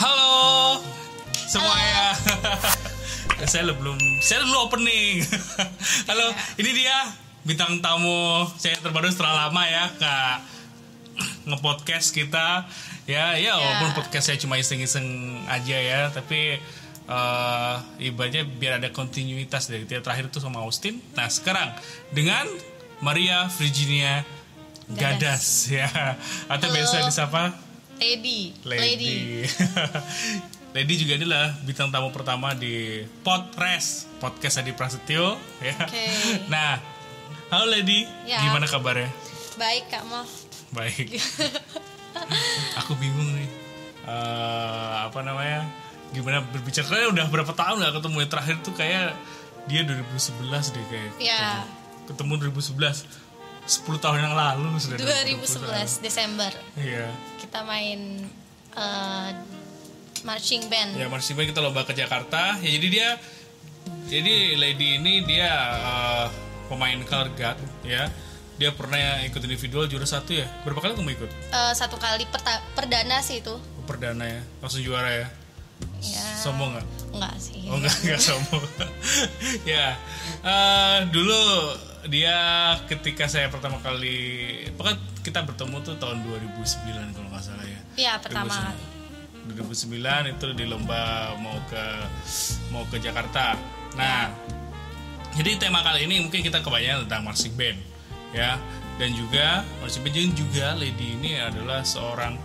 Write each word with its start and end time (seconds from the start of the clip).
Halo 0.00 0.80
semuanya. 1.44 2.16
saya 3.52 3.68
belum 3.68 4.00
saya 4.24 4.40
belum 4.48 4.64
opening. 4.64 5.20
Halo, 6.08 6.32
ini 6.56 6.72
dia 6.72 7.04
bintang 7.44 7.84
tamu 7.84 8.48
saya 8.56 8.80
terbaru 8.80 9.12
setelah 9.12 9.44
lama 9.44 9.60
ya 9.68 9.92
kak. 10.00 10.36
Ngepodcast 11.44 12.16
kita. 12.16 12.64
Ya 13.04 13.36
ya 13.36 13.60
walaupun 13.60 13.92
podcast 14.00 14.32
saya 14.32 14.40
cuma 14.40 14.56
iseng-iseng 14.56 15.36
aja 15.52 15.76
ya 15.76 16.08
tapi 16.08 16.56
eh 17.04 17.76
ibaratnya 18.00 18.48
biar 18.48 18.80
ada 18.80 18.88
kontinuitas 18.96 19.68
dari 19.68 19.84
tiap 19.84 20.00
terakhir 20.00 20.32
itu 20.32 20.40
sama 20.40 20.64
Austin. 20.64 20.96
Nah 21.12 21.28
sekarang 21.28 21.76
dengan 22.08 22.48
Maria 23.04 23.52
Virginia 23.52 24.24
Gadas, 24.90 25.68
ya. 25.68 25.86
Atau 26.48 26.72
Halo. 26.72 26.76
biasa 26.80 27.04
disapa 27.04 27.68
Lady. 28.00 28.56
Lady. 28.64 29.44
Lady 30.72 30.94
juga 31.04 31.20
inilah 31.20 31.52
bintang 31.68 31.92
tamu 31.92 32.08
pertama 32.08 32.56
di 32.56 33.04
Podres 33.20 34.08
podcast 34.16 34.64
Adi 34.64 34.72
Prasetyo 34.72 35.36
ya. 35.60 35.76
Oke. 35.84 36.06
Nah, 36.48 36.80
halo 37.52 37.68
Lady, 37.68 38.08
Ya. 38.24 38.40
gimana 38.40 38.64
kabarnya? 38.64 39.12
Baik 39.60 39.92
Kak 39.92 40.08
Mo. 40.08 40.24
Baik. 40.72 41.12
Aku 42.80 42.96
bingung 42.96 43.36
nih. 43.36 43.48
Eh, 44.08 44.92
apa 45.04 45.20
namanya? 45.20 45.68
Gimana 46.16 46.40
berbicara? 46.40 46.88
Karena 46.88 47.12
udah 47.12 47.26
berapa 47.28 47.52
tahun 47.52 47.84
nggak 47.84 47.94
ketemu 48.00 48.16
yang 48.16 48.30
terakhir 48.32 48.56
tuh 48.64 48.72
kayak 48.72 49.12
dia 49.68 49.84
2011 49.84 50.72
deh 50.72 50.84
kayak. 50.88 51.12
Ya. 51.20 51.68
Ketemu 52.08 52.48
2011. 52.48 53.04
10 53.62 53.86
tahun 53.96 54.18
yang 54.20 54.34
lalu 54.34 54.76
sudah 54.76 54.96
2011 54.98 56.00
Desember 56.00 56.50
Iya. 56.74 57.08
kita 57.38 57.62
main 57.62 58.24
eh, 58.70 59.30
marching 60.22 60.66
band. 60.66 60.94
Ya 60.94 61.06
marching 61.06 61.34
band 61.34 61.48
kita 61.48 61.60
lomba 61.60 61.82
ke 61.82 61.92
Jakarta. 61.92 62.58
Ya 62.58 62.70
jadi 62.70 62.86
dia 62.88 63.08
jadi 64.06 64.34
Lady 64.54 64.98
ini 64.98 65.24
dia 65.24 65.50
eh, 65.72 66.26
pemain 66.66 66.98
color 67.04 67.30
guard 67.32 67.58
ya. 67.82 68.10
Dia 68.54 68.76
pernah 68.76 68.98
ikut 69.24 69.40
individual 69.40 69.88
juara 69.88 70.04
satu 70.04 70.36
ya. 70.36 70.44
Berapa 70.62 70.80
kali 70.80 70.92
kamu 70.92 71.10
ikut? 71.16 71.30
Eh, 71.50 71.72
satu 71.72 71.96
kali 71.96 72.26
perta- 72.26 72.60
perdana 72.74 73.20
sih 73.20 73.40
itu. 73.40 73.56
Perdana 73.86 74.22
ya. 74.22 74.42
Langsung 74.60 74.82
juara 74.82 75.08
ya. 75.08 75.28
Ya. 76.04 76.26
Sombong 76.36 76.76
nggak? 76.76 76.86
Enggak 77.16 77.34
sih. 77.40 77.64
Oh 77.72 77.80
enggak 77.80 77.96
enggak 78.04 78.20
sombong. 78.20 78.64
ya. 79.72 79.96
Eh, 80.44 80.98
dulu 81.08 81.40
dia 82.08 82.36
ketika 82.88 83.28
saya 83.28 83.52
pertama 83.52 83.76
kali 83.84 84.56
pokoknya 84.78 84.98
kita 85.20 85.44
bertemu 85.44 85.76
tuh 85.84 85.94
tahun 86.00 86.24
2009 86.24 87.16
kalau 87.16 87.28
nggak 87.28 87.44
salah 87.44 87.66
ya. 87.66 87.80
Iya, 87.96 88.12
pertama. 88.22 88.72
2009 89.50 90.32
itu 90.36 90.46
di 90.56 90.64
lomba 90.68 91.34
mau 91.40 91.58
ke 91.68 91.84
mau 92.72 92.84
ke 92.88 93.02
Jakarta. 93.02 93.58
Nah, 93.98 94.30
jadi 95.34 95.58
tema 95.58 95.82
kali 95.82 96.06
ini 96.06 96.22
mungkin 96.22 96.40
kita 96.40 96.62
kebanyakan 96.62 97.08
tentang 97.08 97.22
marching 97.26 97.54
band, 97.58 97.78
ya. 98.32 98.56
Dan 98.96 99.16
juga 99.16 99.64
marching 99.82 100.02
band 100.06 100.32
juga 100.36 100.66
Lady 100.76 101.18
ini 101.18 101.40
adalah 101.40 101.82
seorang 101.82 102.38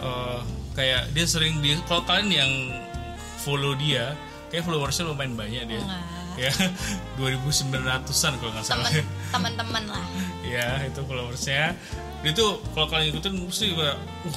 eh, 0.00 0.40
kayak 0.72 1.12
dia 1.12 1.26
sering 1.28 1.60
dia 1.60 1.76
kalau 1.84 2.02
kalian 2.08 2.30
yang 2.32 2.52
follow 3.44 3.76
dia, 3.76 4.16
kayak 4.48 4.64
followersnya 4.64 5.10
lumayan 5.10 5.36
banyak 5.36 5.68
dia. 5.68 5.82
Enggak. 5.82 6.21
Ya, 6.38 6.52
2900-an 7.20 8.32
kalau 8.40 8.52
nggak 8.56 8.66
salah. 8.66 8.90
Teman-teman 9.32 9.84
lah. 9.88 10.04
ya 10.52 10.84
itu 10.84 11.00
followersnya 11.06 11.72
dia 12.22 12.32
tuh 12.36 12.60
kalau 12.76 12.86
kalian 12.86 13.14
ikutin 13.14 13.34
mesti 13.34 13.72
kayak 13.72 13.96
uh, 13.98 14.36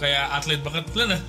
kayak 0.00 0.24
atlet 0.32 0.60
banget 0.64 0.84
lah 0.96 1.06
nah 1.14 1.20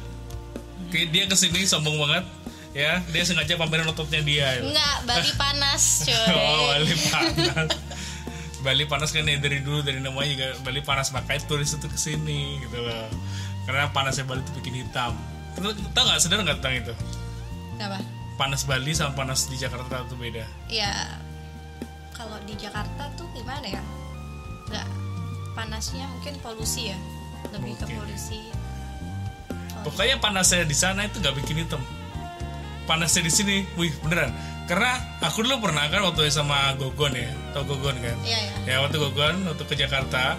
kayak 0.90 1.08
dia 1.12 1.24
ke 1.28 1.36
sini 1.36 1.68
sombong 1.68 1.98
banget 2.00 2.26
ya 2.72 3.02
dia 3.12 3.22
sengaja 3.26 3.58
pamerin 3.58 3.90
ototnya 3.90 4.22
dia 4.24 4.58
ya. 4.58 4.62
Enggak, 4.64 4.98
Bali 5.06 5.32
panas, 5.42 5.84
cuy. 6.06 6.14
oh 6.34 6.72
Bali 6.72 6.96
panas 7.10 7.70
Bali 8.60 8.84
panas 8.86 9.10
kan 9.12 9.24
ya 9.24 9.38
dari 9.40 9.60
dulu 9.64 9.80
dari 9.84 10.00
namanya 10.00 10.30
juga 10.32 10.48
Bali 10.64 10.82
panas 10.84 11.12
makanya 11.12 11.42
turis 11.48 11.74
itu 11.74 11.88
ke 11.88 11.98
sini 12.00 12.60
gitu 12.64 12.78
loh 12.80 13.08
karena 13.66 13.92
panasnya 13.92 14.24
Bali 14.24 14.42
itu 14.42 14.52
bikin 14.62 14.86
hitam 14.86 15.14
tau 15.94 16.02
nggak 16.08 16.20
sadar 16.22 16.42
nggak 16.42 16.58
tentang 16.64 16.76
itu 16.80 16.94
Kenapa? 17.76 18.00
Panas 18.40 18.64
Bali 18.64 18.96
sama 18.96 19.12
panas 19.12 19.52
di 19.52 19.60
Jakarta 19.60 20.08
itu 20.08 20.16
beda 20.16 20.48
Ya 20.72 21.20
kalau 22.16 22.36
di 22.48 22.56
Jakarta 22.60 23.08
tuh 23.16 23.28
gimana 23.32 23.64
ya? 23.64 23.84
Enggak 24.68 24.88
panasnya 25.56 26.08
mungkin 26.08 26.36
polusi 26.40 26.92
ya. 26.92 26.98
Lebih 27.52 27.80
ke 27.80 27.88
Mungkin. 27.88 27.96
polusi. 28.00 28.40
Kalau 29.72 29.84
Pokoknya 29.88 30.16
panasnya 30.20 30.64
di 30.68 30.76
sana 30.76 31.08
itu 31.08 31.24
nggak 31.24 31.36
bikin 31.40 31.64
hitam. 31.64 31.80
Panasnya 32.84 33.24
di 33.24 33.32
sini, 33.32 33.56
wih 33.80 33.92
beneran. 34.04 34.36
Karena 34.68 35.00
aku 35.24 35.46
dulu 35.46 35.70
pernah 35.70 35.88
kan 35.88 36.04
waktu 36.04 36.28
sama 36.30 36.76
Gogon 36.76 37.16
ya, 37.16 37.32
tau 37.56 37.64
Gogon 37.64 37.96
kan? 38.04 38.18
Iya 38.26 38.40
ya. 38.40 38.54
Ya 38.68 38.76
waktu 38.84 38.98
Gogon, 39.00 39.46
waktu 39.48 39.64
ke 39.66 39.76
Jakarta, 39.80 40.36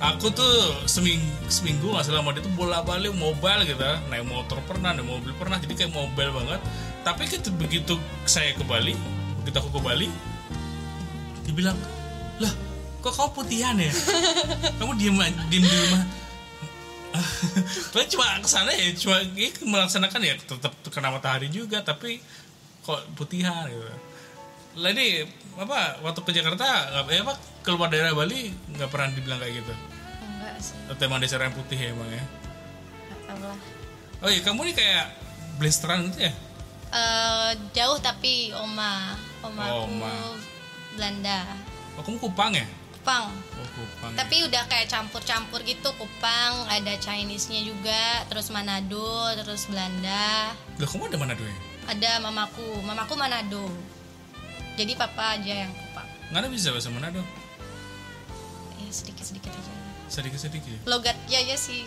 aku 0.00 0.30
tuh 0.30 0.82
seminggu 0.86 1.26
seminggu 1.50 1.90
nggak 1.90 2.06
salah 2.06 2.22
sama 2.22 2.34
dia 2.34 2.42
tuh 2.42 2.54
bola 2.54 2.82
balik 2.82 3.14
mobile 3.14 3.66
gitu, 3.66 3.82
naik 4.10 4.24
motor 4.26 4.58
pernah, 4.66 4.94
naik 4.94 5.06
mobil 5.06 5.30
pernah, 5.36 5.58
jadi 5.60 5.74
kayak 5.74 5.92
mobile 5.94 6.32
banget. 6.34 6.60
Tapi 7.06 7.22
gitu, 7.30 7.48
begitu 7.54 7.94
saya 8.28 8.52
ke 8.52 8.64
Bali, 8.66 8.94
begitu 9.42 9.56
aku 9.58 9.70
ke 9.76 9.80
Bali, 9.80 10.08
dibilang, 11.48 11.78
lah 12.42 12.52
kok 12.98 13.14
kau 13.14 13.30
putihan 13.32 13.78
ya? 13.78 13.92
Kamu 14.76 14.98
diem 14.98 15.16
diem 15.48 15.64
di 15.64 15.76
rumah 15.86 16.18
cuma 18.12 18.38
ke 18.40 18.48
sana 18.48 18.70
ya 18.72 18.92
cuma 18.94 19.18
ya, 19.34 19.48
melaksanakan 19.64 20.20
ya 20.22 20.34
tetap 20.38 20.72
kena 20.92 21.10
matahari 21.10 21.48
juga 21.48 21.80
tapi 21.82 22.20
kok 22.84 23.00
putihan 23.16 23.68
gitu. 23.68 23.84
Lady 24.78 25.26
apa 25.58 25.98
waktu 26.04 26.20
ke 26.22 26.30
Jakarta 26.30 26.62
nggak 26.62 27.04
eh, 27.10 27.22
apa 27.24 27.34
keluar 27.66 27.90
daerah 27.90 28.14
Bali 28.14 28.52
nggak 28.76 28.88
pernah 28.92 29.10
dibilang 29.10 29.40
kayak 29.42 29.64
gitu. 29.64 29.74
Enggak 30.22 30.54
sih. 30.62 30.76
Emang 31.02 31.18
dasar 31.18 31.42
yang 31.42 31.56
putih 31.56 31.78
ya 31.78 31.88
emang 31.90 32.10
ya. 32.12 32.22
Enggak 32.22 33.20
tahu 33.26 33.40
lah. 33.42 33.58
Oh 34.22 34.30
iya 34.30 34.40
kamu 34.42 34.60
nih 34.70 34.74
kayak 34.76 35.04
blasteran 35.58 36.10
gitu 36.10 36.30
ya? 36.30 36.32
Eh, 36.88 37.50
jauh 37.70 38.00
tapi 38.00 38.48
oma 38.50 39.12
oma 39.38 39.60
Oh, 39.66 39.84
aku 39.84 39.92
oma. 39.92 40.08
Belanda 40.96 41.44
Oh 41.94 42.02
kamu 42.02 42.16
Kupang 42.18 42.52
ya? 42.52 42.64
Kupang 42.96 43.28
Oh 43.28 43.68
Kupang. 43.70 44.10
ya. 44.10 44.16
tapi 44.18 44.36
udah 44.42 44.64
kayak 44.66 44.88
campur-campur 44.88 45.60
gitu 45.62 45.92
Kupang 45.94 46.64
ada 46.66 46.96
Chinese-nya 46.96 47.60
juga 47.60 48.24
terus 48.26 48.48
Manado 48.48 49.04
terus 49.36 49.68
Belanda 49.68 50.56
Lah 50.74 50.88
kamu 50.88 51.06
ada 51.06 51.18
mana 51.18 51.32
dulu 51.32 51.44
ya? 51.44 51.58
ada 51.88 52.10
mamaku 52.20 52.66
mamaku 52.80 53.14
Manado 53.14 53.68
jadi 54.74 54.92
papa 54.94 55.36
aja 55.36 55.68
yang 55.68 55.72
Kupang 55.74 56.08
Nggak 56.28 56.40
ada 56.40 56.48
bisa 56.48 56.68
bahasa 56.72 56.88
Manado? 56.88 57.20
ya 58.78 58.88
sedikit-sedikit 58.88 59.52
aja 59.52 59.72
Sedikit-sedikit. 60.08 60.88
logatnya 60.88 61.36
aja 61.38 61.52
sih 61.54 61.84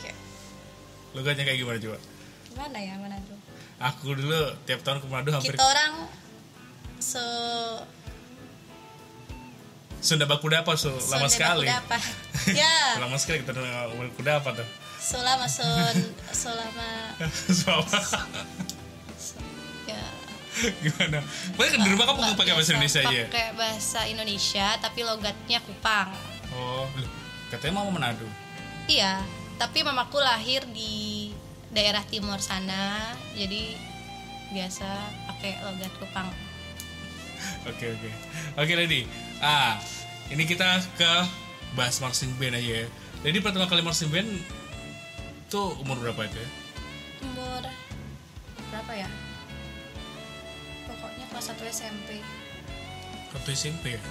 Logatnya 1.11 1.41
kayak 1.41 1.57
gimana 1.57 1.77
coba? 1.79 1.97
gimana 2.47 2.77
ya 2.77 2.93
Manado 2.95 3.33
Aku 3.83 4.13
dulu 4.13 4.37
tiap 4.63 4.81
tahun 4.81 5.01
ke 5.01 5.07
Manado 5.07 5.33
hampir 5.33 5.51
kita 5.51 5.63
orang 5.63 5.93
se 6.97 7.23
Sunda 9.99 10.25
Bakuda 10.25 10.61
apa 10.61 10.73
so 10.73 10.89
lama 11.07 11.25
sekali. 11.27 11.65
apa 11.65 11.97
ya 12.61 12.97
Lama 12.97 13.17
sekali 13.17 13.41
kita 13.41 13.53
ngomong 13.53 14.09
kuda 14.15 14.37
apa 14.41 14.53
tuh? 14.55 14.67
selama 14.97 15.45
sun 15.45 15.97
selama 16.29 16.89
Suapa. 17.47 18.01
ya 19.85 20.01
Gimana? 20.77 21.21
Pokoknya 21.53 21.77
di 21.81 21.89
rumah 21.89 22.05
kamu 22.07 22.33
pakai 22.33 22.53
bahasa 22.53 22.71
Indonesia 22.71 23.01
aja 23.01 23.13
ya? 23.15 23.25
pakai 23.25 23.49
bahasa 23.53 23.99
Indonesia 24.05 24.67
tapi 24.77 24.99
logatnya 25.01 25.59
Kupang 25.61 26.09
Oh, 26.51 26.83
loh, 26.91 27.09
katanya 27.47 27.73
mau 27.75 27.89
Manado. 27.89 28.25
iya 28.85 29.21
tapi 29.55 29.81
mamaku 29.81 30.17
lahir 30.17 30.65
di 30.67 31.20
daerah 31.71 32.03
timur 32.07 32.39
sana 32.43 33.15
jadi 33.35 33.75
biasa 34.51 34.87
pakai 35.31 35.63
logat 35.63 35.93
Kupang 35.99 36.29
Oke 37.65 37.89
oke. 37.89 38.09
Oke 38.53 38.73
Lady. 38.77 39.09
Ah, 39.41 39.81
ini 40.29 40.45
kita 40.45 40.77
ke 40.93 41.11
bahas 41.73 41.97
marching 41.97 42.29
band 42.37 42.53
aja 42.53 42.85
ya. 42.85 42.87
Jadi 43.25 43.41
pertama 43.41 43.65
kali 43.65 43.81
marching 43.81 44.13
band 44.13 44.29
tuh 45.49 45.73
umur 45.81 45.97
berapa 45.99 46.29
itu 46.29 46.37
ya? 46.37 46.49
umur 47.21 47.61
berapa 48.71 48.91
ya 48.95 49.09
pokoknya 50.87 51.25
kelas 51.27 51.45
1 51.53 51.75
SMP 51.75 52.09
Waktu 53.31 53.49
SMP 53.51 53.85
ya? 53.95 54.01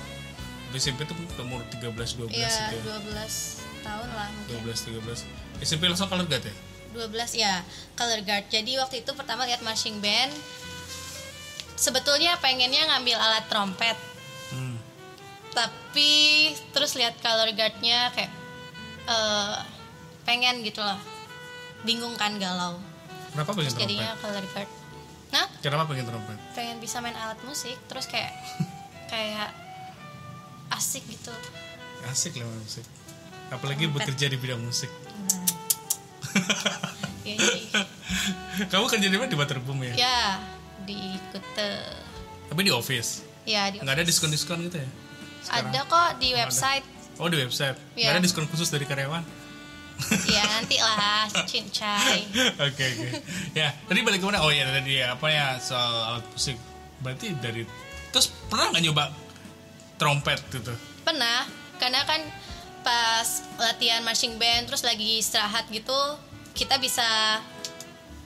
Waktu 0.71 0.77
SMP 0.79 1.01
tuh 1.09 1.17
umur 1.41 1.65
13 1.73 1.91
12 1.91 2.29
iya 2.31 2.49
gitu 2.71 2.93
ya. 2.93 3.01
12 3.03 3.83
tahun 3.83 4.09
lah 4.15 4.29
mungkin 4.37 4.69
12 4.69 5.01
13. 5.01 5.65
SMP 5.65 5.83
langsung 5.89 6.12
color 6.12 6.29
guard 6.29 6.45
ya? 6.45 6.55
12 6.92 7.06
ya 7.34 7.62
color 7.94 8.20
guard 8.20 8.46
jadi 8.46 8.78
waktu 8.78 9.00
itu 9.00 9.10
pertama 9.12 9.44
lihat 9.44 9.60
marching 9.60 9.98
band 9.98 10.32
sebetulnya 11.75 12.37
pengennya 12.38 12.87
ngambil 12.87 13.16
alat 13.16 13.44
trompet 13.46 13.96
Hmm. 14.50 14.75
tapi 15.50 16.10
terus 16.70 16.92
lihat 16.92 17.14
color 17.19 17.46
guardnya 17.50 18.10
kayak 18.10 18.26
eh, 19.04 19.56
pengen 20.25 20.60
gitu 20.60 20.82
loh 20.82 20.98
bingung 21.81 22.14
kan 22.14 22.34
galau 22.37 22.82
Kenapa 23.31 23.54
pengen 23.54 23.70
Terus 23.70 23.78
jadinya 23.81 24.10
color 24.19 24.42
guard 24.44 24.70
nah 25.31 25.46
Kenapa 25.60 25.87
pengen 25.87 26.02
trompet? 26.04 26.34
pengen 26.52 26.76
bisa 26.78 26.98
main 26.98 27.14
alat 27.14 27.38
musik 27.42 27.78
terus 27.87 28.04
kayak 28.04 28.34
kayak 29.12 29.54
asik 30.70 31.06
gitu 31.06 31.31
Asik 32.02 32.34
lah 32.34 32.48
musik. 32.48 32.82
Apalagi 33.50 33.84
Trompet. 33.84 34.08
bekerja 34.08 34.26
di 34.26 34.37
bidang 34.37 34.58
musik. 34.58 34.88
ya 34.88 35.50
Kamu 38.73 38.85
kerja 38.87 39.06
di 39.06 39.17
mana 39.17 39.27
di 39.27 39.37
Waterboom 39.37 39.81
ya? 39.85 39.94
ya 39.97 40.21
di 40.81 40.97
Kute 41.29 41.73
Tapi 42.49 42.61
di 42.61 42.73
office. 42.73 43.23
ya 43.43 43.69
di 43.69 43.79
Nggak 43.79 43.94
ada 43.94 44.05
diskon-diskon 44.05 44.59
gitu 44.65 44.79
ya? 44.79 44.88
Sekarang? 45.41 45.69
ada 45.69 45.81
kok 45.85 46.11
di 46.19 46.29
website 46.32 46.85
Oh 47.17 47.27
di 47.27 47.37
website. 47.37 47.77
Nggak 47.93 48.00
Iya. 48.00 48.11
ada 48.12 48.21
diskon 48.21 48.47
khusus 48.47 48.69
dari 48.69 48.85
karyawan? 48.85 49.25
ya 50.25 50.41
nanti 50.56 50.77
lah 50.77 51.29
cincai 51.44 52.25
Oke 52.59 52.85
oke. 52.87 53.09
Ya 53.53 53.76
tadi 53.85 54.00
balik 54.00 54.19
ke 54.19 54.26
mana? 54.26 54.41
Oh 54.41 54.49
ya 54.49 54.65
tadi 54.65 54.97
ya, 54.97 55.12
apa 55.12 55.26
ya 55.29 55.47
soal 55.56 55.93
alat 56.11 56.25
musik. 56.26 56.56
Berarti 56.99 57.37
dari 57.37 57.69
terus 58.09 58.29
pernah 58.47 58.73
nggak 58.73 58.83
nyoba 58.83 59.05
trompet 59.97 60.41
gitu? 60.50 60.73
pernah 61.00 61.44
karena 61.76 62.00
kan 62.05 62.21
pas 62.81 63.29
latihan 63.56 64.00
marching 64.00 64.37
band 64.37 64.65
terus 64.65 64.81
lagi 64.81 65.19
istirahat 65.19 65.69
gitu 65.69 65.97
kita 66.55 66.76
bisa 66.82 67.38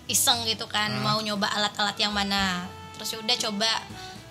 iseng 0.05 0.45
gitu 0.45 0.69
kan 0.69 0.93
mau 1.01 1.21
nyoba 1.21 1.49
alat-alat 1.49 1.97
yang 1.97 2.13
mana. 2.13 2.69
Terus 2.97 3.17
ya 3.17 3.19
udah 3.21 3.37
coba 3.49 3.73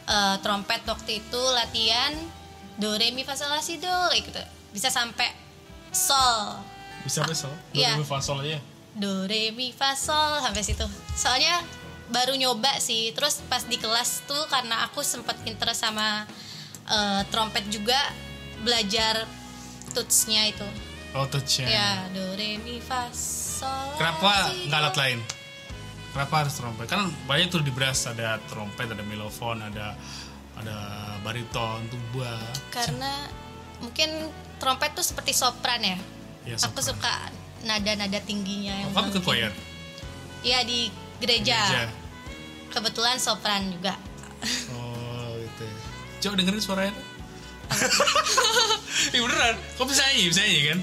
eh, 0.07 0.35
trompet 0.41 0.81
waktu 0.85 1.11
itu 1.23 1.41
latihan 1.53 2.13
do 2.77 2.97
re 2.97 3.13
mi 3.13 3.21
fa 3.21 3.37
sol 3.37 3.53
la 3.53 3.61
si 3.61 3.77
do 3.81 3.93
gitu. 4.13 4.41
Bisa 4.73 4.89
sampai 4.89 5.29
sol. 5.93 6.61
Bisa 7.05 7.25
besok? 7.25 7.53
Iya. 7.73 7.97
Dua 7.97 8.05
fa 8.05 8.21
sol 8.21 8.41
aja. 8.45 8.59
do 8.93 9.25
re 9.25 9.49
mi 9.49 9.73
fa 9.73 9.97
sol 9.97 10.41
sampai 10.41 10.61
situ. 10.61 10.85
Soalnya 11.17 11.61
baru 12.13 12.37
nyoba 12.37 12.77
sih. 12.77 13.09
Terus 13.13 13.41
pas 13.49 13.65
di 13.65 13.81
kelas 13.81 14.25
tuh 14.29 14.45
karena 14.49 14.85
aku 14.85 15.01
sempet 15.01 15.37
interest 15.49 15.81
sama 15.81 16.29
eh, 16.85 17.21
trompet 17.33 17.65
juga 17.73 17.97
belajar 18.61 19.25
tutsnya 19.97 20.49
itu. 20.49 20.65
Oh 21.13 21.29
touch 21.29 21.61
ya 21.61 22.09
do 22.09 22.25
re 22.37 22.57
mi 22.61 22.81
fa 22.81 23.09
sol 23.13 23.42
Kenapa 23.93 24.31
nggak 24.63 24.79
alat 24.79 24.95
lain? 24.95 25.19
Kenapa 26.11 26.33
harus 26.39 26.53
trompet? 26.53 26.85
Kan 26.85 27.07
banyak 27.25 27.47
tuh 27.47 27.59
di 27.59 27.69
brass 27.69 28.05
ada 28.05 28.37
trompet, 28.45 28.85
ada 28.85 29.01
melofon, 29.01 29.59
ada 29.59 29.97
ada 30.53 30.77
bariton, 31.19 31.81
tuba. 31.87 32.37
karena 32.69 33.25
mungkin 33.81 34.29
trompet 34.57 34.93
tuh 34.93 35.01
seperti 35.01 35.33
sopran 35.33 35.81
ya 35.81 35.97
Ya, 36.43 36.55
aku 36.59 36.77
sopran. 36.77 36.87
suka 36.93 37.13
nada-nada 37.63 38.19
tingginya 38.19 38.75
yang 38.77 38.89
Oh, 38.91 39.01
kamu 39.01 39.09
ikut 39.09 39.23
choir? 39.23 39.51
Iya 40.41 40.59
di 40.61 40.91
gereja. 41.17 41.57
Gereja. 41.63 41.83
kebetulan 42.69 43.17
sopran 43.17 43.71
juga 43.71 43.95
Oh 44.71 45.33
gitu. 45.35 45.63
ya. 45.63 45.75
Coba 46.21 46.33
dengerin 46.37 46.61
suaranya. 46.61 46.93
Iya 49.09 49.19
beneran. 49.25 49.55
Kok 49.73 49.85
bisa 49.87 50.03
nyanyi? 50.05 50.23
Bisa 50.27 50.41
nyanyi 50.41 50.61
kan? 50.67 50.79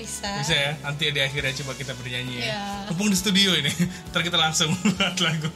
Bisa 0.00 0.28
Bisa 0.40 0.54
ya. 0.56 0.72
Nanti 0.80 1.12
di 1.12 1.20
akhirnya 1.20 1.52
coba 1.60 1.72
kita 1.76 1.92
bernyanyi 1.92 2.34
ya. 2.40 2.44
Iya. 2.48 2.62
Mumpung 2.88 3.12
di 3.12 3.18
studio 3.20 3.52
ini. 3.52 3.68
Ntar 4.10 4.24
kita 4.24 4.40
langsung 4.40 4.72
buat 4.96 5.16
lagu. 5.20 5.52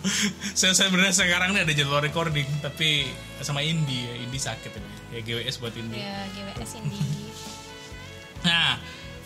Saya 0.52 0.76
saya 0.76 0.93
bener 0.93 1.11
sekarang 1.17 1.56
nih 1.56 1.64
ada 1.64 1.73
jadwal 1.73 2.05
recording 2.05 2.46
tapi 2.61 3.08
sama 3.41 3.64
Indi 3.64 4.05
ya. 4.05 4.14
Indi 4.20 4.38
sakit 4.38 4.73
ini. 4.76 4.93
Ya 5.17 5.20
GWS 5.25 5.56
buat 5.58 5.75
Indi. 5.75 5.96
ya 5.96 6.29
GWS 6.37 6.73
ini 6.85 6.99
Nah, 8.44 8.76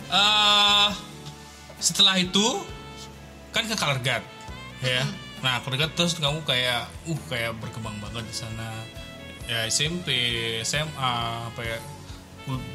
eh 0.07 0.89
setelah 1.83 2.15
itu 2.15 2.63
kan 3.51 3.67
ke 3.67 3.75
Color 3.75 3.99
Guard, 3.99 4.23
ya. 4.79 5.03
Nah, 5.43 5.59
Color 5.59 5.75
Guard 5.75 5.93
terus 5.95 6.15
kamu 6.15 6.39
kayak, 6.47 6.87
uh 7.07 7.19
kayak 7.27 7.51
berkembang 7.59 7.99
banget 7.99 8.23
di 8.23 8.35
sana. 8.35 8.67
Ya 9.49 9.65
SMP, 9.67 10.07
SMA, 10.63 11.11
apa 11.51 11.61
ya? 11.65 11.77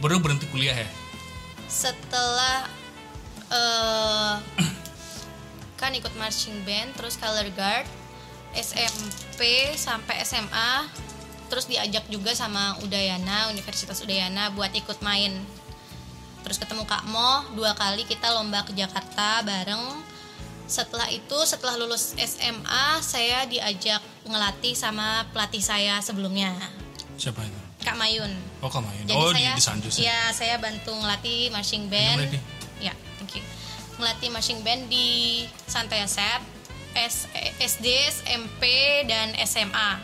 Baru 0.03 0.21
berhenti 0.21 0.45
kuliah 0.53 0.75
ya? 0.75 0.89
Setelah 1.69 2.69
eh 3.53 4.37
kan 5.81 5.93
ikut 5.93 6.15
marching 6.17 6.65
band 6.65 6.97
terus 6.97 7.21
color 7.21 7.51
guard 7.53 7.85
SMP 8.55 9.75
sampai 9.75 10.23
SMA 10.23 10.87
terus 11.51 11.67
diajak 11.67 12.07
juga 12.09 12.33
sama 12.33 12.79
Udayana 12.81 13.51
Universitas 13.51 14.01
Udayana 14.01 14.55
buat 14.55 14.71
ikut 14.73 15.03
main. 15.03 15.35
Terus 16.47 16.61
ketemu 16.61 16.85
Kak 16.85 17.05
Mo 17.09 17.47
dua 17.57 17.73
kali 17.75 18.07
kita 18.07 18.31
lomba 18.33 18.63
ke 18.65 18.73
Jakarta 18.73 19.43
bareng. 19.43 20.03
Setelah 20.65 21.13
itu 21.13 21.37
setelah 21.45 21.77
lulus 21.77 22.17
SMA 22.17 22.87
saya 23.05 23.45
diajak 23.45 24.01
ngelatih 24.25 24.73
sama 24.73 25.29
pelatih 25.33 25.61
saya 25.61 26.01
sebelumnya. 26.01 26.53
Siapa 27.21 27.45
itu? 27.45 27.64
Kak 27.85 27.95
Mayun 27.95 28.33
Oh, 28.59 28.73
kamu 28.73 28.89
ya? 28.89 29.03
jadi 29.05 29.21
oh, 29.21 29.29
saya, 29.31 29.53
di, 29.53 29.53
di 29.53 29.63
Sanjus 29.63 29.95
ya? 30.01 30.05
ya 30.09 30.21
saya 30.33 30.57
bantu 30.57 30.91
ngelatih 30.91 31.53
marching 31.53 31.85
band. 31.87 32.33
Ya, 32.81 32.97
thank 33.21 33.37
you. 33.37 33.45
Ngelatih 33.97 34.33
marching 34.33 34.65
band 34.65 34.89
di 34.89 35.45
Santai 35.65 36.01
Asep, 36.01 36.41
S, 36.97 37.29
SD, 37.61 37.87
SMP 38.09 38.65
dan 39.05 39.37
SMA. 39.45 40.01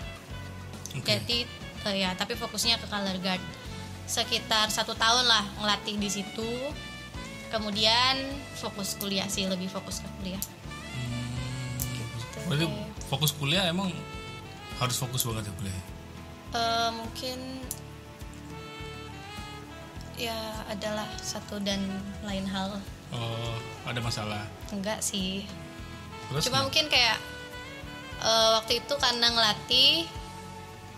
Oke. 0.93 1.09
Jadi 1.09 1.49
eh, 1.89 1.97
ya, 1.99 2.13
tapi 2.13 2.37
fokusnya 2.37 2.77
ke 2.77 2.87
color 2.87 3.17
guard. 3.19 3.41
Sekitar 4.05 4.69
satu 4.69 4.93
tahun 4.93 5.25
lah 5.25 5.45
ngelatih 5.59 5.97
di 5.97 6.11
situ. 6.11 6.51
Kemudian 7.49 8.15
fokus 8.55 8.95
kuliah 8.95 9.27
sih, 9.27 9.49
lebih 9.49 9.67
fokus 9.67 9.99
ke 9.99 10.09
kuliah. 10.21 10.43
Gitu 11.81 12.39
Berarti 12.47 12.67
deh. 12.67 12.73
fokus 13.09 13.33
kuliah 13.33 13.67
emang 13.67 13.91
harus 14.77 14.97
fokus 14.97 15.25
banget 15.25 15.49
ya 15.49 15.55
kuliah? 15.57 15.81
Eh, 16.51 16.91
mungkin 16.93 17.39
ya 20.21 20.37
adalah 20.69 21.09
satu 21.17 21.57
dan 21.65 21.81
lain 22.21 22.45
hal. 22.45 22.77
Oh, 23.11 23.57
ada 23.89 23.99
masalah. 23.99 24.45
Enggak 24.69 25.01
sih. 25.01 25.49
Terus 26.29 26.47
Cuma 26.47 26.63
mungkin 26.63 26.87
kayak 26.87 27.17
eh, 28.21 28.49
waktu 28.61 28.85
itu 28.85 28.95
karena 29.01 29.33
ngelatih 29.33 30.05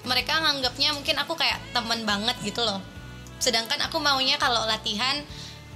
mereka 0.02 0.42
nganggapnya 0.42 0.90
mungkin 0.98 1.14
aku 1.22 1.38
kayak 1.38 1.62
temen 1.70 2.02
banget 2.02 2.34
gitu 2.42 2.66
loh. 2.66 2.82
Sedangkan 3.38 3.78
aku 3.86 4.02
maunya 4.02 4.34
kalau 4.36 4.66
latihan 4.66 5.22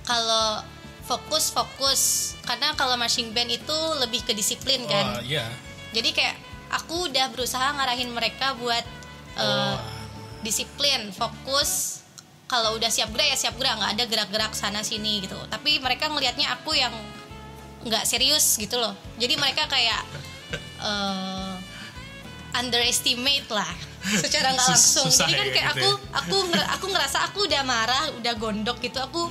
kalau 0.03 0.61
fokus 1.07 1.55
fokus 1.55 2.35
karena 2.43 2.75
kalau 2.75 2.99
marching 2.99 3.31
band 3.31 3.47
itu 3.49 3.79
lebih 4.03 4.27
ke 4.27 4.35
disiplin 4.35 4.83
Oh, 4.85 4.91
kan. 4.91 5.23
iya. 5.23 5.47
Jadi 5.95 6.11
kayak 6.11 6.35
aku 6.75 7.07
udah 7.07 7.31
berusaha 7.31 7.79
ngarahin 7.79 8.11
mereka 8.11 8.59
buat 8.59 8.83
eh, 9.39 9.47
Oh, 9.47 9.79
disiplin, 10.43 11.15
fokus. 11.15 12.03
Kalau 12.47 12.79
udah 12.79 12.87
siap 12.87 13.11
gerak 13.11 13.27
ya 13.27 13.37
siap 13.37 13.59
gerak, 13.59 13.75
nggak 13.75 13.93
ada 13.99 14.05
gerak-gerak 14.07 14.53
sana 14.55 14.81
sini 14.81 15.27
gitu. 15.27 15.35
Tapi 15.51 15.83
mereka 15.83 16.07
ngelihatnya 16.07 16.55
aku 16.55 16.79
yang 16.79 16.95
nggak 17.83 18.07
serius 18.07 18.55
gitu 18.55 18.79
loh. 18.79 18.95
Jadi 19.19 19.35
mereka 19.35 19.67
kayak 19.67 20.03
eh, 20.81 21.53
underestimate 22.55 23.51
lah 23.51 23.67
secara 24.23 24.55
nggak 24.55 24.63
Sus- 24.63 24.79
langsung. 24.79 25.07
susah 25.11 25.27
Jadi 25.27 25.35
kan 25.35 25.47
ya 25.47 25.53
kayak 25.53 25.67
gitu 25.75 25.91
aku 25.91 25.91
ya. 25.91 26.19
aku 26.23 26.37
aku 26.79 26.87
ngerasa 26.95 27.19
aku 27.27 27.39
udah 27.51 27.63
marah, 27.67 28.05
udah 28.15 28.35
gondok 28.39 28.79
gitu. 28.79 28.99
Aku 29.03 29.27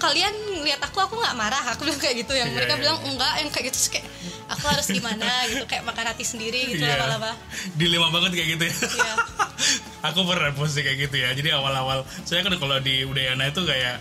kalian 0.00 0.34
lihat 0.64 0.80
aku 0.80 0.98
aku 0.98 1.14
nggak 1.14 1.36
marah 1.36 1.60
aku 1.70 1.84
bilang 1.84 2.00
kayak 2.00 2.24
gitu 2.24 2.32
yang 2.32 2.48
Iya, 2.48 2.56
mereka 2.56 2.74
iya, 2.74 2.80
bilang 2.80 2.98
iya. 2.98 3.08
enggak 3.12 3.32
yang 3.38 3.50
kayak 3.52 3.64
gitu 3.68 3.76
Terus 3.76 3.90
kayak 3.92 4.06
aku 4.48 4.64
harus 4.66 4.86
gimana 4.88 5.28
gitu 5.46 5.64
kayak 5.68 5.84
makan 5.84 6.04
hati 6.08 6.24
sendiri 6.24 6.60
gitu 6.72 6.82
Iya. 6.82 6.96
lama-lama 6.98 7.32
Dilema 7.76 8.08
banget 8.08 8.30
kayak 8.34 8.48
gitu 8.56 8.64
ya. 8.66 8.74
Iya. 8.74 9.12
aku 10.08 10.18
pernah 10.24 10.50
posisi 10.50 10.80
kayak 10.80 10.98
gitu 11.04 11.16
ya. 11.20 11.28
Jadi 11.36 11.48
awal-awal 11.52 12.02
saya 12.24 12.40
kan 12.40 12.56
kalau 12.56 12.80
di 12.80 13.04
Udayana 13.04 13.46
itu 13.46 13.60
kayak 13.62 14.00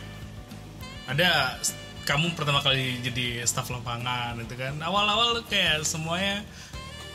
ada 1.06 1.60
kamu 2.06 2.34
pertama 2.34 2.64
kali 2.64 2.98
jadi 3.04 3.44
staf 3.44 3.70
lapangan 3.70 4.40
itu 4.40 4.56
kan. 4.56 4.80
Awal-awal 4.80 5.44
kayak 5.46 5.84
semuanya 5.84 6.42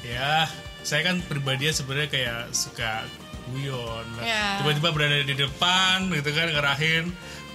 ya 0.04 0.44
saya 0.84 1.00
kan 1.02 1.24
pribadinya 1.24 1.72
sebenarnya 1.72 2.10
kayak 2.12 2.38
suka 2.52 3.08
guyon. 3.48 4.04
lah. 4.20 4.24
Ya. 4.24 4.44
Tiba-tiba 4.60 4.88
berada 4.92 5.16
di 5.20 5.34
depan 5.34 6.12
gitu 6.12 6.30
kan 6.30 6.48
ngerahin 6.52 7.08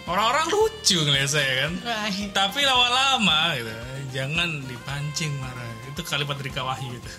orang-orang 0.10 0.46
lucu 0.50 0.98
ngeliat 1.06 1.30
saya 1.30 1.51
kan. 1.66 1.72
right 1.86 2.30
Tapi 2.34 2.66
lama-lama 2.66 3.54
gitu, 3.62 3.74
jangan 4.18 4.50
dipancing 4.66 5.32
marah. 5.38 5.70
Itu 5.86 6.01
kalimat 6.01 6.36
dari 6.42 6.50
Kawahi 6.50 6.88
gitu. 6.98 7.10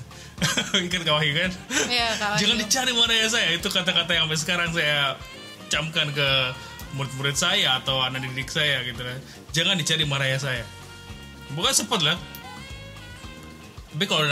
Ingat 0.89 1.03
Kawahi 1.07 1.31
kan? 1.37 1.51
Iya, 1.87 2.09
Kawahi. 2.19 2.39
Jangan 2.43 2.57
dicari 2.59 2.93
marah 2.97 3.17
ya 3.17 3.29
saya. 3.31 3.49
Itu 3.55 3.69
kata-kata 3.71 4.11
yang 4.11 4.27
sampai 4.27 4.41
sekarang 4.43 4.69
saya 4.75 5.15
camkan 5.71 6.11
ke 6.11 6.29
murid-murid 6.99 7.39
saya 7.39 7.79
atau 7.79 8.03
anak 8.03 8.27
didik 8.27 8.51
saya 8.51 8.83
gitu 8.83 8.99
kan. 8.99 9.19
Jangan 9.55 9.79
dicari 9.79 10.03
marah 10.03 10.27
ya 10.27 10.39
saya. 10.43 10.65
Bukan 11.55 11.71
sempat 11.71 12.03
lah. 12.03 12.19
Tapi 13.91 14.07
kalau 14.07 14.23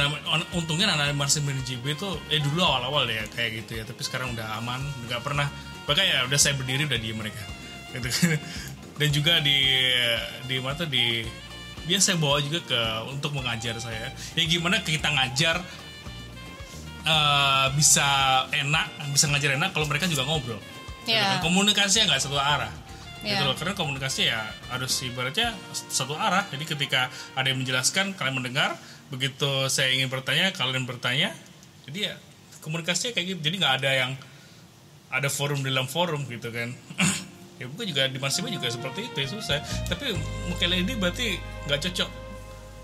untungnya 0.55 0.87
anak 0.87 1.19
Marsin 1.19 1.43
bin 1.43 1.59
JB 1.67 1.99
itu 1.99 2.09
eh 2.31 2.39
dulu 2.39 2.63
awal-awal 2.63 3.11
deh 3.11 3.19
ya, 3.19 3.27
kayak 3.35 3.63
gitu 3.63 3.83
ya. 3.83 3.85
Tapi 3.87 4.03
sekarang 4.07 4.35
udah 4.35 4.59
aman, 4.63 4.83
nggak 5.07 5.23
pernah. 5.23 5.51
Bahkan 5.87 6.05
ya 6.07 6.19
udah 6.31 6.39
saya 6.39 6.55
berdiri 6.55 6.87
udah 6.87 6.99
diem 6.99 7.19
mereka. 7.19 7.58
Gitu. 7.93 8.09
Dan 8.99 9.09
juga 9.15 9.39
di 9.39 9.59
di 10.45 10.59
tuh 10.59 10.89
di 10.91 11.23
dia 11.87 11.97
saya 11.99 12.19
bawa 12.19 12.43
juga 12.43 12.61
ke 12.61 12.81
untuk 13.09 13.33
mengajar 13.33 13.79
saya. 13.79 14.11
Ya 14.35 14.45
gimana 14.45 14.83
kita 14.83 15.09
ngajar 15.09 15.63
eh, 17.07 17.67
bisa 17.75 18.07
enak 18.51 18.87
bisa 19.15 19.27
ngajar 19.31 19.57
enak 19.57 19.71
kalau 19.73 19.87
mereka 19.87 20.05
juga 20.07 20.27
ngobrol. 20.27 20.61
Gitu 21.07 21.17
Ya. 21.17 21.41
kan. 21.41 21.47
komunikasinya 21.47 22.13
nggak 22.13 22.21
satu 22.21 22.37
arah. 22.37 22.69
Gitu 23.25 23.35
Ya. 23.35 23.47
loh. 23.47 23.57
Karena 23.57 23.73
komunikasi 23.73 24.29
ya 24.29 24.45
harus 24.69 24.93
ibaratnya 25.01 25.55
satu 25.73 26.13
arah. 26.15 26.45
Jadi 26.53 26.65
ketika 26.69 27.09
ada 27.33 27.49
yang 27.49 27.59
menjelaskan 27.63 28.13
kalian 28.15 28.37
mendengar. 28.37 28.77
Begitu 29.09 29.73
saya 29.73 29.89
ingin 29.89 30.13
bertanya 30.13 30.53
kalian 30.53 30.85
bertanya. 30.85 31.33
Jadi 31.89 32.13
ya 32.13 32.15
komunikasinya 32.61 33.17
kayak 33.17 33.27
gitu. 33.33 33.41
Jadi 33.49 33.55
nggak 33.57 33.75
ada 33.81 33.91
yang 33.97 34.13
ada 35.09 35.33
forum 35.33 35.65
dalam 35.65 35.89
forum 35.89 36.29
gitu 36.29 36.53
kan 36.53 36.69
ya 37.59 37.67
gue 37.67 37.85
juga 37.85 38.07
di 38.07 38.19
Masiba 38.19 38.47
juga 38.47 38.67
seperti 38.67 39.07
itu 39.07 39.17
ya 39.19 39.29
susah. 39.29 39.59
Tapi 39.87 40.15
muka 40.47 40.65
lady 40.65 40.95
berarti 40.95 41.37
nggak 41.67 41.81
cocok. 41.85 42.09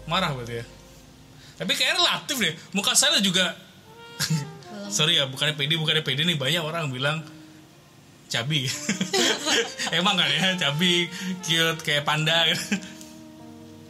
Marah 0.05 0.35
berarti 0.35 0.61
ya. 0.61 0.65
Tapi 1.55 1.71
kayaknya 1.73 1.97
relatif 1.97 2.37
deh. 2.37 2.55
Muka 2.75 2.93
saya 2.93 3.19
juga. 3.19 3.55
Sorry 4.91 5.17
ya 5.17 5.27
bukannya 5.27 5.55
pede 5.55 5.79
bukannya 5.79 6.03
pede 6.03 6.23
nih. 6.23 6.35
Banyak 6.35 6.63
orang 6.63 6.91
bilang 6.91 7.23
cabi. 8.27 8.67
Emang 9.99 10.19
kan 10.19 10.27
ya? 10.29 10.59
Cabi 10.59 11.07
cute 11.41 11.81
kayak 11.81 12.03
panda. 12.03 12.51
Gitu. 12.51 12.75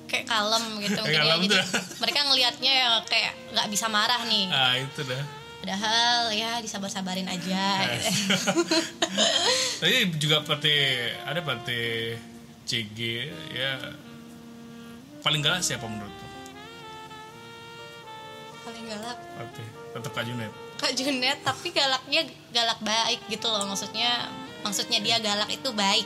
kayak 0.04 0.30
kalem 0.30 0.78
gitu 0.78 0.94
Kayak 0.94 1.02
mungkin 1.02 1.16
ya. 1.16 1.24
kalem 1.26 1.40
jadi 1.42 1.48
tuh. 1.50 1.64
mereka 1.98 2.20
ngelihatnya 2.22 2.72
ya 2.76 2.88
kayak 3.08 3.32
nggak 3.50 3.66
bisa 3.72 3.86
marah 3.88 4.20
nih. 4.28 4.46
Ah 4.52 4.76
itu 4.78 5.00
dah 5.02 5.24
padahal 5.64 6.28
ya 6.36 6.60
disabar-sabarin 6.60 7.24
aja. 7.24 7.88
Gitu. 7.88 8.12
tapi 9.80 10.12
juga 10.20 10.44
partai 10.44 11.08
ada 11.24 11.40
partai 11.40 12.20
CG 12.68 13.32
ya. 13.48 13.96
Paling 15.24 15.40
galak 15.40 15.64
siapa 15.64 15.88
menurut 15.88 16.12
lo? 16.12 16.28
paling 18.64 18.84
galak. 18.92 19.16
Partai 19.40 19.66
tetap 19.96 20.12
Kak 20.12 20.24
Junet. 20.28 20.52
Kak 20.76 20.92
Junet 20.92 21.38
tapi 21.40 21.72
galaknya 21.72 22.28
galak 22.52 22.80
baik 22.84 23.20
gitu 23.32 23.48
loh. 23.48 23.64
Maksudnya 23.64 24.28
maksudnya 24.60 25.00
dia 25.00 25.16
galak 25.24 25.48
itu 25.48 25.72
baik. 25.72 26.04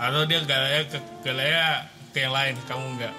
Atau 0.00 0.24
dia 0.24 0.40
galaknya 0.48 0.82
ke 0.88 0.98
galaknya 1.20 1.68
ke 2.16 2.18
yang 2.24 2.32
lain 2.32 2.56
kamu 2.64 2.96
enggak 2.96 3.14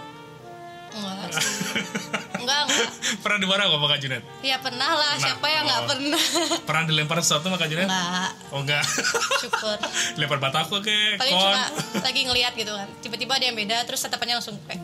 enggak 0.93 1.29
sih. 1.37 1.53
Enggak 2.39 2.59
enggak. 2.65 2.89
Pernah 3.19 3.37
dimarah 3.43 3.63
gak 3.67 3.77
sama 3.77 3.87
Kak 3.91 3.99
Junet? 3.99 4.23
Ya 4.41 4.57
pernah 4.63 4.89
lah. 4.95 5.13
Nah, 5.13 5.21
siapa 5.21 5.47
yang 5.51 5.63
nggak 5.67 5.81
oh. 5.83 5.87
pernah? 5.91 6.23
Pernah 6.67 6.83
dilempar 6.87 7.17
sesuatu 7.19 7.45
sama 7.51 7.57
Kak 7.59 7.67
Junet? 7.69 7.85
Enggak. 7.85 8.31
Oh 8.49 8.59
enggak. 8.63 8.83
Syukur. 9.43 9.77
Lempar 10.15 10.39
batako 10.39 10.79
ke 10.81 11.19
paling 11.19 11.35
kon. 11.35 11.43
cuma 11.43 11.63
lagi 11.99 12.21
ngelihat 12.25 12.53
gitu 12.55 12.71
kan. 12.71 12.87
Tiba-tiba 13.03 13.31
ada 13.37 13.45
yang 13.45 13.57
beda 13.59 13.83
terus 13.85 13.99
tatapannya 14.01 14.39
langsung 14.39 14.55
kayak 14.65 14.81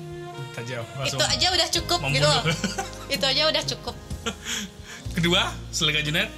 tajam 0.55 0.87
langsung 0.95 1.19
itu 1.19 1.25
aja 1.27 1.47
udah 1.51 1.67
cukup 1.67 1.99
membunuh. 1.99 2.15
gitu. 2.15 2.27
loh 2.31 2.43
itu 3.11 3.25
aja 3.27 3.41
udah 3.51 3.63
cukup. 3.75 3.95
Kedua 5.15 5.41
selain 5.71 5.95
Kak 5.99 6.05
Junet? 6.05 6.29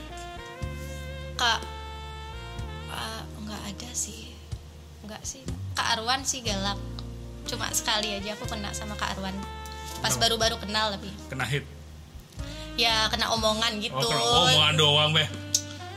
Kak 1.38 1.60
ah, 2.94 3.22
nggak 3.42 3.62
ada 3.74 3.90
sih. 3.94 4.34
Nggak 5.06 5.22
sih. 5.26 5.42
Kak 5.74 5.98
Arwan 5.98 6.26
sih 6.26 6.42
galak. 6.46 6.78
Cuma 7.48 7.72
sekali 7.72 8.12
aja 8.12 8.36
aku 8.36 8.44
kena 8.46 8.76
sama 8.76 9.00
kak 9.00 9.18
Arwan 9.18 9.34
pas 10.08 10.16
Kenapa? 10.16 10.24
baru-baru 10.24 10.56
kenal 10.64 10.86
lebih 10.96 11.12
kena 11.28 11.44
hit? 11.44 11.68
Ya 12.80 13.12
kena 13.12 13.28
omongan 13.36 13.84
gitu. 13.84 13.92
oh 13.92 14.08
kalau 14.08 14.48
omongan 14.48 14.74
doang 14.80 15.10
be 15.12 15.28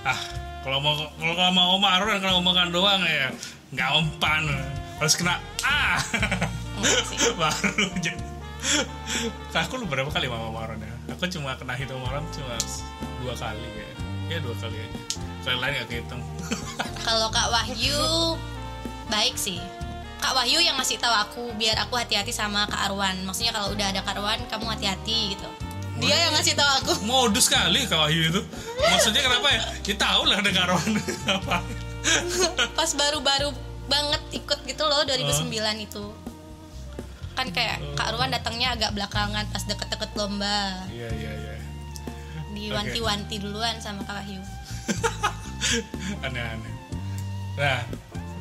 ah 0.03 0.19
kalau 0.67 0.83
mau 0.83 0.99
kalau 1.15 1.53
mau 1.55 1.69
Omar 1.79 2.03
dan 2.03 2.19
kalau 2.19 2.43
omongan 2.43 2.75
doang 2.75 3.01
ya. 3.07 3.31
Nggak 3.71 3.91
mempan 3.95 4.51
harus 4.99 5.15
kena 5.15 5.39
ah 5.63 6.03
baru 7.39 7.87
aja. 7.95 8.13
Aku 9.63 9.79
lu 9.79 9.87
berapa 9.87 10.11
kali 10.11 10.27
sama 10.27 10.51
Maron 10.51 10.83
ya? 10.83 10.95
Aku 11.15 11.31
cuma 11.31 11.55
kena 11.55 11.79
hit 11.79 11.87
sama 11.87 12.03
Maron 12.11 12.27
cuma 12.35 12.59
dua 13.23 13.35
kali 13.39 13.63
ya. 13.63 13.89
Ya 14.27 14.39
dua 14.43 14.59
kali 14.59 14.75
aja. 14.75 14.99
Kali 15.47 15.57
lain 15.57 15.73
gak 15.81 15.89
kehitung. 15.89 16.23
Kalau 17.07 17.31
kak 17.31 17.47
Wahyu 17.49 18.35
baik 19.07 19.39
sih 19.39 19.63
Kak 20.21 20.37
Wahyu 20.37 20.61
yang 20.61 20.77
ngasih 20.77 21.01
tahu 21.01 21.15
aku 21.17 21.43
biar 21.57 21.81
aku 21.81 21.97
hati-hati 21.97 22.31
sama 22.31 22.69
Kak 22.69 22.93
Arwan. 22.93 23.25
Maksudnya 23.25 23.57
kalau 23.57 23.73
udah 23.73 23.89
ada 23.89 24.05
Kak 24.05 24.21
Arwan, 24.21 24.41
kamu 24.53 24.67
hati-hati 24.77 25.35
gitu. 25.37 25.49
Dia 26.01 26.17
yang 26.29 26.33
ngasih 26.37 26.55
tahu 26.57 26.71
aku. 26.85 26.93
modus 27.11 27.49
kali 27.49 27.89
Kak 27.89 27.99
Wahyu 28.09 28.33
itu 28.33 28.41
maksudnya 28.81 29.21
kenapa 29.21 29.49
ya 29.53 29.63
kita 29.85 30.01
tahu 30.09 30.23
lah 30.29 30.41
ada 30.41 30.51
karuan 30.53 30.93
apa 31.37 31.59
Pas 32.73 32.91
baru-baru 32.97 33.53
banget 33.85 34.23
ikut 34.33 34.59
gitu 34.65 34.83
loh 34.89 35.05
2009 35.05 35.51
itu. 35.85 36.05
Kan 37.37 37.53
kayak 37.53 37.81
Kak 37.97 38.13
Arwan 38.13 38.33
datangnya 38.33 38.77
agak 38.77 38.93
belakangan 38.97 39.45
pas 39.49 39.65
deket-deket 39.65 40.11
lomba. 40.17 40.85
iya 40.93 41.09
iya 41.17 41.33
iya 41.33 41.55
Diwanti-wanti 42.53 43.41
duluan 43.41 43.77
sama 43.81 44.05
Kak 44.05 44.21
Wahyu. 44.21 44.41
aneh-aneh 46.27 46.75
nah 47.59 47.85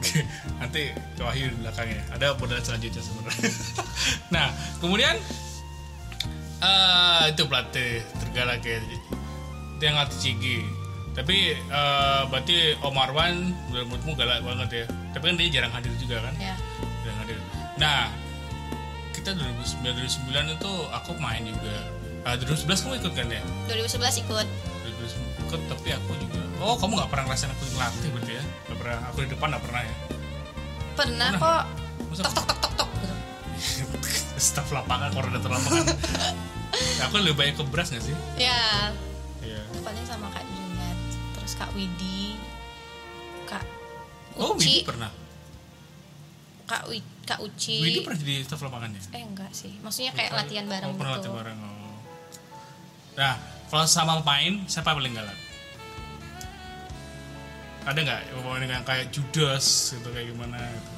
nanti 0.59 0.93
ke 0.95 1.21
Wahyu 1.21 1.51
di 1.51 1.57
belakangnya. 1.61 2.01
Ada 2.15 2.35
modal 2.39 2.59
selanjutnya 2.63 3.01
sebenarnya. 3.03 3.51
Nah 4.33 4.47
kemudian 4.79 5.15
eh 6.59 7.23
itu 7.31 7.43
pelatih 7.45 8.03
tergalak 8.21 8.63
ya. 8.63 8.79
Dia 9.79 9.89
ngelatih 9.95 10.19
Cigi. 10.19 10.59
Tapi 11.15 11.57
eh, 11.57 12.21
berarti 12.29 12.79
Om 12.79 12.95
Arwan 12.95 13.35
menurutmu 13.73 14.15
galak 14.15 14.43
banget 14.45 14.69
ya. 14.71 14.85
Tapi 15.15 15.23
kan 15.33 15.35
dia 15.35 15.47
jarang 15.51 15.73
hadir 15.73 15.93
juga 15.99 16.23
kan? 16.23 16.33
Ya. 16.39 16.55
jarang 17.03 17.19
hadir. 17.25 17.37
Nah 17.79 18.11
kita 19.15 19.35
2009 19.35 19.83
2009 19.83 20.57
itu 20.57 20.73
aku 20.95 21.11
main 21.19 21.43
juga. 21.43 21.75
Ah, 22.27 22.35
2011 22.35 22.83
kamu 22.83 22.95
ikut 22.99 23.13
kan 23.15 23.27
ya? 23.31 23.41
2011 23.71 24.23
ikut. 24.27 24.47
2011 24.47 25.43
ikut 25.47 25.61
tapi 25.71 25.89
aku 25.95 26.11
juga. 26.19 26.41
Oh 26.59 26.75
kamu 26.75 26.99
nggak 26.99 27.09
pernah 27.11 27.25
ngerasain 27.31 27.51
aku 27.55 27.63
ngelatih 27.71 28.09
berarti 28.15 28.33
ya 28.35 28.43
nggak 28.79 28.95
pernah 28.95 29.12
aku 29.12 29.17
di 29.27 29.29
depan 29.36 29.48
nggak 29.51 29.63
pernah 29.67 29.81
ya? 29.83 29.95
Pernah 30.95 31.29
Pernah. 31.36 31.39
kok. 31.43 31.63
Tok 32.24 32.31
tok 32.31 32.45
tok 32.48 32.59
tok 32.59 32.74
tok. 32.79 32.89
Gitu. 33.59 33.95
staf 34.39 34.71
lapangan 34.71 35.12
koordinator 35.12 35.51
lapangan. 35.51 35.83
Ya, 36.79 37.03
aku 37.12 37.19
lebih 37.19 37.36
banyak 37.36 37.55
ke 37.59 37.63
beras 37.67 37.91
nggak 37.91 38.03
sih? 38.07 38.15
Ya, 38.39 38.95
iya. 39.43 39.59
Itu 39.67 39.83
paling 39.83 40.05
sama 40.07 40.31
Kak 40.31 40.48
Junet, 40.48 41.00
terus 41.36 41.53
Kak 41.59 41.71
Widi, 41.75 42.39
Kak 43.43 43.67
oh 44.39 44.55
Uci, 44.55 44.79
Widi 44.79 44.88
pernah? 44.88 45.12
Kak 46.63 46.88
Wi, 46.88 47.03
Kak 47.27 47.43
Uci. 47.43 47.83
Widi 47.83 48.00
pernah 48.00 48.19
jadi 48.24 48.48
staf 48.48 48.63
lapangannya 48.63 49.01
Eh 49.12 49.24
enggak 49.27 49.51
sih, 49.51 49.75
maksudnya 49.83 50.15
kayak 50.15 50.31
latihan 50.31 50.63
bareng 50.71 50.95
oh, 50.95 50.95
pernah 50.95 51.19
gitu. 51.19 51.36
latihan 51.36 51.36
bareng 51.43 51.57
oh. 51.59 52.00
nah 53.19 53.36
kalau 53.67 53.83
sama 53.91 54.24
main 54.24 54.63
siapa 54.71 54.95
paling 54.95 55.12
galak 55.12 55.48
ada 57.83 57.95
nggak 57.98 58.21
pemain 58.33 58.63
yang 58.65 58.83
kayak 58.83 59.07
Judas 59.09 59.65
gitu 59.91 60.07
kayak 60.09 60.29
gimana 60.29 60.57
gitu. 60.59 60.91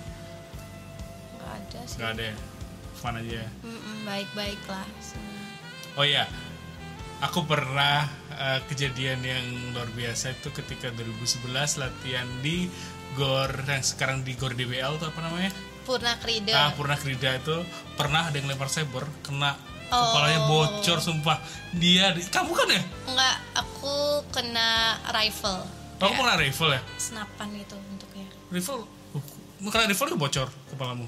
Enggak 1.33 1.51
ada 1.53 1.79
sih. 1.83 1.95
nggak 1.97 2.11
ada 2.11 2.23
ya 2.23 2.35
fun 2.93 3.17
aja 3.17 3.33
ya 3.35 3.49
baik-baik 4.03 4.61
lah. 4.67 4.87
Oh 5.93 6.05
iya, 6.05 6.23
aku 7.19 7.43
pernah 7.43 8.05
eh, 8.31 8.59
kejadian 8.65 9.19
yang 9.19 9.45
luar 9.71 9.89
biasa 9.91 10.31
itu 10.31 10.49
ketika 10.51 10.89
2011 10.91 11.51
latihan 11.77 12.27
di 12.39 12.69
Gor 13.11 13.51
yang 13.61 13.83
sekarang 13.83 14.23
di 14.23 14.33
Gor 14.33 14.53
DBL 14.53 14.95
tuh 14.95 15.09
apa 15.09 15.19
namanya? 15.19 15.51
Purna 15.81 16.13
Krida. 16.15 16.53
Ah, 16.53 16.69
Purna 16.71 16.95
Krida 16.95 17.35
itu 17.35 17.57
pernah 17.93 18.29
ada 18.29 18.35
yang 18.35 18.47
lempar 18.47 18.69
saber 18.69 19.03
kena 19.21 19.57
Oh. 19.91 19.99
kepalanya 20.07 20.47
bocor 20.47 21.03
sumpah. 21.03 21.43
Dia 21.73 22.15
di- 22.15 22.23
kamu 22.23 22.51
kan 22.55 22.67
ya? 22.69 22.79
Enggak, 23.11 23.37
aku 23.51 23.95
kena 24.31 24.95
rifle. 25.11 25.67
Kamu 26.01 26.09
Kayak 26.09 26.17
pernah 26.17 26.35
rifle 26.35 26.71
ya? 26.73 26.81
senapan 26.97 27.47
gitu 27.55 27.75
bentuknya. 27.77 28.25
Rifle 28.49 28.81
uh, 29.13 29.69
kena 29.69 29.85
rifle 29.85 30.07
itu 30.09 30.17
bocor 30.17 30.47
kepalamu. 30.67 31.05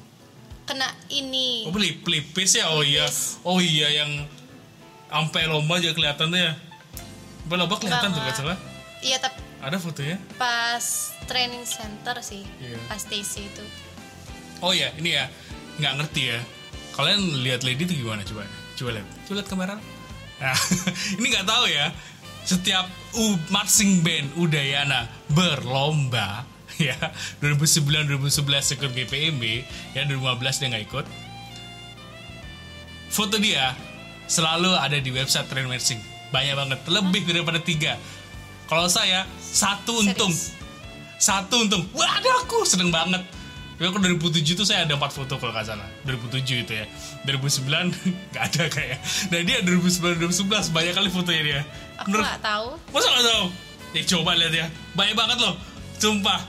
Kena 0.64 0.88
ini. 1.10 1.66
Oh, 1.66 1.74
beli 1.74 1.98
pelipis 1.98 2.54
ya? 2.54 2.70
Oh 2.70 2.86
iya. 2.86 3.10
Pelipis. 3.10 3.42
Oh 3.42 3.58
iya 3.58 3.90
yang 3.92 4.12
sampai 5.10 5.50
lomba 5.50 5.82
aja 5.82 5.92
kelihatan 5.92 6.30
tuh 6.30 6.40
ya. 6.40 6.54
Sampai 7.42 7.58
lomba 7.58 7.76
kelihatan 7.76 8.10
tuh 8.14 8.22
nggak 8.22 8.38
salah. 8.38 8.58
Iya, 9.04 9.18
tapi 9.20 9.42
Ada 9.60 9.80
fotonya? 9.80 10.16
pas 10.36 10.84
training 11.26 11.64
center 11.64 12.20
sih. 12.20 12.44
Iya. 12.60 12.78
Pas 12.86 13.02
TC 13.02 13.50
itu. 13.50 13.64
Oh 14.60 14.72
ya, 14.72 14.94
ini 14.96 15.18
ya 15.18 15.28
nggak 15.82 15.94
ngerti 16.00 16.32
ya. 16.32 16.40
Kalian 16.94 17.20
lihat 17.44 17.66
Lady 17.66 17.84
itu 17.84 18.00
gimana 18.00 18.22
coba? 18.24 18.46
Coba 18.78 18.90
lihat, 18.96 19.08
coba 19.26 19.36
lihat 19.42 19.50
kamera. 19.50 19.76
Nah, 20.40 20.56
ini 21.20 21.26
nggak 21.28 21.48
tahu 21.48 21.66
ya. 21.68 21.92
Setiap 22.44 22.86
U 23.16 23.40
marching 23.48 24.04
band 24.04 24.36
Udayana 24.36 25.08
berlomba 25.32 26.44
ya. 26.82 26.96
2009 27.40 28.20
2011 28.20 28.76
ikut 28.80 28.92
GPMB 28.92 29.44
ya 29.96 30.04
2015 30.08 30.60
dia 30.60 30.68
nggak 30.76 30.86
ikut. 30.92 31.06
Foto 33.14 33.38
dia 33.38 33.78
selalu 34.26 34.74
ada 34.74 34.98
di 34.98 35.10
website 35.14 35.48
Train 35.48 35.70
Marching. 35.70 36.02
Banyak 36.34 36.56
banget 36.58 36.80
lebih 36.90 37.22
daripada 37.30 37.62
tiga. 37.62 37.96
Kalau 38.66 38.90
saya 38.90 39.30
satu 39.38 40.02
untung. 40.02 40.34
Serius. 40.34 40.58
satu 41.22 41.62
untung. 41.62 41.86
Wah 41.94 42.10
ada 42.18 42.42
aku. 42.42 42.66
Seneng 42.66 42.90
banget. 42.90 43.22
Tapi 43.78 43.90
aku 43.90 44.00
2007 44.02 44.58
tuh 44.58 44.66
saya 44.66 44.88
ada 44.88 44.98
4 44.98 45.12
foto 45.14 45.38
kalau 45.38 45.54
nggak 45.54 45.68
salah. 45.70 45.86
2007 46.10 46.66
itu 46.66 46.74
ya. 46.74 46.86
2009 47.30 47.94
nggak 48.34 48.44
ada 48.50 48.64
kayak. 48.74 48.98
Nah 49.30 49.40
dia 49.46 49.58
2009 49.62 50.18
2011 50.26 50.74
banyak 50.74 50.94
kali 50.98 51.10
fotonya 51.14 51.44
dia 51.46 51.62
Aku 52.04 52.20
nggak 52.20 52.44
tahu. 52.44 52.68
Masa 52.92 53.08
nggak 53.08 53.28
tahu? 53.32 53.46
Ya 53.94 54.02
coba 54.10 54.32
lihat 54.36 54.54
ya. 54.54 54.68
Banyak 54.98 55.16
banget 55.16 55.38
loh. 55.40 55.56
Sumpah. 56.02 56.40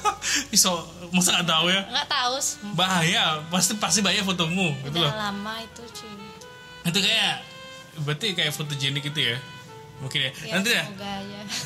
Iso 0.56 0.72
Masa 1.12 1.36
nggak 1.38 1.48
tahu 1.48 1.66
ya? 1.68 1.82
Nggak 1.92 2.08
tahu. 2.08 2.34
Bahaya. 2.72 3.24
Pasti 3.52 3.76
pasti 3.76 4.00
banyak 4.00 4.24
fotomu 4.24 4.72
gitu 4.88 4.96
loh. 4.98 5.10
Udah 5.12 5.30
lama 5.30 5.54
itu 5.60 5.82
cuy. 5.92 6.14
Itu 6.88 6.98
kayak 7.04 7.34
Berarti 7.94 8.34
kayak 8.34 8.50
fotogenik 8.50 9.06
gitu 9.06 9.20
ya? 9.22 9.38
Mungkin 10.02 10.18
ya, 10.26 10.30
Ya, 10.42 10.52
Nanti 10.58 10.70
ya. 10.74 10.84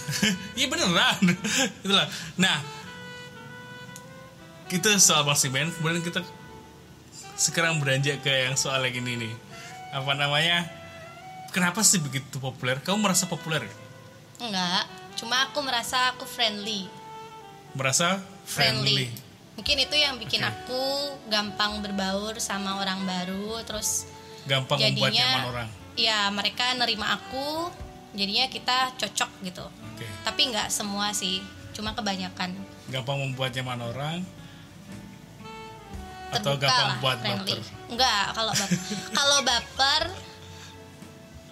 Iya 0.61 0.67
beneran. 0.69 1.17
Itulah 1.87 2.07
Nah 2.37 2.61
Kita 4.69 5.01
soal 5.01 5.25
band 5.25 5.73
Kemudian 5.81 6.05
kita 6.05 6.21
Sekarang 7.39 7.81
beranjak 7.81 8.21
ke 8.21 8.29
yang 8.29 8.59
soal 8.59 8.83
yang 8.85 9.01
ini 9.07 9.31
nih. 9.31 9.35
Apa 9.95 10.13
namanya 10.13 10.78
Kenapa 11.49 11.81
sih 11.81 11.99
begitu 11.99 12.37
populer? 12.39 12.79
Kamu 12.79 13.01
merasa 13.01 13.25
populer 13.25 13.65
ya? 13.65 13.75
Enggak. 14.39 14.85
Cuma 15.17 15.49
aku 15.49 15.59
merasa 15.61 16.13
aku 16.13 16.25
friendly. 16.25 16.87
Merasa 17.73 18.21
Friendly. 18.45 19.05
friendly, 19.05 19.09
Mungkin 19.59 19.77
itu 19.77 19.97
yang 19.99 20.15
bikin 20.17 20.39
Oke. 20.41 20.49
aku 20.49 20.83
gampang 21.27 21.83
berbaur 21.83 22.39
sama 22.39 22.79
orang 22.79 23.03
baru. 23.03 23.59
Terus 23.63 24.07
Gampang 24.47 24.79
membuat 24.79 25.11
jadinya 25.11 25.29
nyaman 25.29 25.45
orang 25.47 25.69
ya 25.99 26.19
mereka 26.31 26.73
nerima 26.73 27.13
aku. 27.13 27.69
Jadinya 28.15 28.47
kita 28.47 28.95
cocok 28.97 29.31
gitu. 29.43 29.67
Oke 29.67 30.07
Tapi 30.23 30.41
nggak 30.49 30.71
semua 30.71 31.11
sih. 31.11 31.43
Cuma 31.75 31.93
kebanyakan. 31.93 32.55
Gampang 32.89 33.19
membuat 33.19 33.51
nyaman 33.53 33.81
orang 33.85 34.17
Atau 36.29 36.55
terbuka 36.55 36.69
gampang 36.69 36.89
lah, 36.89 36.97
buat 37.01 37.17
friendly. 37.19 37.53
baper 37.57 37.61
Enggak, 37.89 38.25
kalau 38.37 38.53
baper. 38.53 38.79
kalau 39.11 39.39
baper 39.43 40.03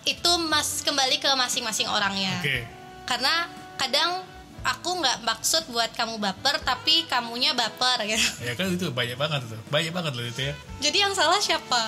itu 0.06 0.30
mas 0.46 0.80
kembali 0.80 1.18
ke 1.18 1.28
masing-masing 1.28 1.86
orangnya. 1.86 2.38
Oke 2.38 2.62
Karena 3.04 3.50
kadang 3.74 4.22
aku 4.62 4.98
nggak 4.98 5.22
maksud 5.22 5.66
buat 5.68 5.90
kamu 5.92 6.16
baper, 6.16 6.58
tapi 6.60 7.06
kamunya 7.06 7.52
baper 7.52 8.06
gitu. 8.06 8.22
Ya 8.42 8.54
kan 8.54 8.70
itu 8.70 8.90
banyak 8.90 9.14
banget 9.14 9.46
tuh 9.46 9.58
Banyak 9.68 9.90
banget 9.90 10.12
loh 10.14 10.22
itu 10.22 10.40
ya 10.42 10.54
Jadi 10.80 10.96
yang 11.00 11.12
salah 11.12 11.38
siapa? 11.38 11.82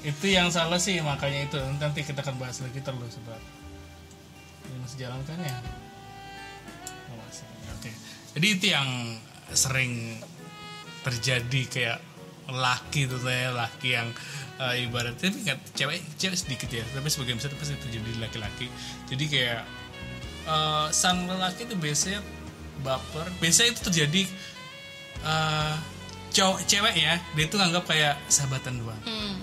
itu 0.00 0.26
yang 0.26 0.48
salah 0.48 0.80
sih 0.80 0.96
makanya 0.98 1.44
itu 1.44 1.58
nanti 1.76 2.00
kita 2.00 2.20
akan 2.20 2.40
bahas 2.40 2.56
lagi 2.58 2.80
terus 2.80 3.20
sebab 3.20 3.36
ini 4.64 4.76
masih 4.80 4.96
jalan 4.96 5.20
kan 5.28 5.36
ya 5.36 5.56
Oh, 7.06 7.16
masih. 7.20 7.44
oke 7.68 7.90
jadi 8.32 8.46
itu 8.48 8.66
yang 8.70 8.88
sering 9.50 10.16
terjadi 11.02 11.60
kayak 11.68 11.98
laki 12.52 13.06
tuh 13.06 13.20
saya 13.22 13.54
laki 13.54 13.94
yang 13.94 14.08
eh, 14.58 14.84
ibaratnya 14.86 15.30
cewek 15.74 16.00
cewek 16.18 16.36
sedikit 16.36 16.68
ya 16.70 16.84
tapi 16.94 17.06
sebagian 17.08 17.38
besar 17.38 17.54
pasti 17.56 17.78
terjadi 17.78 18.06
di 18.06 18.20
laki-laki. 18.20 18.66
Jadi 19.08 19.24
kayak 19.30 19.62
eh, 20.48 20.86
sang 20.90 21.26
lelaki 21.26 21.66
itu 21.66 21.76
biasanya 21.78 22.20
baper. 22.82 23.26
Biasanya 23.38 23.68
itu 23.74 23.80
terjadi 23.90 24.22
eh, 25.24 25.74
cowok 26.30 26.58
cewek 26.66 26.94
ya 26.94 27.18
dia 27.34 27.44
itu 27.46 27.56
nganggap 27.58 27.84
kayak 27.86 28.14
sahabatan 28.30 28.82
doang. 28.82 29.02
Hmm, 29.06 29.38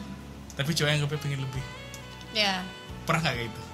tapi 0.56 0.72
cowok 0.76 0.88
yang 0.88 1.04
nganggapnya 1.04 1.24
pengen 1.24 1.42
lebih. 1.44 1.66
Ya. 2.36 2.62
pernah 3.08 3.24
nggak 3.24 3.36
kayak 3.40 3.50
gitu 3.50 3.68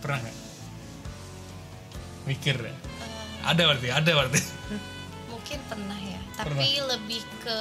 pernah 0.00 0.18
nggak? 0.24 0.36
Mikir 2.28 2.56
ya? 2.56 2.72
Eh, 2.72 2.76
ada 3.44 3.62
berarti 3.68 3.88
ada 3.92 4.10
berarti. 4.16 4.40
Mungkin 5.32 5.58
pernah 5.68 5.98
ya, 6.00 6.20
tapi 6.42 6.68
lebih 6.80 7.22
ke 7.40 7.58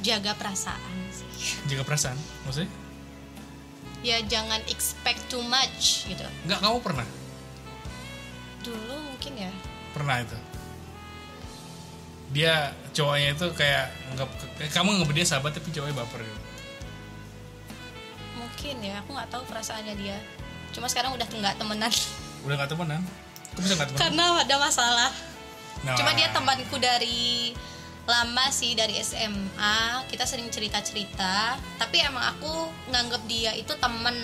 jaga 0.00 0.32
perasaan 0.34 0.96
sih. 1.10 1.26
jaga 1.66 1.82
perasaan 1.84 2.18
maksudnya 2.44 2.70
Ya 3.98 4.22
jangan 4.22 4.62
expect 4.70 5.26
too 5.26 5.42
much 5.42 6.06
gitu. 6.06 6.22
nggak 6.46 6.62
kamu 6.62 6.78
pernah 6.78 7.02
Dulu 8.62 8.94
mungkin 9.10 9.32
ya. 9.34 9.50
pernah 9.90 10.22
itu 10.22 10.38
dia 12.28 12.70
cowoknya 12.92 13.34
itu 13.34 13.46
kayak 13.56 13.88
nggak 14.14 14.28
kayak 14.60 14.70
kamu 14.70 15.00
nggak 15.00 15.16
dia 15.16 15.26
sahabat 15.26 15.56
tapi 15.56 15.72
cowoknya 15.72 15.96
baper 15.96 16.20
gitu 16.22 16.40
Mungkin 18.38 18.76
ya, 18.82 18.98
aku 19.00 19.14
nggak 19.14 19.30
tahu 19.30 19.42
perasaannya 19.46 19.94
dia. 19.94 20.18
Cuma 20.74 20.90
sekarang 20.90 21.14
udah 21.14 21.24
nggak 21.24 21.56
temenan 21.56 21.92
udah 22.42 22.54
nggak 22.54 22.70
temenan 22.70 23.02
kok 23.50 23.60
bisa 23.62 23.74
nggak 23.74 23.88
temenan 23.90 24.02
karena 24.02 24.24
ada 24.38 24.56
masalah. 24.58 25.10
Nah, 25.86 25.94
Cuma 25.94 26.10
dia 26.14 26.28
temanku 26.34 26.76
dari 26.78 27.52
lama 28.08 28.44
sih 28.48 28.72
dari 28.72 28.96
SMA. 29.04 30.08
Kita 30.08 30.24
sering 30.24 30.48
cerita-cerita, 30.48 31.60
tapi 31.76 32.00
emang 32.00 32.24
aku 32.24 32.50
nganggep 32.88 33.22
dia 33.28 33.52
itu 33.52 33.70
temen 33.76 34.16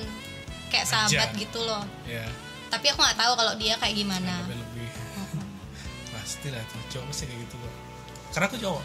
kayak 0.72 0.86
sahabat 0.88 1.30
Aja. 1.30 1.38
gitu 1.38 1.60
loh. 1.62 1.84
ya 2.08 2.24
Tapi 2.72 2.90
aku 2.90 2.98
nggak 2.98 3.18
tahu 3.20 3.32
kalau 3.38 3.54
dia 3.54 3.78
kayak 3.78 3.94
gimana. 3.94 4.42
lebih 4.48 4.58
lebih. 4.58 4.88
Pasti 6.16 6.48
lah 6.50 6.64
tuh 6.66 6.80
cowok 6.90 7.06
pasti 7.12 7.24
kayak 7.28 7.40
gitu 7.46 7.54
kok. 7.60 7.74
Karena 8.34 8.46
aku 8.50 8.56
cowok. 8.58 8.84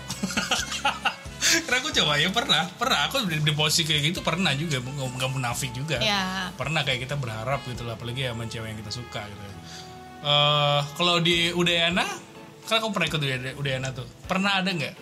Karena 1.65 1.77
aku 1.81 1.89
cowok 1.95 2.15
ya 2.19 2.29
pernah 2.29 2.63
pernah. 2.77 2.99
Aku 3.09 3.15
di, 3.25 3.41
di 3.41 3.53
posisi 3.55 3.87
kayak 3.87 4.13
gitu 4.13 4.19
pernah 4.21 4.53
juga 4.53 4.77
nggak 4.83 5.31
munafik 5.31 5.71
juga. 5.73 5.97
Ya, 6.03 6.53
pernah 6.53 6.83
kayak 6.85 7.09
kita 7.09 7.15
berharap 7.17 7.63
gitu 7.65 7.87
lah 7.87 7.97
apalagi 7.97 8.27
sama 8.29 8.45
cewek 8.45 8.67
yang 8.75 8.79
kita 8.83 8.91
suka 8.93 9.25
gitu. 9.25 9.41
Eh 10.19 10.79
kalau 10.99 11.23
di 11.23 11.49
Udayana 11.55 12.05
karena 12.69 12.85
kamu 12.85 12.93
pernah 12.93 13.09
ikut 13.09 13.21
Udayana, 13.25 13.49
Udayana 13.57 13.89
tuh. 13.97 14.05
Pernah 14.29 14.61
ada 14.61 14.69
nggak 14.69 14.93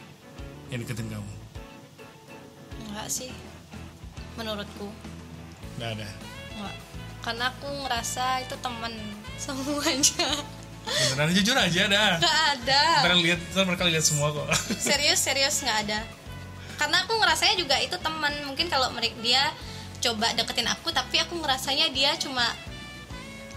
yang 0.72 0.80
deketin 0.88 1.12
kamu? 1.12 1.32
Enggak 2.88 3.08
sih. 3.12 3.28
Menurutku, 4.40 4.88
nggak 5.76 6.00
ada? 6.00 6.08
Enggak. 6.56 6.76
Karena 7.20 7.44
aku 7.52 7.68
ngerasa 7.84 8.48
itu 8.48 8.56
temen 8.64 8.94
semuanya. 9.44 10.32
beneran 10.88 11.36
jujur 11.36 11.60
aja 11.60 11.92
dah. 11.92 12.16
Enggak 12.16 12.40
ada. 12.56 12.82
ntar 13.04 13.20
lihat 13.20 13.40
mereka 13.68 13.84
lihat 13.84 14.06
semua 14.08 14.32
kok. 14.32 14.48
Serius 14.88 15.20
serius 15.20 15.60
nggak 15.60 15.92
ada. 15.92 16.00
Karena 16.80 17.04
aku 17.04 17.20
ngerasanya 17.20 17.60
juga 17.60 17.76
itu 17.84 18.00
teman 18.00 18.32
mungkin 18.48 18.72
kalau 18.72 18.88
mereka 18.96 19.20
dia 19.20 19.52
coba 20.00 20.32
deketin 20.40 20.72
aku 20.72 20.88
tapi 20.96 21.20
aku 21.20 21.36
ngerasanya 21.44 21.92
dia 21.92 22.16
cuma 22.16 22.48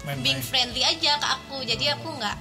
main-main. 0.03 0.19
being 0.19 0.41
friendly 0.43 0.83
aja 0.83 1.15
ke 1.15 1.27
aku. 1.31 1.63
Jadi 1.63 1.87
aku 1.95 2.11
nggak 2.11 2.35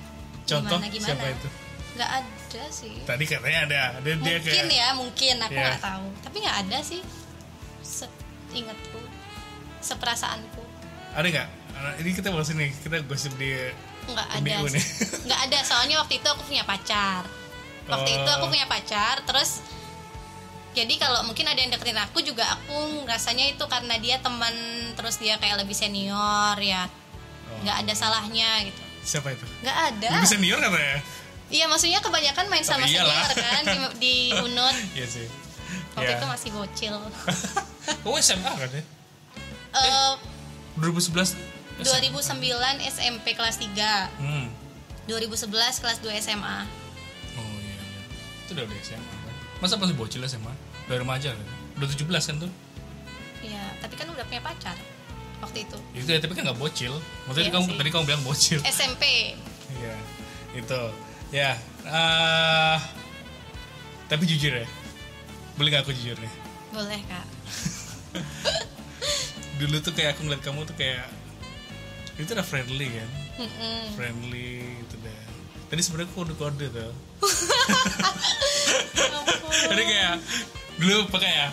contoh 0.50 0.83
gimana 0.83 0.90
gimana. 0.90 1.14
siapa 1.14 1.26
itu 1.30 1.60
nggak 2.01 2.13
ada 2.17 2.65
sih. 2.73 2.97
Tadi 3.05 3.25
katanya 3.25 3.59
ada. 3.69 3.83
Dia, 4.01 4.17
dia 4.17 4.17
mungkin 4.17 4.41
kayak 4.65 4.73
ya 4.73 4.89
mungkin. 4.97 5.35
Aku 5.39 5.53
Iya. 5.53 5.61
nggak 5.69 5.83
tahu. 5.85 6.07
Tapi 6.25 6.37
nggak 6.41 6.57
ada 6.65 6.79
sih. 6.81 7.01
Ingatku. 8.51 9.01
Seperasaanku. 9.81 10.63
Ada 11.13 11.27
nggak? 11.27 11.49
Ini 12.01 12.11
kita 12.13 12.29
bahas 12.33 12.51
ini. 12.51 12.73
Kita 12.75 12.97
gosip 13.05 13.37
di 13.37 13.53
nggak 14.11 14.29
ada 14.33 14.51
nggak 15.29 15.41
ada. 15.47 15.59
Soalnya 15.63 16.01
waktu 16.01 16.19
itu 16.19 16.27
aku 16.27 16.43
punya 16.43 16.65
pacar. 16.65 17.23
Waktu 17.87 18.11
itu 18.13 18.31
aku 18.31 18.45
Oh. 18.47 18.51
punya 18.51 18.67
pacar. 18.67 19.23
Terus 19.23 19.61
jadi 20.71 20.95
kalau 20.97 21.27
mungkin 21.27 21.45
ada 21.45 21.59
yang 21.59 21.69
deketin 21.69 21.99
aku 21.99 22.23
juga 22.23 22.47
aku 22.47 23.03
rasanya 23.05 23.51
itu 23.51 23.65
karena 23.67 23.99
dia 23.99 24.23
teman 24.23 24.55
terus 24.95 25.19
dia 25.19 25.35
kayak 25.37 25.61
lebih 25.61 25.75
senior 25.75 26.57
ya. 26.59 26.87
Oh. 27.51 27.59
nggak 27.61 27.77
ada 27.87 27.93
salahnya 27.93 28.63
gitu. 28.65 28.79
Siapa 29.03 29.33
itu? 29.33 29.43
Nggak 29.63 29.77
ada. 29.91 30.09
Lebih 30.17 30.31
senior 30.31 30.59
katanya 30.59 30.99
iya 31.51 31.67
maksudnya 31.67 31.99
kebanyakan 31.99 32.47
main 32.47 32.63
sama 32.63 32.87
iyalah. 32.87 33.27
senior 33.27 33.35
kan 33.37 33.63
di, 33.65 33.77
di 33.99 34.15
unut. 34.37 34.75
Iya 34.97 35.07
sih. 35.07 35.27
Waktu 35.93 36.07
Ya. 36.09 36.17
itu 36.17 36.27
masih 36.27 36.51
bocil. 36.53 36.95
Oh 38.07 38.15
SMA 38.17 38.47
kan 38.47 38.71
ya? 38.71 38.83
Eh, 39.73 40.13
2011 40.77 41.35
2009 41.81 42.23
SMP 42.87 43.35
kelas 43.35 43.57
3 43.57 43.75
hmm. 44.17 44.47
2011 45.07 45.51
kelas 45.81 45.99
2 45.99 46.13
SMA 46.21 46.59
oh 47.35 47.51
iya, 47.59 47.75
iya. 47.75 48.03
Itu 48.45 48.51
udah 48.53 48.65
udah 48.65 48.79
SMA 48.81 49.15
kan? 49.17 49.35
Masa 49.59 49.75
masih 49.75 49.97
bocil 49.97 50.21
SMA 50.25 50.53
udah 50.87 50.97
remaja 50.97 51.35
kan? 51.35 51.47
Udah 51.77 51.89
17 51.89 52.07
kan 52.07 52.37
tuh? 52.39 52.51
Iya, 53.41 53.65
tapi 53.81 53.95
kan 53.97 54.07
udah 54.07 54.23
punya 54.23 54.39
pacar 54.41 54.77
waktu 55.41 55.65
itu. 55.65 55.79
itu 55.97 56.05
ya 56.07 56.21
tapi 56.21 56.37
kan 56.37 56.45
nggak 56.45 56.61
bocil. 56.61 56.93
Maksudnya 57.25 57.49
Iya 57.49 57.55
kamu 57.57 57.67
sih. 57.67 57.77
tadi 57.81 57.89
kamu 57.91 58.05
bilang 58.05 58.23
bocil. 58.23 58.59
SMP. 58.63 59.05
iya 59.73 59.95
itu 60.53 60.81
ya 61.31 61.55
eh 61.81 62.79
tapi 64.07 64.27
jujur 64.27 64.53
ya 64.53 64.66
boleh 65.55 65.71
gak 65.71 65.85
aku 65.85 65.93
jujur 65.93 66.16
nih 66.16 66.33
Boleh, 66.71 67.03
Kak. 67.03 67.27
dulu 69.59 69.77
tuh 69.81 69.90
kayak 69.90 70.14
aku 70.14 70.23
ngeliat 70.23 70.38
kamu 70.40 70.62
tuh 70.64 70.73
kayak 70.73 71.11
itu 72.16 72.31
udah 72.31 72.43
friendly 72.43 72.87
kan 72.88 73.09
Mm-mm. 73.38 73.83
friendly 73.93 74.79
itu 74.79 74.95
deh 74.97 75.21
tadi 75.66 75.81
sebenarnya 75.81 76.11
kode 76.11 76.35
kode 76.35 76.66
tuh 76.69 76.93
jadi 79.69 79.83
kayak 79.85 80.14
dulu 80.79 81.07
pakai 81.09 81.31
ya 81.31 81.49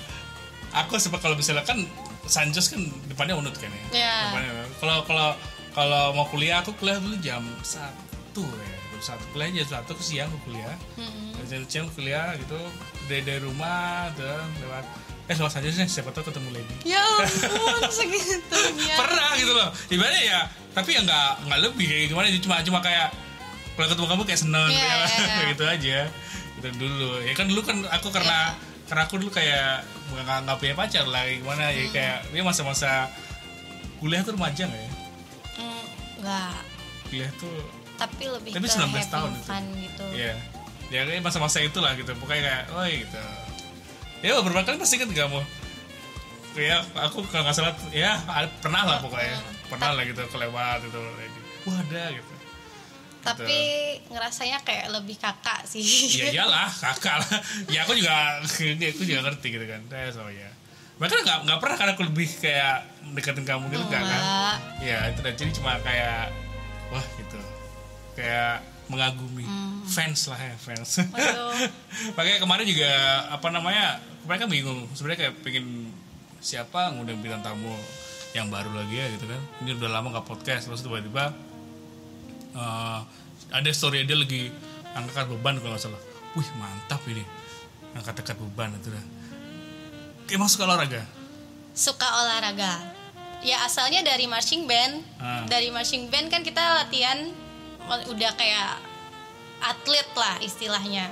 aku 0.76 0.98
sempat 0.98 1.20
kalau 1.20 1.34
misalnya 1.34 1.64
kan 1.64 1.82
Sanjos 2.26 2.68
kan 2.68 2.80
depannya 3.08 3.36
unut 3.36 3.56
kan 3.56 3.72
ya 3.72 3.84
Ya. 3.96 4.16
Depannya. 4.30 4.52
kalau 4.78 4.98
kalau 5.04 5.30
kalau 5.74 6.04
mau 6.12 6.26
kuliah 6.28 6.60
aku 6.60 6.74
kuliah 6.76 6.98
dulu 6.98 7.18
jam 7.18 7.42
satu 7.62 8.44
ya 8.44 8.77
satu 9.00 9.24
kuliah 9.30 9.50
jam 9.54 9.68
satu 9.74 9.94
siang 9.98 10.28
ke 10.28 10.40
kuliah. 10.44 10.76
Mm-mm. 10.96 11.34
jam 11.44 11.62
siang 11.64 11.88
kuliah 11.92 12.34
gitu 12.36 12.58
dari 13.06 13.22
dari 13.22 13.40
rumah 13.40 14.10
tuh 14.14 14.26
lewat 14.60 14.86
eh 15.28 15.36
lewat 15.36 15.52
saja 15.52 15.68
sih 15.68 15.84
siapa 15.84 16.10
tahu 16.10 16.24
ketemu 16.26 16.56
lagi 16.56 16.76
ya 16.86 17.04
ampun 17.04 17.84
segitunya. 17.98 18.96
Pernah 18.96 19.30
gitu 19.36 19.52
loh. 19.52 19.70
Ibaratnya 19.88 20.24
ya 20.24 20.40
tapi 20.72 20.94
ya 20.94 21.02
nggak 21.02 21.30
nggak 21.46 21.60
lebih 21.62 21.86
kayak 21.86 22.06
gimana 22.08 22.26
sih 22.28 22.40
cuma 22.40 22.62
cuma 22.62 22.80
kayak 22.80 23.10
kalau 23.76 23.88
ketemu 23.88 24.08
kamu 24.08 24.24
kayak 24.24 24.42
seneng 24.42 24.70
Iya, 24.70 24.80
ya, 24.80 24.86
iya, 24.88 24.96
iya. 24.96 25.28
kayak 25.28 25.48
gitu 25.54 25.64
aja. 25.66 26.00
Gitu 26.58 26.68
dulu. 26.76 27.12
Ya 27.22 27.34
kan 27.34 27.46
dulu 27.46 27.62
kan 27.62 27.78
aku 27.88 28.08
karena 28.10 28.40
karena 28.88 29.02
aku 29.04 29.16
dulu 29.18 29.30
kayak 29.30 29.84
nggak 30.16 30.38
nggak 30.48 30.58
punya 30.58 30.74
pacar 30.74 31.06
lah 31.06 31.22
kayak 31.22 31.38
gimana. 31.44 31.64
Ya 31.70 31.84
Hmm. 31.84 31.92
kayak 31.92 32.18
dia 32.32 32.42
masa-masa 32.42 32.92
kuliah 33.98 34.22
tuh 34.22 34.34
remaja 34.34 34.64
nggak 34.64 34.80
ya? 34.80 34.92
Mm, 35.58 35.84
nggak. 36.24 36.56
Kuliah 37.08 37.32
tuh 37.36 37.58
tapi 37.98 38.24
lebih 38.30 38.52
Tapi 38.54 38.66
ke 38.66 38.78
19 38.78 38.78
having 38.78 39.10
tahun 39.10 39.32
itu. 39.34 39.42
fun 39.44 39.64
gitu 39.76 40.06
Iya. 40.14 40.34
Ya 40.88 41.02
kayak 41.04 41.20
masa-masa 41.20 41.60
itulah 41.60 41.92
gitu. 41.98 42.14
Pokoknya 42.16 42.42
kayak, 42.48 42.64
oh 42.72 42.86
gitu. 42.86 43.20
Ya 44.22 44.38
beberapa 44.40 44.64
kali 44.64 44.78
pasti 44.78 44.96
kan 44.96 45.10
kamu. 45.10 45.42
Ya 46.56 46.82
aku 46.96 47.22
kalau 47.28 47.44
nggak 47.44 47.54
salah, 47.54 47.76
ya 47.92 48.18
pernah 48.64 48.82
lah 48.82 48.98
pokoknya. 48.98 49.38
Pernah 49.68 49.94
lah 49.94 50.04
gitu 50.06 50.22
kelewat 50.26 50.80
gitu. 50.82 51.00
Wah 51.66 51.78
ada 51.84 52.14
gitu. 52.14 52.34
tapi 53.18 53.60
ngerasanya 54.08 54.64
kayak 54.64 54.88
lebih 54.88 55.20
kakak 55.20 55.68
sih 55.68 55.84
Ya 56.16 56.32
iyalah 56.40 56.72
kakak 56.72 57.20
lah. 57.20 57.40
Ya 57.68 57.84
aku 57.84 57.92
juga, 57.92 58.40
aku 58.40 59.04
juga 59.04 59.20
ngerti 59.28 59.48
gitu 59.52 59.68
kan. 59.68 59.84
Ya 59.92 60.08
so 60.16 60.24
ya. 60.32 60.48
Bahkan 60.96 61.28
nggak 61.28 61.40
nggak 61.44 61.60
pernah 61.60 61.76
kan 61.76 61.88
aku 61.92 62.08
lebih 62.08 62.30
kayak 62.40 62.88
deketin 63.12 63.44
kamu 63.44 63.68
gitu 63.68 63.84
nggak 63.84 64.00
kan? 64.00 64.22
Ya 64.80 65.12
itu 65.12 65.20
dan 65.20 65.36
jadi 65.36 65.52
cuma 65.52 65.76
kayak 65.84 66.32
wah 66.88 67.04
gitu. 67.20 67.36
Kayak 68.18 68.66
mengagumi. 68.90 69.46
Fans 69.88 70.28
lah 70.32 70.40
ya 70.40 70.56
fans. 70.58 71.06
Makanya 72.18 72.40
kemarin 72.42 72.66
juga 72.66 72.92
apa 73.30 73.48
namanya 73.54 74.02
mereka 74.26 74.50
bingung 74.50 74.90
sebenarnya 74.98 75.30
kayak 75.30 75.36
pengen 75.46 75.94
siapa 76.44 76.92
ngundang 76.96 77.20
bintang 77.24 77.44
tamu 77.44 77.72
yang 78.36 78.52
baru 78.52 78.74
lagi 78.74 78.96
ya 78.98 79.08
gitu 79.14 79.30
kan. 79.30 79.42
Ini 79.64 79.78
udah 79.78 79.90
lama 80.02 80.18
nggak 80.18 80.28
podcast 80.28 80.68
terus 80.68 80.82
tiba-tiba 80.84 81.32
eh, 82.58 83.00
ada 83.54 83.70
story 83.72 84.04
dia 84.04 84.18
lagi 84.18 84.52
angkat 84.98 85.30
beban 85.30 85.62
kalau 85.62 85.78
nggak 85.78 85.84
salah. 85.84 86.02
Wih 86.34 86.50
mantap 86.58 87.00
ini. 87.06 87.24
Angkat-angkat 87.96 88.36
beban 88.42 88.74
itu 88.82 88.92
kayak 90.28 90.44
masuk 90.44 90.60
ke 90.60 90.66
olahraga? 90.68 91.02
Suka 91.72 92.04
olahraga. 92.04 92.84
Ya 93.40 93.64
asalnya 93.64 94.04
dari 94.04 94.28
marching 94.28 94.68
band. 94.68 95.06
Ah. 95.22 95.48
dari 95.48 95.72
marching 95.72 96.12
band 96.12 96.28
kan 96.28 96.44
kita 96.44 96.84
latihan 96.84 97.32
udah 97.88 98.32
kayak 98.36 98.80
atlet 99.60 100.10
lah 100.14 100.36
istilahnya. 100.40 101.08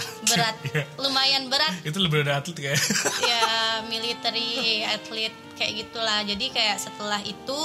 Berat. 0.28 0.56
Lumayan 0.96 1.52
berat. 1.52 1.76
Itu 1.84 2.00
lebih 2.00 2.24
dari 2.24 2.32
atlet 2.32 2.56
kayak. 2.56 2.80
Ya 3.30 3.44
military 3.92 4.80
atlet 4.86 5.34
kayak 5.60 5.72
gitulah. 5.84 6.24
Jadi 6.24 6.48
kayak 6.48 6.80
setelah 6.80 7.20
itu 7.20 7.60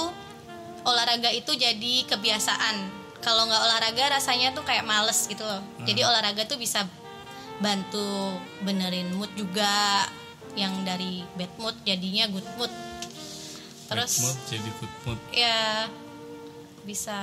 olahraga 0.84 1.32
itu 1.32 1.56
jadi 1.56 2.04
kebiasaan. 2.04 2.76
Kalau 3.24 3.48
nggak 3.48 3.62
olahraga 3.64 4.20
rasanya 4.20 4.52
tuh 4.52 4.62
kayak 4.62 4.84
males 4.84 5.24
gitu 5.26 5.42
loh. 5.42 5.64
Jadi 5.88 6.04
olahraga 6.04 6.44
tuh 6.44 6.60
bisa 6.60 6.84
bantu 7.56 8.36
benerin 8.60 9.08
mood 9.16 9.32
juga 9.32 10.04
yang 10.52 10.84
dari 10.84 11.24
bad 11.40 11.52
mood 11.56 11.76
jadinya 11.88 12.28
good 12.28 12.46
mood. 12.60 12.72
Terus 13.88 14.12
Bad 14.12 14.24
mood 14.28 14.38
jadi 14.52 14.70
good 14.76 14.94
mood. 15.08 15.20
ya 15.32 15.88
bisa 16.84 17.18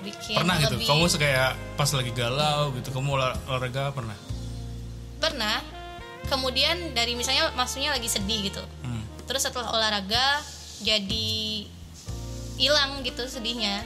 bikin 0.00 0.34
pernah 0.36 0.56
gitu? 0.58 0.74
lebih 0.76 0.86
kamu 0.88 1.04
kayak 1.16 1.50
pas 1.76 1.90
lagi 1.92 2.12
galau 2.12 2.72
gitu 2.76 2.88
kamu 2.90 3.08
olah- 3.16 3.38
olahraga 3.48 3.92
pernah? 3.92 4.16
Pernah. 5.20 5.58
Kemudian 6.28 6.92
dari 6.92 7.16
misalnya 7.16 7.50
maksudnya 7.56 7.92
lagi 7.92 8.08
sedih 8.08 8.50
gitu. 8.52 8.62
Hmm. 8.84 9.04
terus 9.30 9.46
setelah 9.46 9.70
olahraga 9.70 10.42
jadi 10.82 11.64
hilang 12.58 13.00
gitu 13.06 13.24
sedihnya. 13.30 13.84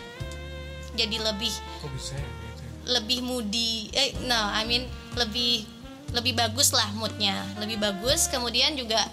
Jadi 0.95 1.21
lebih 1.21 1.53
kok 1.83 1.91
bisa 1.93 2.15
ya 2.17 2.25
gitu 2.25 2.63
ya? 2.63 2.71
lebih 2.99 3.19
moody. 3.21 3.91
Eh 3.93 4.15
no 4.25 4.41
I 4.55 4.63
mean 4.65 4.87
lebih 5.19 5.67
lebih 6.15 6.33
bagus 6.39 6.71
lah 6.73 6.87
moodnya. 6.95 7.35
Lebih 7.59 7.77
bagus 7.83 8.31
kemudian 8.31 8.73
juga 8.79 9.05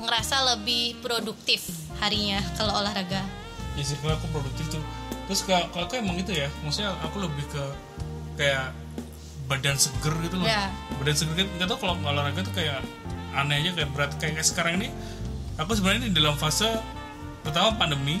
ngerasa 0.00 0.56
lebih 0.56 0.96
produktif 1.04 1.66
harinya 2.00 2.40
kalau 2.56 2.78
olahraga. 2.80 3.20
Ya 3.76 3.82
sih 3.84 3.98
aku 4.00 4.26
produktif 4.32 4.66
tuh 4.72 4.82
terus 5.30 5.46
kalau 5.46 5.62
kalau 5.70 5.86
aku 5.86 5.94
emang 5.94 6.18
itu 6.18 6.34
ya 6.34 6.50
maksudnya 6.60 6.90
aku 7.06 7.22
lebih 7.22 7.46
ke 7.46 7.62
kayak 8.34 8.74
badan 9.46 9.78
seger 9.78 10.10
gitu 10.26 10.42
loh 10.42 10.46
Ya. 10.46 10.74
badan 10.98 11.14
seger 11.14 11.34
gitu 11.38 11.50
nggak 11.54 11.70
tau 11.70 11.78
kalau 11.78 11.94
olahraga 12.02 12.42
tuh 12.42 12.50
kayak 12.50 12.82
aneh 13.30 13.62
aja 13.62 13.70
kayak 13.78 13.90
berat 13.94 14.10
kayak, 14.18 14.38
kayak 14.38 14.46
sekarang 14.46 14.82
ini 14.82 14.88
aku 15.54 15.78
sebenarnya 15.78 16.10
di 16.10 16.14
dalam 16.14 16.34
fase 16.34 16.66
pertama 17.46 17.78
pandemi 17.78 18.18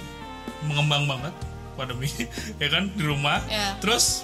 mengembang 0.62 1.10
banget 1.10 1.34
pandemi 1.74 2.06
ya 2.62 2.68
kan 2.70 2.94
di 2.94 3.02
rumah 3.02 3.42
Ya. 3.50 3.74
terus 3.82 4.22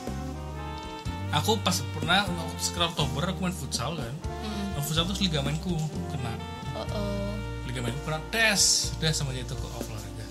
aku 1.31 1.59
pas 1.59 1.75
pernah 1.91 2.23
sekitar 2.57 2.95
Oktober 2.95 3.23
aku 3.27 3.39
main 3.43 3.57
futsal 3.57 3.99
kan 3.99 4.15
Mm. 4.47 4.79
Nah, 4.79 4.83
futsal 4.85 5.11
terus 5.11 5.19
ligamenku 5.19 5.75
kena 6.07 6.33
oh, 6.77 6.87
oh. 6.87 7.35
ligamenku 7.67 7.99
kena 8.07 8.23
tes 8.31 8.95
tes 9.03 9.11
sama 9.11 9.35
dia 9.35 9.43
itu 9.43 9.55
ke 9.55 9.67
olahraga 9.67 10.27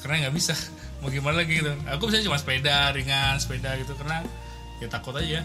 karena 0.00 0.14
nggak 0.26 0.34
bisa 0.36 0.54
mau 1.00 1.08
gimana 1.08 1.42
lagi 1.42 1.60
gitu. 1.60 1.72
Aku 1.88 2.08
bisa 2.08 2.24
cuma 2.24 2.36
sepeda 2.36 2.92
ringan 2.92 3.36
sepeda 3.40 3.76
gitu. 3.80 3.92
Karena 3.96 4.24
ya 4.80 4.86
takut 4.88 5.16
aja. 5.16 5.44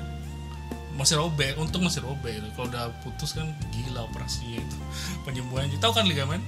Masih 0.95 1.19
robek 1.19 1.59
untung 1.59 1.83
masih 1.83 2.07
robek 2.07 2.39
gitu. 2.39 2.47
kalau 2.55 2.71
udah 2.71 2.87
putus 3.03 3.35
kan 3.35 3.51
gila 3.71 4.07
operasinya 4.07 4.63
itu. 4.63 4.77
Penyembuhannya. 5.27 5.77
Tahu 5.79 5.91
kan 5.91 6.05
ligamen? 6.07 6.39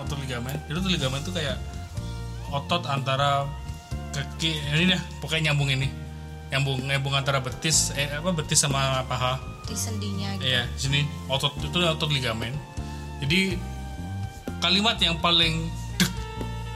Otot 0.00 0.18
ligamen. 0.20 0.56
Itu 0.68 0.78
tuh 0.80 0.90
ligamen 0.92 1.20
tuh 1.24 1.34
kayak 1.36 1.56
otot 2.48 2.88
antara 2.88 3.44
kaki 4.16 4.56
ini 4.72 4.96
dah 4.96 5.02
pokoknya 5.20 5.52
nyambung 5.52 5.68
ini. 5.68 5.88
Nyambung 6.48 6.80
nyambung 6.88 7.12
antara 7.12 7.44
betis 7.44 7.92
eh 7.92 8.08
apa 8.08 8.32
betis 8.32 8.64
sama 8.64 9.04
paha. 9.04 9.36
Di 9.68 9.76
sendinya 9.76 10.32
gitu. 10.40 10.48
Iya, 10.48 10.64
sini. 10.80 11.04
Otot 11.28 11.56
itu 11.60 11.76
otot 11.76 12.08
ligamen. 12.08 12.56
Jadi 13.20 13.58
kalimat 14.62 14.96
yang 15.02 15.18
paling 15.20 15.68
dek 15.98 16.10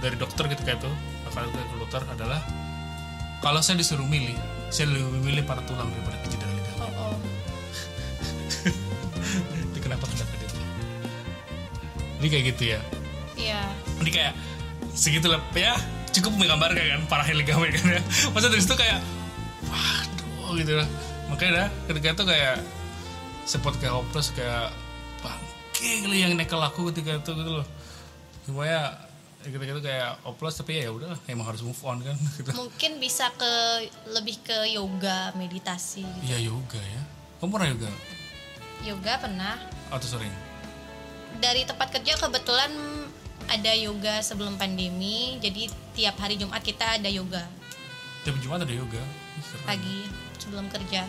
dari 0.03 0.16
dokter 0.18 0.45
ketika 0.51 0.77
itu, 0.77 0.90
kalau 1.33 1.49
dari 1.49 1.68
dokter 1.81 2.03
adalah 2.12 2.40
kalau 3.42 3.59
saya 3.59 3.75
disuruh 3.81 4.07
milih, 4.07 4.38
saya 4.71 4.87
lebih 4.92 5.18
memilih 5.18 5.42
para 5.42 5.64
tulang 5.66 5.90
daripada 5.90 6.16
cedera 6.23 6.53
ligamen. 6.53 6.79
oh, 6.79 6.92
oh. 7.11 7.16
Itu 9.75 9.79
kenapa 9.83 10.05
kenapa 10.07 10.33
gitu? 10.38 10.57
Jadi 12.21 12.27
kayak 12.31 12.45
gitu 12.55 12.62
ya. 12.79 12.81
iya 13.35 13.62
Ini 13.99 14.11
kayak 14.14 14.33
segitu 14.95 15.27
lah 15.27 15.40
ya 15.57 15.75
cukup 16.12 16.37
menggambarkan 16.37 16.85
kan 16.85 17.03
para 17.09 17.25
ligamen 17.33 17.73
kan 17.75 17.99
ya. 17.99 18.03
Masa 18.31 18.47
dari 18.53 18.62
situ 18.62 18.77
kayak 18.79 19.03
waduh 19.66 20.53
gitu 20.55 20.73
lah. 20.79 20.88
Makanya 21.33 21.53
dah 21.57 21.68
ketika 21.90 22.09
itu 22.14 22.25
kayak 22.29 22.57
sempat 23.49 23.75
kayak 23.83 23.99
hopeless 23.99 24.31
kayak 24.37 24.71
bangke 25.18 26.07
kali 26.07 26.23
yang 26.23 26.38
nekel 26.38 26.62
aku 26.62 26.95
ketika 26.95 27.18
itu 27.18 27.31
gitu 27.35 27.51
loh. 27.59 27.66
Gimana 28.47 29.11
ya 29.42 29.48
ketika 29.50 29.72
itu 29.74 29.83
kayak 29.83 30.11
hopeless 30.22 30.57
tapi 30.59 30.78
ya 30.78 30.90
udah 30.94 31.18
emang 31.26 31.46
harus 31.50 31.66
move 31.66 31.78
on 31.83 31.98
kan 32.02 32.14
gitu. 32.38 32.50
mungkin 32.55 33.02
bisa 33.02 33.28
ke 33.35 33.52
lebih 34.14 34.38
ke 34.46 34.70
yoga 34.70 35.35
meditasi 35.35 36.07
gitu. 36.07 36.31
Iya 36.31 36.50
yoga 36.55 36.81
ya. 36.81 37.02
Kamu 37.42 37.50
pernah 37.50 37.68
yoga 37.74 37.90
yoga 38.83 39.12
pernah 39.18 39.55
atau 39.90 40.09
sering? 40.09 40.35
dari 41.42 41.64
tempat 41.64 41.88
kerja 41.90 42.18
kebetulan 42.18 42.70
ada 43.48 43.72
yoga 43.74 44.20
sebelum 44.20 44.55
pandemi 44.61 45.40
jadi 45.42 45.66
tiap 45.96 46.16
hari 46.20 46.37
Jumat 46.37 46.62
kita 46.62 47.00
ada 47.00 47.09
yoga 47.09 47.42
Tiap 48.22 48.38
Jumat 48.38 48.62
ada 48.62 48.70
yoga. 48.70 49.02
Keren. 49.42 49.66
pagi 49.66 50.07
sebelum 50.38 50.66
kerja 50.70 51.02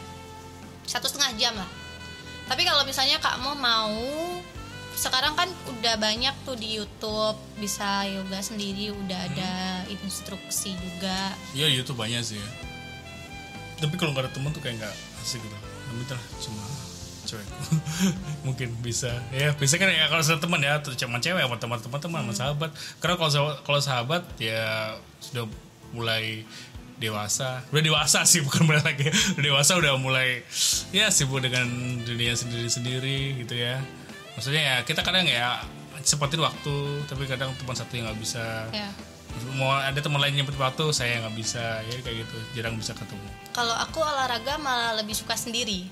satu 0.89 1.06
setengah 1.06 1.32
jam 1.38 1.54
lah 1.54 1.69
tapi 2.50 2.65
kalau 2.65 2.84
misalnya 2.84 3.22
kamu 3.22 3.52
mau 3.56 3.93
sekarang 5.04 5.36
kan 5.36 5.50
udah 5.68 6.00
banyak 6.00 6.32
tuh 6.48 6.56
di 6.56 6.80
YouTube 6.80 7.36
bisa 7.60 8.08
yoga 8.08 8.39
sendiri 8.39 8.96
udah 8.96 9.20
ada 9.28 9.52
instruksi 9.92 10.72
juga 10.80 11.36
Iya 11.52 11.68
YouTube 11.68 12.00
banyak 12.00 12.24
sih 12.24 12.39
ya. 12.39 12.50
Tapi 13.84 14.00
kalau 14.00 14.16
nggak 14.16 14.24
ada 14.24 14.32
temen 14.32 14.56
tuh 14.56 14.63
kayak 14.63 14.80
nggak 14.80 14.96
asik 15.20 15.44
gitu. 15.44 15.58
Tapi 15.60 16.04
lah 16.08 16.24
cuma 16.39 16.63
cewek. 17.24 17.48
Mungkin 18.48 18.70
bisa. 18.80 19.12
Ya 19.36 19.52
bisa 19.52 19.76
kan 19.76 19.92
ya 19.92 20.08
kalau 20.08 20.24
sama 20.24 20.39
teman 20.39 20.63
ya 20.63 20.80
atau 20.80 20.96
cuma 20.96 21.20
cewek 21.20 21.44
sama 21.44 21.58
teman-teman 21.60 22.00
teman 22.00 22.20
sama 22.24 22.34
sahabat. 22.34 22.72
Karena 23.04 23.16
kalau 23.20 23.32
sahabat- 23.32 23.60
kalau 23.68 23.80
sahabat 23.84 24.24
ya 24.39 24.96
sudah 25.20 25.52
mulai 25.92 26.48
dewasa 26.94 27.60
udah 27.74 27.84
dewasa 27.84 28.24
sih 28.24 28.39
bukan 28.48 28.63
mulai 28.63 28.80
lagi 28.80 29.10
udah 29.36 29.44
dewasa 29.44 29.76
udah 29.76 30.00
mulai 30.00 30.46
ya 30.96 31.12
sibuk 31.12 31.44
dengan 31.44 31.68
dunia 32.06 32.32
sendiri-sendiri 32.32 33.44
gitu 33.44 33.60
ya 33.60 33.82
maksudnya 34.38 34.62
ya 34.62 34.76
kita 34.86 35.02
kadang 35.06 35.26
ya 35.26 35.62
seperti 36.04 36.36
waktu 36.41 37.06
tapi 37.08 37.24
kadang 37.30 37.54
teman 37.56 37.76
satu 37.78 37.96
yang 37.96 38.12
nggak 38.12 38.19
bisa 38.19 38.67
ya 38.74 38.89
mau 39.58 39.74
ada 39.74 39.98
teman 39.98 40.22
lain 40.22 40.38
nyempet 40.38 40.58
waktu 40.58 40.93
saya 40.93 41.26
nggak 41.26 41.36
bisa 41.38 41.82
ya 41.89 41.96
kayak 42.06 42.26
gitu 42.26 42.38
jarang 42.54 42.78
bisa 42.78 42.93
ketemu 42.93 43.26
Kalau 43.54 43.74
aku 43.74 44.02
olahraga 44.02 44.58
malah 44.62 44.98
lebih 44.98 45.13
suka 45.13 45.38
sendiri. 45.38 45.86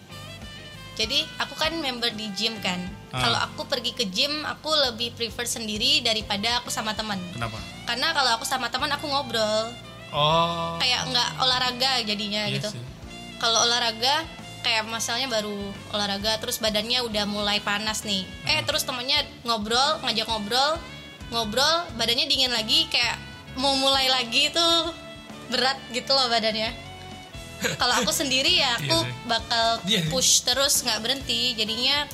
Jadi 0.98 1.24
aku 1.40 1.56
kan 1.56 1.74
member 1.78 2.14
di 2.14 2.30
gym 2.36 2.58
kan. 2.62 2.78
Ah. 3.10 3.22
Kalau 3.26 3.40
aku 3.50 3.62
pergi 3.66 3.96
ke 3.96 4.06
gym, 4.12 4.44
aku 4.46 4.70
lebih 4.92 5.16
prefer 5.16 5.48
sendiri 5.48 6.04
daripada 6.06 6.62
aku 6.62 6.70
sama 6.70 6.94
teman. 6.94 7.18
kenapa 7.34 7.58
Karena 7.88 8.14
kalau 8.14 8.38
aku 8.38 8.46
sama 8.46 8.70
teman 8.70 8.92
aku 8.92 9.10
ngobrol, 9.10 9.72
oh 10.14 10.78
kayak 10.78 11.10
nggak 11.10 11.30
olahraga 11.42 11.92
jadinya 12.06 12.46
iya 12.50 12.60
gitu. 12.60 12.70
Kalau 13.42 13.66
olahraga 13.66 14.26
kayak 14.62 14.86
masalahnya 14.88 15.30
baru 15.30 15.58
olahraga 15.94 16.38
terus 16.42 16.62
badannya 16.62 17.02
udah 17.06 17.26
mulai 17.26 17.60
panas 17.62 18.06
nih. 18.06 18.24
Hmm. 18.24 18.52
Eh 18.58 18.62
terus 18.66 18.86
temennya 18.86 19.26
ngobrol, 19.46 20.02
ngajak 20.06 20.26
ngobrol, 20.30 20.78
ngobrol, 21.34 21.76
badannya 21.98 22.26
dingin 22.30 22.54
lagi 22.54 22.86
kayak 22.90 23.18
mau 23.58 23.76
mulai 23.76 24.08
lagi 24.08 24.54
tuh 24.54 24.94
berat 25.52 25.78
gitu 25.92 26.14
loh 26.14 26.30
badannya. 26.32 26.72
Kalau 27.78 27.94
aku 28.02 28.10
sendiri 28.10 28.58
ya 28.58 28.74
aku 28.80 28.98
Iya 29.06 29.30
bakal 29.30 29.68
Iya 29.86 30.02
push 30.10 30.46
terus 30.46 30.82
nggak 30.86 31.00
berhenti. 31.04 31.54
Jadinya 31.58 32.06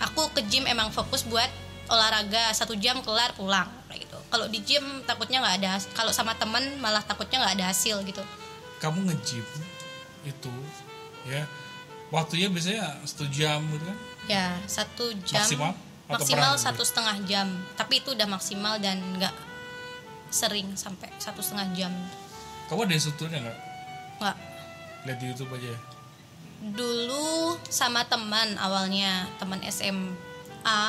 aku 0.00 0.30
ke 0.32 0.44
gym 0.46 0.64
emang 0.68 0.92
fokus 0.92 1.24
buat 1.24 1.48
olahraga 1.86 2.50
satu 2.52 2.74
jam 2.76 3.00
kelar 3.02 3.32
pulang 3.36 3.68
kayak 3.88 4.08
gitu. 4.08 4.18
Kalau 4.32 4.46
di 4.48 4.60
gym 4.64 4.84
takutnya 5.04 5.40
nggak 5.42 5.56
ada. 5.64 5.72
Kalau 5.92 6.12
sama 6.12 6.36
teman 6.36 6.62
malah 6.80 7.04
takutnya 7.04 7.42
nggak 7.42 7.54
ada 7.60 7.66
hasil 7.72 8.00
gitu. 8.04 8.22
kamu 8.76 9.08
nge-gym 9.08 9.40
itu 10.28 10.52
ya 11.24 11.48
waktunya 12.08 12.46
biasanya 12.46 13.02
satu 13.02 13.26
jam 13.28 13.60
gitu 13.68 13.84
kan 13.84 13.98
Ya 14.26 14.58
satu 14.66 15.14
jam 15.22 15.42
Maksimal? 15.42 15.72
Maksimal 16.06 16.52
satu 16.56 16.82
setengah 16.82 17.18
jam. 17.24 17.46
Tapi 17.74 17.98
itu 17.98 18.10
udah 18.10 18.26
maksimal 18.26 18.78
dan 18.78 18.98
nggak 19.14 19.34
sering 20.28 20.74
sampai 20.74 21.06
satu 21.16 21.38
setengah 21.38 21.66
jam. 21.72 21.92
kamu 22.66 22.82
ada 22.82 22.94
instrukturnya 22.94 23.38
nggak 23.40 23.58
Nggak. 24.18 24.36
lihat 25.02 25.18
di 25.18 25.26
YouTube 25.26 25.50
aja 25.52 25.68
ya 25.68 25.80
Dulu 26.66 27.54
sama 27.64 28.02
teman 28.02 28.56
awalnya 28.56 29.30
teman 29.36 29.62
SMA. 29.62 30.82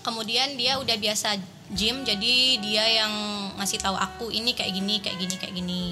Kemudian 0.00 0.56
dia 0.56 0.76
udah 0.76 0.96
biasa 0.96 1.36
gym 1.68 2.00
jadi 2.02 2.34
dia 2.58 3.04
yang 3.04 3.12
ngasih 3.56 3.76
tahu 3.76 3.92
aku 3.92 4.32
ini 4.32 4.56
kayak 4.56 4.72
gini 4.72 4.94
kayak 4.98 5.18
gini 5.18 5.34
kayak 5.36 5.52
gini. 5.52 5.84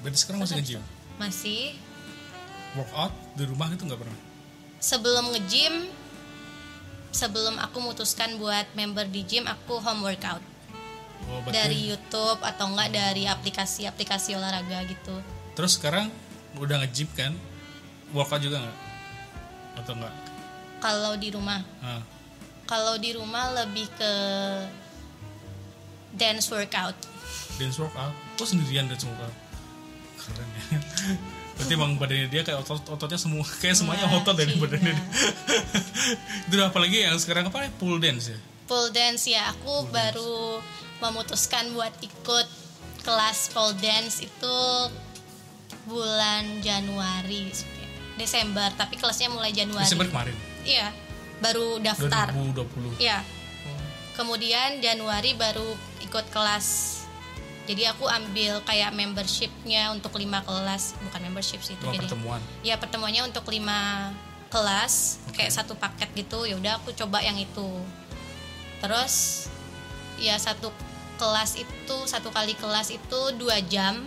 berarti 0.00 0.16
sekarang 0.16 0.40
masih 0.40 0.54
nge-gym 0.56 0.82
Masih 1.18 1.76
workout 2.72 3.12
di 3.38 3.46
rumah 3.46 3.70
itu 3.70 3.86
nggak 3.86 3.96
pernah? 3.96 4.18
Sebelum 4.78 5.30
nge-gym 5.30 5.86
sebelum 7.08 7.56
aku 7.56 7.80
memutuskan 7.80 8.36
buat 8.36 8.68
member 8.74 9.06
di 9.06 9.22
gym 9.22 9.46
aku 9.46 9.78
home 9.78 10.04
workout. 10.04 10.42
Oh, 11.28 11.40
dari 11.48 11.88
YouTube 11.88 12.40
atau 12.40 12.68
enggak 12.68 12.88
dari 12.90 13.24
aplikasi-aplikasi 13.24 14.32
olahraga 14.34 14.80
gitu. 14.84 15.16
terus 15.52 15.74
sekarang 15.74 16.08
udah 16.56 16.82
nge-gym 16.82 17.08
kan? 17.12 17.32
Workout 18.10 18.38
juga 18.40 18.62
nggak? 18.62 18.76
Atau 19.76 19.92
nggak? 19.94 20.14
Kalau 20.78 21.12
di 21.14 21.28
rumah, 21.28 21.58
Ah, 21.82 21.98
kalau 22.64 22.94
di 22.96 23.10
rumah 23.12 23.50
lebih 23.56 23.90
ke 23.92 24.12
dance 26.12 26.48
workout. 26.48 26.94
dance 27.58 27.76
workout? 27.76 28.14
Kok 28.38 28.46
sendirian 28.46 28.86
dance 28.86 29.04
workout? 29.04 29.34
Keren 30.16 30.48
ya 30.54 30.78
berarti 31.58 31.72
emang 31.74 31.98
badannya 31.98 32.30
dia 32.30 32.46
kayak 32.46 32.62
otot 32.62 32.86
ototnya 32.86 33.18
semua 33.18 33.42
kayak 33.60 33.74
semuanya 33.74 34.06
Wah, 34.06 34.22
otot 34.22 34.38
dari 34.38 34.54
badannya 34.54 34.94
dia. 34.94 35.06
itu 36.48 36.54
apalagi 36.62 37.02
yang 37.02 37.18
sekarang 37.18 37.50
apa 37.50 37.66
ya 37.66 37.70
pool 37.76 37.98
dance 37.98 38.30
ya 38.30 38.38
Pole 38.68 38.92
dance 38.92 39.24
ya, 39.24 39.48
aku 39.48 39.88
baru 39.88 40.60
memutuskan 41.00 41.72
buat 41.72 41.88
ikut 42.04 42.44
kelas 43.00 43.48
pole 43.56 43.72
dance 43.80 44.20
itu 44.20 44.56
bulan 45.88 46.60
Januari. 46.60 47.48
Desember, 48.20 48.68
tapi 48.76 49.00
kelasnya 49.00 49.32
mulai 49.32 49.56
Januari. 49.56 49.88
Desember 49.88 50.04
kemarin 50.12 50.36
Iya, 50.68 50.92
baru 51.40 51.80
daftar. 51.80 52.28
2020 52.36 53.00
Iya. 53.00 53.24
Kemudian 54.12 54.84
Januari 54.84 55.32
baru 55.32 55.72
ikut 56.04 56.28
kelas. 56.28 56.97
Jadi 57.68 57.84
aku 57.84 58.08
ambil 58.08 58.64
kayak 58.64 58.96
membershipnya 58.96 59.92
untuk 59.92 60.16
lima 60.16 60.40
kelas, 60.40 60.96
bukan 61.04 61.20
membership 61.28 61.60
sih 61.60 61.76
itu 61.76 61.84
jadi. 61.84 62.00
pertemuan 62.08 62.40
Ya 62.64 62.80
pertemuannya 62.80 63.28
untuk 63.28 63.44
lima 63.52 64.08
kelas, 64.48 65.20
Oke. 65.28 65.44
kayak 65.44 65.52
satu 65.52 65.76
paket 65.76 66.08
gitu. 66.16 66.48
Ya 66.48 66.56
udah 66.56 66.80
aku 66.80 66.96
coba 66.96 67.20
yang 67.20 67.36
itu. 67.36 67.68
Terus 68.80 69.46
ya 70.16 70.40
satu 70.40 70.72
kelas 71.20 71.60
itu 71.60 71.96
satu 72.08 72.32
kali 72.32 72.56
kelas 72.56 72.88
itu 72.88 73.20
dua 73.36 73.60
jam. 73.68 74.00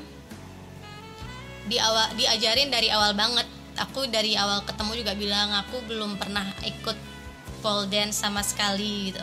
Di 1.70 1.78
awal 1.78 2.18
diajarin 2.18 2.74
dari 2.74 2.90
awal 2.90 3.14
banget. 3.14 3.46
Aku 3.78 4.10
dari 4.10 4.34
awal 4.34 4.66
ketemu 4.66 5.06
juga 5.06 5.14
bilang 5.14 5.54
aku 5.54 5.86
belum 5.86 6.18
pernah 6.18 6.44
ikut 6.66 6.98
pole 7.62 7.86
dance 7.94 8.18
sama 8.18 8.42
sekali 8.42 9.14
gitu. 9.14 9.22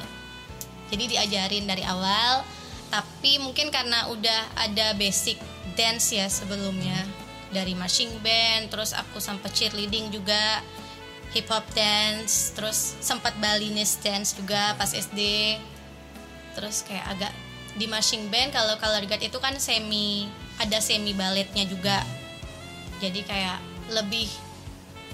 Jadi 0.94 1.04
diajarin 1.10 1.66
dari 1.66 1.82
awal. 1.82 2.46
Tapi 2.88 3.36
mungkin 3.40 3.68
karena 3.68 4.08
udah 4.08 4.40
ada 4.56 4.96
basic 4.96 5.36
dance 5.76 6.16
ya 6.16 6.26
sebelumnya 6.26 6.96
dari 7.52 7.72
marching 7.76 8.12
band, 8.20 8.72
terus 8.72 8.92
aku 8.96 9.20
sempat 9.20 9.52
cheerleading 9.52 10.12
juga, 10.12 10.60
hip 11.32 11.48
hop 11.48 11.64
dance, 11.76 12.52
terus 12.56 12.96
sempat 13.00 13.36
Balinese 13.40 14.00
dance 14.00 14.36
juga 14.36 14.76
pas 14.76 14.88
SD. 14.92 15.20
Terus 16.56 16.84
kayak 16.84 17.06
agak 17.16 17.32
di 17.78 17.86
marching 17.86 18.26
band 18.32 18.50
kalau 18.56 18.74
color 18.80 19.04
guard 19.06 19.22
itu 19.22 19.38
kan 19.38 19.54
semi 19.60 20.26
ada 20.58 20.80
semi 20.82 21.14
baletnya 21.14 21.64
juga. 21.68 22.02
Jadi 22.98 23.22
kayak 23.22 23.62
lebih 23.94 24.26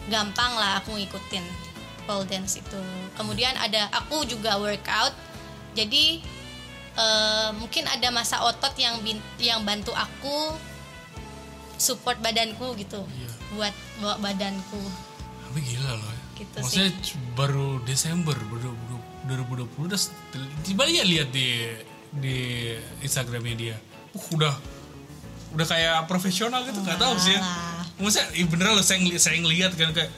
gampang 0.08 0.56
lah 0.56 0.80
aku 0.80 0.96
ngikutin 0.96 1.44
pole 2.08 2.24
dance 2.24 2.56
itu. 2.60 2.82
Kemudian 3.18 3.52
ada 3.60 3.92
aku 3.92 4.24
juga 4.24 4.56
workout. 4.56 5.12
Jadi 5.74 6.22
eh, 6.94 7.50
mungkin 7.54 7.85
ada 7.85 8.09
masa 8.09 8.42
otot 8.42 8.72
yang 8.76 9.00
bin- 9.00 9.18
yang 9.37 9.62
bantu 9.62 9.90
aku 9.90 10.54
support 11.76 12.18
badanku 12.18 12.74
gitu. 12.76 13.02
Iya. 13.04 13.30
Buat 13.52 13.74
bawa 13.98 14.14
badanku. 14.20 14.83
tapi 15.44 15.61
gila 15.64 15.87
loh 15.92 16.09
ya. 16.09 16.22
Gitu 16.35 16.57
maksudnya 16.59 16.90
c- 16.98 17.14
baru 17.33 17.78
Desember 17.80 18.35
baru 18.35 18.74
2020 19.24 19.87
udah 19.87 20.00
tiba 20.61 20.83
ya 20.85 21.02
lihat 21.02 21.30
di 21.30 21.62
di 22.12 22.37
Instagramnya 22.98 23.54
dia 23.54 23.76
uh, 24.11 24.26
udah 24.33 24.50
udah 25.50 25.62
kayak 25.64 26.04
profesional 26.04 26.59
gitu 26.64 26.74
nggak 26.76 26.98
tahu 26.98 27.14
sih 27.16 27.30
ya 27.30 27.40
maksudnya 27.96 28.26
iya 28.35 28.44
beneran 28.44 28.74
loh 28.74 28.83
saya 28.83 28.98
ngeli- 28.98 29.16
saya 29.16 29.38
ngeliat 29.38 29.72
kan 29.72 29.94
kayak 29.94 30.11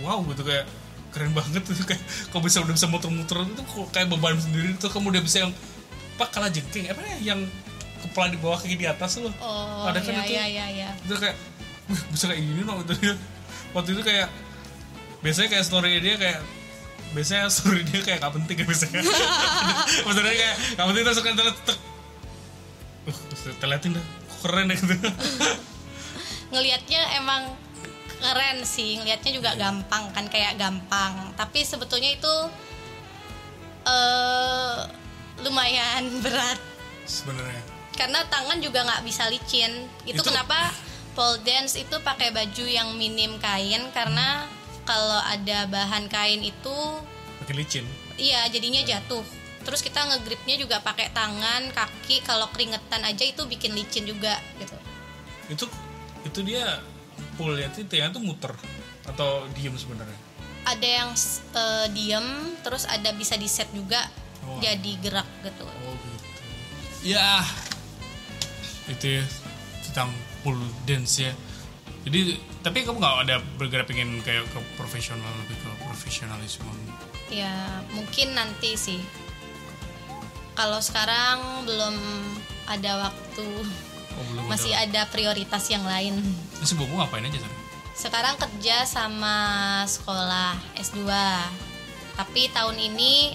wow 0.00 0.18
gitu 0.26 0.42
kayak 0.42 0.66
keren 1.08 1.30
banget 1.30 1.62
tuh 1.62 1.78
kayak 1.80 2.02
kok 2.02 2.40
bisa 2.40 2.58
udah 2.58 2.74
bisa 2.74 2.86
muter-muter 2.88 3.38
itu 3.40 3.62
kok 3.62 3.86
kayak 3.88 4.06
beban 4.08 4.34
sendiri 4.36 4.74
tuh 4.74 4.90
kamu 4.90 5.14
udah 5.14 5.22
bisa 5.22 5.46
yang 5.46 5.52
pak 6.18 6.28
kalah 6.28 6.50
jengking. 6.50 6.90
Apa 6.90 7.00
ya 7.06 7.32
yang 7.32 7.40
kepala 7.98 8.28
di 8.28 8.38
bawah 8.38 8.58
kaki 8.58 8.74
di 8.74 8.84
atas 8.84 9.18
loh. 9.18 9.30
Oh, 9.38 9.86
Ada 9.86 10.02
kan 10.02 10.12
ya, 10.12 10.22
itu? 10.22 10.34
ya, 10.34 10.44
ya, 10.46 10.66
ya. 10.70 10.90
itu 10.98 11.14
kayak 11.14 11.36
wih 11.88 12.02
bisa 12.12 12.28
kayak 12.28 12.42
gini 12.42 12.62
loh 12.62 12.76
gitu 12.84 13.16
waktu 13.72 13.90
itu 13.96 14.02
kayak 14.04 14.28
biasanya 15.18 15.48
kayak 15.50 15.64
story 15.64 15.98
dia 15.98 16.14
kayak 16.14 16.40
biasanya 17.10 17.48
story 17.48 17.80
dia 17.82 18.04
kayak 18.04 18.20
gak 18.20 18.34
penting 18.36 18.56
kan 18.60 18.66
biasanya. 18.68 19.00
Maksudnya 20.06 20.34
kayak 20.34 20.56
gak 20.76 20.86
penting 20.86 21.02
terus 21.08 21.18
kan 21.24 21.34
telet 21.34 21.56
tek. 21.64 21.78
Terus 23.08 23.42
terliatin 23.56 23.90
dah 23.96 24.04
keren 24.44 24.68
ya 24.68 24.76
gitu. 24.76 24.94
Ngelihatnya 26.52 27.00
emang 27.16 27.42
keren 28.18 28.58
sih 28.62 28.98
ngelihatnya 28.98 29.30
juga 29.32 29.50
Iya. 29.54 29.60
gampang 29.68 30.04
kan 30.12 30.24
kayak 30.28 30.54
gampang. 30.60 31.12
Tapi 31.34 31.64
sebetulnya 31.64 32.12
itu 32.12 32.34
eh 33.88 34.76
lumayan 35.42 36.08
berat. 36.24 36.58
Sebenarnya. 37.08 37.62
Karena 37.94 38.22
tangan 38.30 38.58
juga 38.62 38.86
nggak 38.86 39.02
bisa 39.02 39.26
licin. 39.26 39.88
Itu, 40.06 40.22
Itu- 40.22 40.26
kenapa 40.30 40.70
pole 41.18 41.42
dance 41.42 41.74
itu 41.74 41.98
pakai 41.98 42.30
baju 42.30 42.64
yang 42.64 42.94
minim 42.94 43.42
kain 43.42 43.90
karena 43.90 44.46
kalau 44.86 45.18
ada 45.18 45.66
bahan 45.66 46.06
kain 46.06 46.40
itu 46.40 46.76
makin 47.42 47.56
licin. 47.58 47.84
iya 48.16 48.46
jadinya 48.46 48.80
jatuh. 48.86 49.20
Terus 49.66 49.82
kita 49.82 50.00
ngegripnya 50.06 50.56
juga 50.56 50.80
pakai 50.80 51.10
tangan 51.12 51.74
kaki 51.74 52.22
kalau 52.24 52.46
keringetan 52.54 53.02
aja 53.04 53.20
itu 53.26 53.44
bikin 53.50 53.74
licin 53.74 54.06
juga 54.06 54.38
gitu. 54.62 54.76
Itu 55.50 55.64
itu 56.24 56.40
dia 56.46 56.80
pull 57.34 57.58
ya 57.58 57.66
itu 57.74 57.84
yang 57.98 58.14
tuh 58.14 58.22
muter 58.22 58.54
atau 59.04 59.44
diem 59.58 59.74
sebenarnya? 59.74 60.18
Ada 60.70 60.88
yang 61.02 61.10
eh, 61.56 61.86
diem 61.92 62.26
terus 62.62 62.86
ada 62.86 63.10
bisa 63.12 63.34
di 63.34 63.50
set 63.50 63.68
juga 63.74 64.06
Oh. 64.48 64.58
jadi 64.64 64.92
gerak 65.04 65.28
gitu. 65.44 65.64
Oh 65.68 65.94
gitu. 65.94 66.42
Ya 67.04 67.44
itu 68.88 69.20
ya, 69.20 69.24
tentang 69.84 70.08
pull 70.40 70.56
dance 70.88 71.20
ya. 71.20 71.32
Jadi 72.08 72.40
tapi 72.64 72.88
kamu 72.88 72.96
nggak 72.96 73.16
ada 73.28 73.36
bergerak 73.60 73.84
pengen 73.84 74.24
kayak 74.24 74.48
ke 74.48 74.60
profesional 74.80 75.28
lebih 75.44 75.60
ke 75.60 75.70
profesionalisme? 75.84 76.72
Ya 77.28 77.84
mungkin 77.92 78.32
nanti 78.32 78.74
sih. 78.80 79.00
Kalau 80.56 80.80
sekarang 80.80 81.68
belum 81.68 81.94
ada 82.66 83.12
waktu. 83.12 83.46
Oh, 84.18 84.24
belum 84.34 84.50
masih 84.50 84.74
ada. 84.74 85.06
ada 85.06 85.12
prioritas 85.12 85.68
yang 85.70 85.86
lain. 85.86 86.18
Masih 86.58 86.74
bobo 86.74 86.98
ngapain 86.98 87.22
aja 87.22 87.38
sekarang? 87.38 87.58
sekarang 87.98 88.38
kerja 88.38 88.86
sama 88.86 89.34
sekolah 89.82 90.54
S2 90.78 91.02
tapi 92.14 92.46
tahun 92.54 92.78
ini 92.78 93.34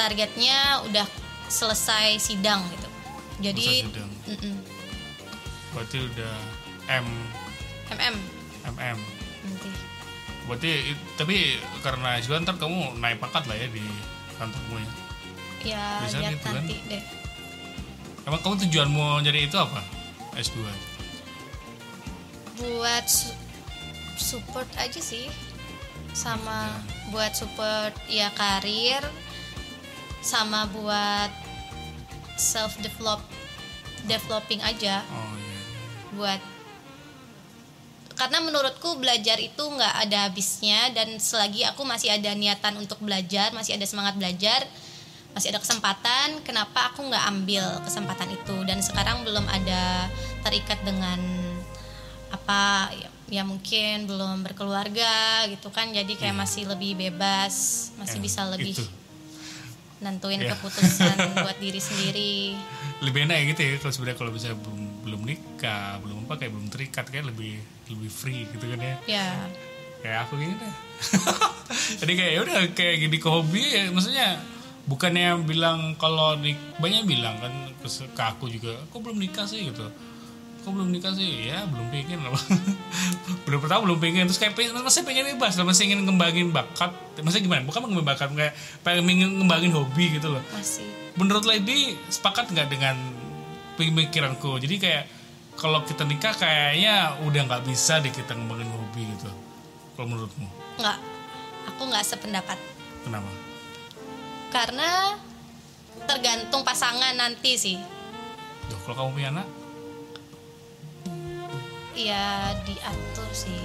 targetnya 0.00 0.58
udah 0.88 1.04
selesai 1.46 2.16
sidang 2.16 2.64
gitu 2.70 2.88
jadi 3.40 3.60
Selesai 3.60 3.84
sidang. 3.84 4.10
Mm-mm. 4.26 4.56
Berarti 5.70 5.96
udah 6.02 6.34
M 6.88 7.06
MM 7.90 8.16
MM. 8.66 8.98
nanti 9.44 9.70
Berarti 10.44 10.70
tapi 11.14 11.36
karena 11.78 12.16
juga 12.18 12.40
ntar 12.40 12.56
kamu 12.56 12.96
naik 12.96 13.18
pangkat 13.18 13.44
lah 13.44 13.54
ya 13.54 13.68
di 13.68 13.84
kantormu 14.34 14.76
ya. 14.76 14.88
ya 15.62 15.84
Bisa 16.02 16.16
lihat 16.18 16.32
gitu 16.32 16.44
kan? 16.44 16.54
nanti 16.56 16.76
deh 16.86 17.02
Emang 18.22 18.40
kamu 18.40 18.54
tujuanmu 18.62 19.04
jadi 19.20 19.38
itu 19.44 19.56
apa? 19.56 19.80
S2. 20.34 20.60
buat 22.56 23.04
su- 23.04 23.32
support 24.16 24.68
aja 24.76 25.00
sih 25.00 25.26
sama 26.12 26.68
buat 27.08 27.32
support 27.32 27.96
ya 28.06 28.28
karir 28.30 29.00
sama 30.20 30.68
buat 30.68 31.30
self 32.36 32.76
develop 32.80 33.20
developing 34.04 34.60
aja 34.60 35.04
Oh 35.06 35.34
iya. 35.34 35.58
buat 36.12 36.40
karena 38.16 38.36
menurutku 38.44 39.00
belajar 39.00 39.40
itu 39.40 39.60
nggak 39.64 39.94
ada 40.04 40.28
habisnya 40.28 40.92
dan 40.92 41.16
selagi 41.16 41.64
aku 41.64 41.88
masih 41.88 42.12
ada 42.12 42.36
niatan 42.36 42.76
untuk 42.76 43.00
belajar 43.00 43.48
masih 43.56 43.80
ada 43.80 43.88
semangat 43.88 44.12
belajar 44.20 44.60
masih 45.32 45.48
ada 45.48 45.60
kesempatan 45.62 46.44
kenapa 46.44 46.92
aku 46.92 47.00
nggak 47.08 47.24
ambil 47.32 47.64
kesempatan 47.80 48.28
itu 48.28 48.56
dan 48.68 48.84
sekarang 48.84 49.24
belum 49.24 49.46
ada 49.48 50.10
terikat 50.44 50.76
dengan 50.84 51.16
apa 52.28 52.92
ya, 52.92 53.08
ya 53.30 53.42
mungkin 53.46 54.04
belum 54.04 54.44
berkeluarga 54.44 55.48
gitu 55.48 55.72
kan 55.72 55.88
jadi 55.88 56.12
kayak 56.12 56.36
masih 56.36 56.68
lebih 56.68 56.98
bebas 56.98 57.88
masih 57.96 58.20
Eh, 58.20 58.22
bisa 58.22 58.44
lebih 58.52 58.74
itu. 58.76 58.84
Nentuin 60.00 60.40
Ya. 60.40 60.56
keputusan 60.56 61.16
buat 61.44 61.56
diri 61.60 61.80
sendiri. 61.80 62.56
Lebih 63.04 63.28
enak 63.28 63.36
ya 63.36 63.44
gitu 63.52 63.60
ya 63.60 63.72
kalau 63.78 63.92
sebenarnya 63.92 64.18
kalau 64.18 64.32
bisa 64.32 64.48
belum 64.56 64.80
belum 65.04 65.20
nikah, 65.24 66.00
belum 66.00 66.24
apa 66.28 66.34
kayak 66.40 66.52
belum 66.52 66.66
terikat 66.68 67.04
kayak 67.08 67.26
lebih 67.32 67.60
lebih 67.88 68.10
free 68.10 68.44
gitu 68.48 68.64
kan 68.64 68.80
ya. 68.80 68.94
ya 69.06 69.28
kayak 70.00 70.18
aku 70.28 70.40
gini 70.40 70.54
deh. 70.56 70.74
Jadi 72.00 72.12
kayak 72.16 72.32
ya 72.32 72.40
udah 72.44 72.56
kayak 72.72 72.94
gini 73.04 73.16
ke 73.20 73.28
hobi 73.28 73.62
ya 73.62 73.84
maksudnya 73.92 74.28
bukannya 74.88 75.44
bilang 75.44 75.94
kalau 76.00 76.34
banyak 76.80 77.04
bilang 77.04 77.36
kan 77.38 77.52
ke, 77.84 77.88
ke 77.88 78.22
aku 78.24 78.48
juga 78.48 78.74
aku 78.88 78.96
belum 79.04 79.20
nikah 79.20 79.44
sih? 79.44 79.68
gitu 79.68 79.86
aku 80.60 80.76
belum 80.76 80.92
nikah 80.92 81.16
sih? 81.16 81.48
Ya 81.48 81.64
belum 81.64 81.88
pengen 81.88 82.20
lah 82.20 82.36
belum 83.48 83.58
pertama 83.64 83.80
belum 83.88 83.98
pengen 83.98 84.28
terus 84.28 84.36
kayak 84.36 84.52
pengen, 84.52 84.76
masih 84.76 85.02
pengen 85.08 85.24
bebas 85.34 85.56
lah 85.56 85.64
masih 85.64 85.88
ingin 85.88 86.04
ngembangin 86.04 86.52
bakat. 86.52 86.92
Maksudnya 87.16 87.44
gimana? 87.48 87.62
Bukan 87.64 87.80
ngembangin 87.88 88.06
bakat 88.06 88.28
kayak 88.36 88.54
pengen 88.84 89.40
ngembangin 89.40 89.72
hobi 89.72 90.20
gitu 90.20 90.28
loh. 90.28 90.44
Masih. 90.52 90.84
Menurut 91.16 91.48
Lady 91.48 91.96
sepakat 92.12 92.52
nggak 92.52 92.68
dengan 92.68 92.96
pemikiranku? 93.80 94.60
Jadi 94.60 94.76
kayak 94.76 95.04
kalau 95.56 95.80
kita 95.88 96.04
nikah 96.04 96.36
kayaknya 96.36 97.16
udah 97.24 97.40
nggak 97.48 97.62
bisa 97.64 97.98
deh 98.04 98.12
kita 98.12 98.36
ngembangin 98.36 98.68
hobi 98.68 99.08
gitu. 99.16 99.32
Kalau 99.96 100.06
menurutmu? 100.06 100.48
Nggak. 100.76 100.98
Aku 101.74 101.82
nggak 101.88 102.04
sependapat. 102.04 102.56
Kenapa? 103.08 103.32
Karena 104.52 105.16
tergantung 106.04 106.62
pasangan 106.62 107.16
nanti 107.16 107.56
sih. 107.56 107.78
Duh, 108.68 108.78
kalau 108.86 109.08
kamu 109.08 109.10
punya 109.16 109.30
anak 109.34 109.59
ya 111.94 112.24
diatur 112.62 113.28
sih. 113.32 113.60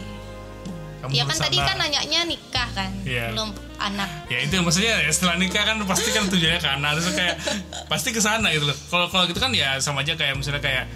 Kamu 1.01 1.11
ya 1.13 1.23
kan 1.23 1.37
tadi 1.37 1.57
kan 1.59 1.77
nanyanya 1.77 2.25
nikah 2.25 2.65
kan 2.73 2.89
Iya. 3.05 3.29
belum 3.29 3.53
anak. 3.77 4.09
Ya 4.25 4.41
itu 4.41 4.57
maksudnya 4.57 5.05
ya 5.05 5.11
setelah 5.11 5.37
nikah 5.37 5.61
kan 5.61 5.77
pasti 5.85 6.09
kan 6.09 6.25
tujuannya 6.25 6.57
ke 6.57 6.69
anak. 6.71 6.89
Terus 6.97 7.13
kayak 7.13 7.35
pasti 7.85 8.09
ke 8.09 8.21
sana 8.23 8.49
gitu 8.49 8.65
loh. 8.65 8.77
Kalau 8.89 9.05
kalau 9.13 9.29
gitu 9.29 9.37
kan 9.37 9.53
ya 9.53 9.77
sama 9.77 10.01
aja 10.01 10.17
kayak 10.17 10.33
misalnya 10.33 10.63
kayak 10.63 10.89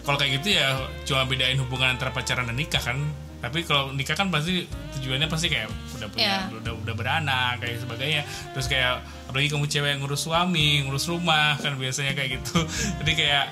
kalau 0.00 0.16
kayak 0.16 0.38
gitu 0.40 0.54
ya 0.54 0.78
cuma 1.04 1.26
bedain 1.26 1.58
hubungan 1.58 1.98
antara 1.98 2.14
pacaran 2.14 2.46
dan 2.46 2.54
nikah 2.54 2.78
kan. 2.78 2.98
Tapi 3.40 3.64
kalau 3.64 3.90
nikah 3.90 4.14
kan 4.14 4.28
pasti 4.28 4.68
tujuannya 5.00 5.24
pasti 5.26 5.48
kayak 5.48 5.72
udah 5.96 6.08
punya 6.12 6.28
Iya. 6.46 6.60
udah 6.60 6.72
udah 6.86 6.94
beranak 6.94 7.58
kayak 7.58 7.80
sebagainya. 7.80 8.22
Terus 8.52 8.66
kayak 8.68 9.00
apalagi 9.26 9.48
kamu 9.48 9.66
cewek 9.66 9.90
yang 9.90 10.00
ngurus 10.04 10.22
suami 10.28 10.84
ngurus 10.84 11.08
rumah 11.08 11.56
kan 11.58 11.74
biasanya 11.74 12.12
kayak 12.14 12.38
gitu. 12.38 12.60
Jadi 13.02 13.12
kayak 13.16 13.44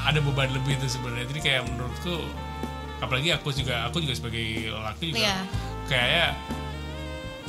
ada 0.00 0.18
beban 0.18 0.50
lebih 0.50 0.76
itu 0.76 0.86
sebenarnya. 0.90 1.26
Jadi 1.26 1.40
kayak 1.40 1.62
menurutku 1.66 2.22
apalagi 2.98 3.30
aku 3.30 3.50
juga 3.50 3.86
aku 3.86 3.98
juga 3.98 4.14
sebagai 4.14 4.42
laki 4.74 5.14
juga 5.14 5.22
Iya. 5.22 5.36
kayaknya 5.86 6.26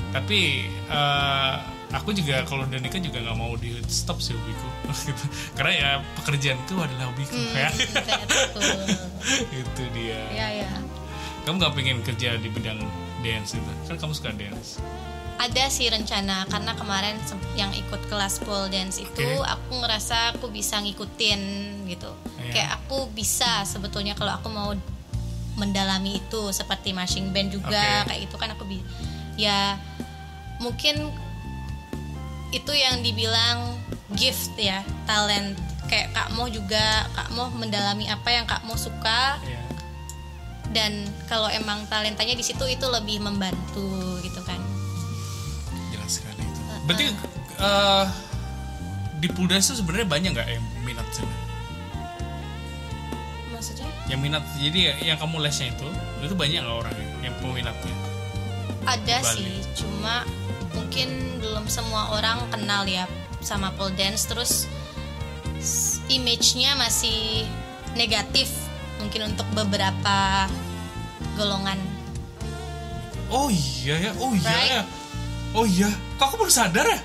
tapi 0.09 0.39
eh, 0.69 1.53
aku 1.89 2.09
juga 2.13 2.41
kalau 2.43 2.65
udah 2.65 2.77
nikah 2.77 2.97
juga 2.97 3.17
nggak 3.19 3.33
mau 3.33 3.53
di 3.55 3.73
stop 3.85 4.21
sih 4.21 4.33
hobiku. 4.33 4.69
Gitu. 5.05 5.25
karena 5.53 5.71
ya 5.71 5.89
pekerjaanku 6.17 6.73
adalah 6.75 7.09
hobiku 7.09 7.33
Hmm, 7.33 7.53
ya. 7.53 7.69
betul. 7.69 8.61
Itu 9.61 9.83
dia. 9.93 10.21
Ya 10.29 10.47
ya 10.65 10.69
kamu 11.45 11.55
nggak 11.57 11.73
pengen 11.73 11.97
kerja 12.01 12.37
di 12.37 12.49
bidang 12.49 12.77
dance 13.21 13.53
itu? 13.53 13.71
Kan 13.85 13.97
kamu 13.97 14.13
suka 14.13 14.29
dance 14.33 14.77
ada 15.39 15.71
sih 15.71 15.87
rencana 15.87 16.43
karena 16.51 16.75
kemarin 16.75 17.15
yang 17.55 17.71
ikut 17.71 18.11
kelas 18.11 18.43
pole 18.43 18.67
dance 18.67 18.99
itu 18.99 19.23
Oke. 19.23 19.47
aku 19.47 19.71
ngerasa 19.79 20.35
aku 20.35 20.51
bisa 20.51 20.83
ngikutin 20.83 21.41
gitu 21.87 22.11
Iya. 22.39 22.51
kayak 22.51 22.69
aku 22.83 23.07
bisa 23.15 23.63
sebetulnya 23.63 24.19
kalau 24.19 24.35
aku 24.35 24.51
mau 24.51 24.75
mendalami 25.55 26.19
itu 26.19 26.51
seperti 26.51 26.91
marching 26.91 27.31
band 27.31 27.55
juga 27.55 28.03
Oke. 28.03 28.11
kayak 28.11 28.21
itu 28.27 28.35
kan 28.35 28.49
aku 28.51 28.63
bi 28.67 28.79
ya 29.39 29.79
mungkin 30.59 31.07
itu 32.51 32.71
yang 32.75 32.99
dibilang 32.99 33.79
gift 34.19 34.51
ya 34.59 34.83
talent 35.07 35.55
kayak 35.87 36.11
Kak 36.11 36.35
Mo 36.35 36.51
juga 36.51 37.07
Kak 37.15 37.31
Mo 37.31 37.47
mendalami 37.55 38.11
apa 38.11 38.27
yang 38.33 38.43
Kak 38.43 38.67
Mo 38.67 38.75
suka 38.75 39.39
ya 39.39 39.59
dan 40.69 41.01
kalau 41.25 41.49
emang 41.49 41.81
talentanya 41.89 42.37
di 42.37 42.45
situ 42.45 42.61
itu 42.69 42.85
lebih 42.85 43.17
membantu 43.25 43.89
gitu 44.21 44.38
berarti 46.89 47.05
eh, 47.61 48.05
di 49.21 49.27
pool 49.29 49.45
dance 49.45 49.69
itu 49.69 49.85
sebenarnya 49.85 50.09
banyak 50.09 50.29
nggak 50.33 50.47
yang 50.49 50.65
minat 50.81 51.05
sih? 51.13 51.21
Maksudnya? 53.53 53.85
Yang 54.09 54.19
minat 54.25 54.43
jadi 54.57 54.79
ya, 54.81 54.93
yang 55.13 55.17
kamu 55.21 55.37
lesnya 55.37 55.69
itu 55.69 55.85
itu 56.25 56.33
banyak 56.33 56.65
nggak 56.65 56.77
orang 56.81 56.93
yang, 57.21 57.35
peminatnya? 57.37 57.95
Ada 58.89 59.37
sih 59.37 59.61
cuma 59.77 60.25
mungkin 60.73 61.37
belum 61.37 61.69
semua 61.69 62.17
orang 62.17 62.41
kenal 62.49 62.89
ya 62.89 63.05
sama 63.37 63.69
pole 63.77 63.93
dance 63.93 64.25
terus 64.25 64.65
image-nya 66.09 66.73
masih 66.73 67.45
negatif 67.93 68.49
mungkin 68.97 69.29
untuk 69.29 69.45
beberapa 69.53 70.49
golongan. 71.37 71.77
Oh 73.29 73.53
iya 73.53 74.09
ya 74.09 74.11
oh 74.17 74.33
iya 74.33 74.49
Right? 74.49 74.71
ya 74.73 74.81
oh 75.57 75.65
iya 75.65 75.89
kok 76.19 76.25
aku 76.29 76.35
baru 76.45 76.51
sadar 76.53 76.85
ya? 76.85 76.99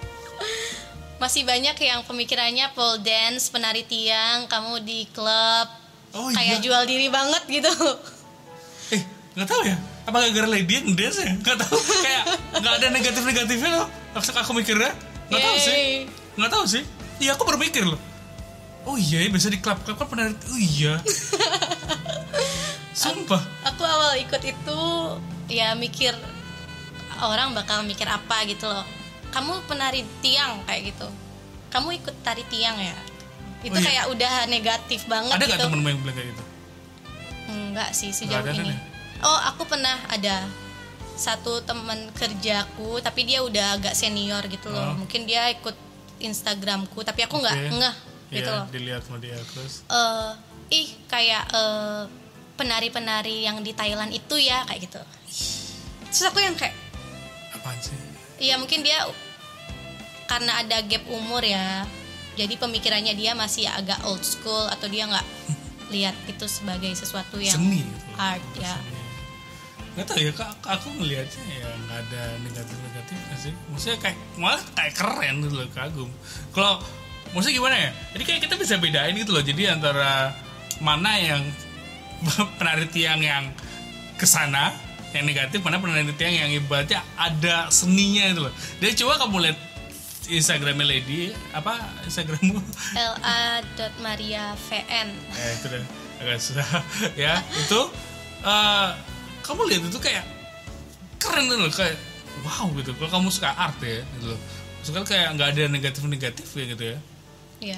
Masih 1.22 1.44
banyak 1.44 1.76
yang 1.76 2.00
pemikirannya 2.08 2.72
pole 2.72 3.02
dance 3.04 3.52
penari 3.52 3.84
tiang 3.84 4.48
kamu 4.48 4.80
di 4.80 5.04
klub. 5.12 5.68
Oh 6.16 6.32
kayak 6.32 6.58
iya. 6.58 6.64
jual 6.64 6.82
diri 6.88 7.08
banget 7.12 7.42
gitu. 7.48 7.70
Eh 8.96 9.02
nggak 9.36 9.46
tahu 9.46 9.62
ya 9.62 9.78
apa 10.08 10.16
gara-gara 10.26 10.48
lady 10.48 10.80
yang 10.80 10.96
dance 10.96 11.20
ya? 11.20 11.32
Nggak 11.36 11.58
tahu 11.60 11.76
kayak 12.06 12.24
nggak 12.58 12.74
ada 12.80 12.86
negatif 12.88 13.22
negatifnya 13.22 13.70
loh. 13.84 13.88
Maksud 14.16 14.34
aku 14.34 14.50
mikirnya 14.56 14.92
nggak 15.28 15.40
tahu 15.44 15.56
sih. 15.60 15.76
Nggak 16.40 16.50
tahu 16.50 16.64
sih. 16.66 16.82
Iya 17.20 17.36
aku 17.36 17.44
baru 17.44 17.58
mikir 17.60 17.84
loh. 17.84 18.00
Oh 18.88 18.96
iya 18.96 19.20
ya 19.20 19.28
biasa 19.28 19.52
di 19.52 19.60
klub 19.60 19.76
klub 19.84 20.00
kan 20.00 20.08
pernah 20.08 20.32
oh 20.32 20.58
iya. 20.58 20.96
Sumpah. 22.96 23.44
Aku 23.68 23.84
awal 23.84 24.24
ikut 24.24 24.40
itu 24.40 24.80
ya 25.52 25.76
mikir 25.76 26.16
orang 27.22 27.52
bakal 27.52 27.82
mikir 27.82 28.06
apa 28.06 28.44
gitu 28.44 28.64
loh. 28.64 28.84
Kamu 29.30 29.62
penari 29.64 30.02
tiang 30.20 30.62
kayak 30.64 30.90
gitu. 30.90 31.08
Kamu 31.68 31.92
ikut 31.94 32.14
tari 32.20 32.42
tiang 32.46 32.76
ya? 32.76 32.96
Itu 33.60 33.72
Oh, 33.72 33.78
iya. 33.78 33.86
kayak 33.86 34.04
udah 34.10 34.34
negatif 34.46 35.04
banget 35.04 35.36
ada 35.36 35.44
gitu. 35.44 35.54
nggak 35.54 35.68
temen 35.68 35.84
yang 35.84 36.00
bilang 36.00 36.16
kayak 36.16 36.28
gitu? 36.32 36.44
Enggak 37.46 37.90
sih 37.92 38.10
sejauh 38.10 38.40
ada, 38.40 38.50
ini. 38.50 38.72
Kan 38.72 38.78
oh 39.20 39.40
aku 39.46 39.62
pernah 39.66 40.00
ada 40.08 40.48
satu 41.12 41.60
teman 41.60 42.08
kerjaku 42.16 42.96
tapi 42.98 43.28
dia 43.28 43.44
udah 43.44 43.76
agak 43.76 43.92
senior 43.92 44.40
gitu 44.46 44.72
loh. 44.72 44.92
Oh. 44.92 44.96
mungkin 44.96 45.28
dia 45.28 45.52
ikut 45.52 45.76
Instagramku 46.18 47.00
tapi 47.00 47.24
aku 47.24 47.36
nggak 47.36 47.56
Oke. 47.58 47.68
ngeh 47.76 47.96
gitu 48.30 48.48
Iya, 48.48 48.56
loh. 48.56 48.66
dilihat 48.72 49.02
sama 49.04 49.18
dia 49.18 49.36
terus? 49.36 49.84
Eh 49.84 50.30
ih 50.72 50.88
kayak 51.06 51.44
eh, 51.50 52.02
penari-penari 52.54 53.44
yang 53.44 53.60
di 53.60 53.72
Thailand 53.72 54.08
itu 54.10 54.36
ya 54.36 54.64
kayak 54.64 54.80
gitu. 54.84 55.00
Terus 56.08 56.24
aku 56.26 56.38
yang 56.38 56.54
kayak 56.54 56.72
apaan 57.60 57.78
sih? 57.78 57.96
Iya 58.40 58.56
mungkin 58.56 58.80
dia 58.80 59.04
karena 60.24 60.64
ada 60.64 60.80
gap 60.82 61.04
umur 61.06 61.44
ya. 61.44 61.84
Jadi 62.38 62.56
pemikirannya 62.56 63.12
dia 63.12 63.36
masih 63.36 63.68
agak 63.68 64.00
old 64.08 64.24
school 64.24 64.64
atau 64.70 64.88
dia 64.88 65.04
nggak 65.04 65.26
lihat 65.94 66.16
itu 66.24 66.46
sebagai 66.48 66.88
sesuatu 66.96 67.36
yang 67.36 67.58
Seni 67.58 67.84
gitu. 67.84 67.96
art 68.16 68.44
ya. 68.56 68.76
nggak 69.90 70.06
tahu 70.06 70.22
ya 70.22 70.30
kak 70.30 70.54
aku 70.62 70.86
ngelihatnya 71.02 71.44
ya 71.50 71.66
nggak 71.66 71.98
ada 72.08 72.22
negatif 72.46 72.76
negatif 72.78 73.16
sih? 73.36 73.54
Maksudnya 73.74 73.98
kayak 73.98 74.18
malah 74.38 74.62
kayak 74.72 74.94
keren 74.94 75.34
gitu 75.42 75.54
loh 75.58 75.68
kagum. 75.74 76.10
Kalau 76.54 76.78
maksudnya 77.34 77.54
gimana 77.58 77.76
ya? 77.76 77.90
Jadi 78.14 78.22
kayak 78.22 78.40
kita 78.46 78.54
bisa 78.54 78.74
bedain 78.78 79.12
gitu 79.18 79.34
loh 79.34 79.42
jadi 79.42 79.74
antara 79.74 80.30
mana 80.78 81.18
yang 81.18 81.42
penari 82.56 82.86
tiang 82.88 83.18
yang 83.20 83.50
ke 84.14 84.24
sana 84.24 84.70
yang 85.10 85.26
negatif 85.26 85.58
mana 85.62 85.80
penari 85.82 86.06
tiang 86.14 86.30
yang 86.30 86.50
ibaratnya 86.54 87.02
ada 87.18 87.66
seninya 87.70 88.30
itu 88.30 88.40
loh. 88.46 88.54
Jadi 88.78 88.94
coba 89.02 89.18
kamu 89.26 89.42
lihat 89.48 89.58
Instagramnya 90.30 90.86
Lady 90.86 91.34
apa 91.50 91.82
Instagrammu? 92.06 92.62
La.mariavn 92.94 95.08
eh 95.10 95.50
itu 95.58 95.66
deh 95.66 95.82
agak 96.22 96.38
susah. 96.38 96.62
Ya 97.26 97.42
itu 97.58 97.80
eh, 98.46 98.88
kamu 99.42 99.66
lihat 99.66 99.90
itu 99.90 99.98
kayak 99.98 100.22
keren 101.18 101.50
loh 101.50 101.66
kayak 101.74 101.98
wow 102.46 102.70
gitu. 102.78 102.94
Kalau 102.94 103.10
kamu 103.18 103.34
suka 103.34 103.50
art 103.58 103.82
ya 103.82 104.06
gitu 104.18 104.26
loh. 104.30 104.38
Suka 104.86 105.02
kayak 105.02 105.34
nggak 105.34 105.58
ada 105.58 105.66
negatif 105.66 106.06
negatif 106.06 106.46
ya 106.54 106.64
gitu 106.70 106.94
ya. 106.94 106.98
Ya 107.60 107.76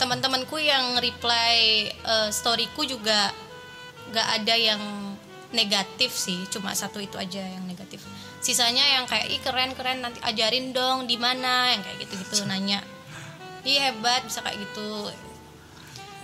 teman-temanku 0.00 0.56
yang 0.58 0.98
reply 0.98 1.86
eh, 1.92 2.28
storyku 2.34 2.82
juga 2.82 3.30
nggak 4.10 4.28
ada 4.42 4.54
yang 4.58 4.82
negatif 5.52 6.12
sih 6.16 6.48
cuma 6.48 6.72
satu 6.72 6.98
itu 6.98 7.16
aja 7.20 7.40
yang 7.40 7.64
negatif. 7.68 8.02
Sisanya 8.40 8.82
yang 8.98 9.04
kayak 9.04 9.28
ih 9.30 9.40
keren 9.44 9.76
keren 9.76 10.02
nanti 10.02 10.18
ajarin 10.24 10.72
dong 10.72 11.06
di 11.06 11.16
mana? 11.20 11.72
Yang 11.76 11.82
kayak 11.86 11.96
gitu 12.04 12.14
gitu 12.24 12.34
nanya. 12.48 12.80
Ih 13.62 13.78
hebat 13.78 14.24
bisa 14.26 14.42
kayak 14.42 14.58
gitu. 14.58 15.12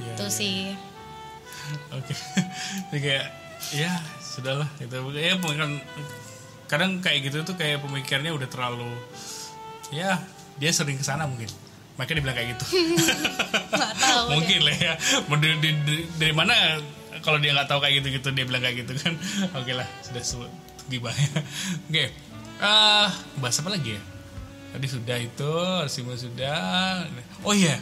Iya, 0.02 0.12
itu 0.16 0.26
iya. 0.26 0.32
sih. 0.32 0.58
Oke. 1.94 2.12
Jadi 2.90 2.98
kayak 2.98 3.26
ya 3.76 3.92
sudahlah 4.18 4.68
gitu. 4.80 4.96
Ya 5.14 5.36
bukan 5.38 5.78
kadang 6.68 7.00
kayak 7.00 7.28
gitu 7.28 7.44
tuh 7.44 7.56
kayak 7.56 7.80
pemikirannya 7.80 8.32
udah 8.32 8.48
terlalu 8.48 8.92
ya 9.88 10.20
dia 10.60 10.70
sering 10.72 10.98
ke 10.98 11.04
sana 11.04 11.28
mungkin. 11.28 11.48
Makanya 12.00 12.14
dia 12.18 12.24
bilang 12.24 12.36
kayak 12.36 12.48
gitu. 12.56 12.64
Deh. 14.28 14.34
mungkin 14.34 14.60
lah 14.64 14.76
ya. 14.76 14.92
Dari, 15.26 15.54
dari, 15.60 16.02
dari 16.18 16.34
mana 16.34 16.54
kalau 17.28 17.38
dia 17.38 17.52
nggak 17.52 17.68
tahu 17.68 17.84
kayak 17.84 18.00
gitu 18.00 18.08
gitu 18.16 18.28
dia 18.32 18.44
bilang 18.48 18.64
kayak 18.64 18.82
gitu 18.82 18.96
kan. 18.96 19.12
Oke 19.60 19.76
lah 19.76 19.84
sudah 20.00 20.24
sebut 20.24 20.48
gibahnya 20.88 21.28
oke. 21.92 22.04
Eh 22.58 23.08
bahas 23.36 23.60
apa 23.60 23.68
lagi 23.68 24.00
ya? 24.00 24.02
Tadi 24.72 24.86
sudah 24.88 25.16
itu 25.20 25.52
Simo 25.86 26.16
sudah. 26.16 27.04
Oh 27.44 27.52
iya. 27.52 27.76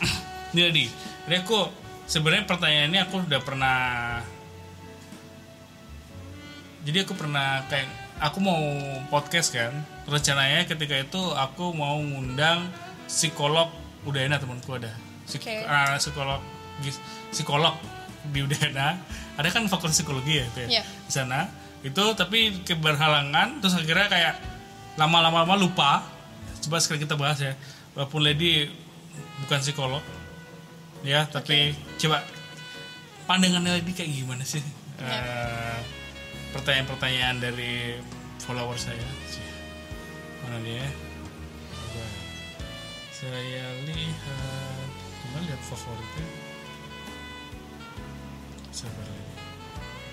Ini 0.56 0.60
tadi. 0.72 0.84
Aku 1.28 1.68
sebenarnya 2.08 2.48
pertanyaan 2.48 2.88
ini 2.88 2.98
aku 3.04 3.20
udah 3.20 3.40
pernah 3.44 3.76
jadi 6.88 7.04
aku 7.04 7.12
pernah 7.12 7.68
kayak 7.68 7.84
aku 8.16 8.40
mau 8.40 8.56
podcast 9.12 9.52
kan. 9.52 9.84
Rencananya 10.08 10.64
ketika 10.64 10.96
itu 10.96 11.20
aku 11.36 11.76
mau 11.76 12.00
ngundang 12.00 12.64
psikolog. 13.04 13.68
Udayana 14.08 14.40
temanku 14.40 14.72
ada. 14.72 14.88
Psik- 15.28 15.44
Oke. 15.44 15.68
ah, 15.68 16.00
psikolog. 16.00 16.40
Psikolog 17.28 17.76
di 18.26 18.42
Udayana 18.42 18.98
ada 19.38 19.48
kan 19.54 19.62
fakultas 19.70 20.02
psikologi 20.02 20.42
ya 20.42 20.44
itu 20.50 20.58
ya? 20.66 20.68
Iya. 20.68 20.82
di 20.82 21.12
sana. 21.14 21.40
Itu 21.86 22.02
tapi 22.18 22.66
keberhalangan 22.66 23.62
terus 23.62 23.78
akhirnya 23.78 24.10
kayak 24.10 24.34
lama-lama 24.98 25.46
lama 25.46 25.54
lupa. 25.54 26.02
Coba 26.66 26.82
sekali 26.82 27.06
kita 27.06 27.14
bahas 27.14 27.38
ya. 27.38 27.54
Walaupun 27.94 28.26
Lady 28.26 28.66
bukan 29.46 29.62
psikolog 29.62 30.02
ya 31.06 31.30
tapi 31.30 31.70
coba 32.02 32.26
pandangannya 33.30 33.78
Lady 33.78 33.94
kayak 33.94 34.10
gimana 34.10 34.42
sih? 34.42 34.62
Eh, 34.98 35.78
pertanyaan-pertanyaan 36.50 37.38
dari 37.38 37.94
follower 38.42 38.74
saya. 38.74 39.06
Mana 40.42 40.58
dia? 40.66 40.82
Coba. 41.70 42.06
saya 43.14 43.66
lihat. 43.86 44.88
Cuma 45.22 45.38
lihat 45.46 45.62
favoritnya 45.62 46.47
sabar 48.78 49.02
Lady. 49.10 49.34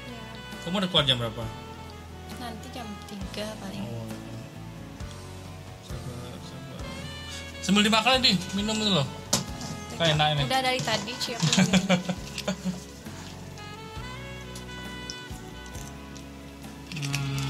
Ya, 0.09 0.25
kamu 0.65 0.75
udah 0.81 0.89
keluar 0.89 1.05
jam 1.05 1.17
berapa 1.21 1.45
nanti 2.41 2.67
jam 2.73 2.87
3 3.05 3.61
paling 3.61 3.85
Oh. 3.85 4.09
Sabar, 5.85 6.33
sabar. 6.41 6.81
Sambil 7.61 7.85
dimakan 7.85 8.21
di 8.25 8.33
minum 8.57 8.73
dulu. 8.77 9.05
Kayak 9.95 10.17
enak 10.19 10.27
ini. 10.35 10.41
udah 10.49 10.61
dari 10.65 10.81
tadi 10.81 11.13
siap 11.21 11.39
Hmm. 16.95 17.47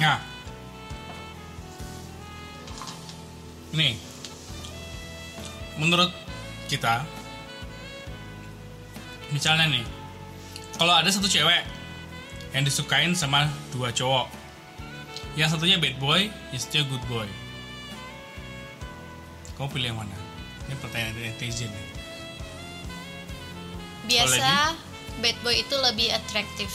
Nah. 0.00 0.18
Nih. 3.74 3.94
Menurut 5.78 6.23
kita. 6.74 7.06
Misalnya 9.30 9.70
nih 9.70 9.86
kalau 10.74 10.94
ada 10.94 11.06
satu 11.10 11.30
cewek 11.30 11.62
yang 12.54 12.62
disukain 12.66 13.14
sama 13.14 13.46
dua 13.74 13.90
cowok 13.90 14.30
yang 15.34 15.50
satunya 15.50 15.78
bad 15.78 15.98
boy 15.98 16.30
yang 16.54 16.60
satunya 16.60 16.86
good 16.86 17.04
boy. 17.10 17.26
Kamu 19.54 19.70
pilih 19.70 19.94
yang 19.94 19.98
mana? 19.98 20.14
Ini 20.66 20.74
pertanyaan 20.82 21.14
dari 21.14 21.26
netizen 21.30 21.70
nih. 21.70 21.86
Biasa 24.10 24.74
bad 25.22 25.38
boy 25.46 25.54
itu 25.62 25.74
lebih 25.78 26.08
atraktif 26.10 26.70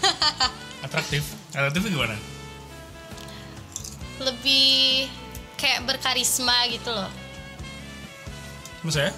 atraktif 0.86 1.24
atraktifnya 1.52 1.90
gimana? 1.92 2.16
Lebih 4.20 5.08
kayak 5.56 5.84
berkarisma 5.88 6.68
gitu 6.72 6.92
loh. 6.92 7.08
Maksudnya 8.80 9.12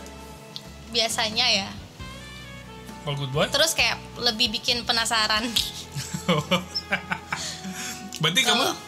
biasanya 0.93 1.47
ya. 1.49 1.69
Kalau 3.03 3.19
good 3.19 3.33
boy? 3.35 3.47
Terus 3.51 3.75
kayak 3.75 3.99
lebih 4.21 4.55
bikin 4.55 4.87
penasaran. 4.87 5.43
Berarti 8.23 8.41
kamu 8.47 8.63
Kalau- 8.63 8.79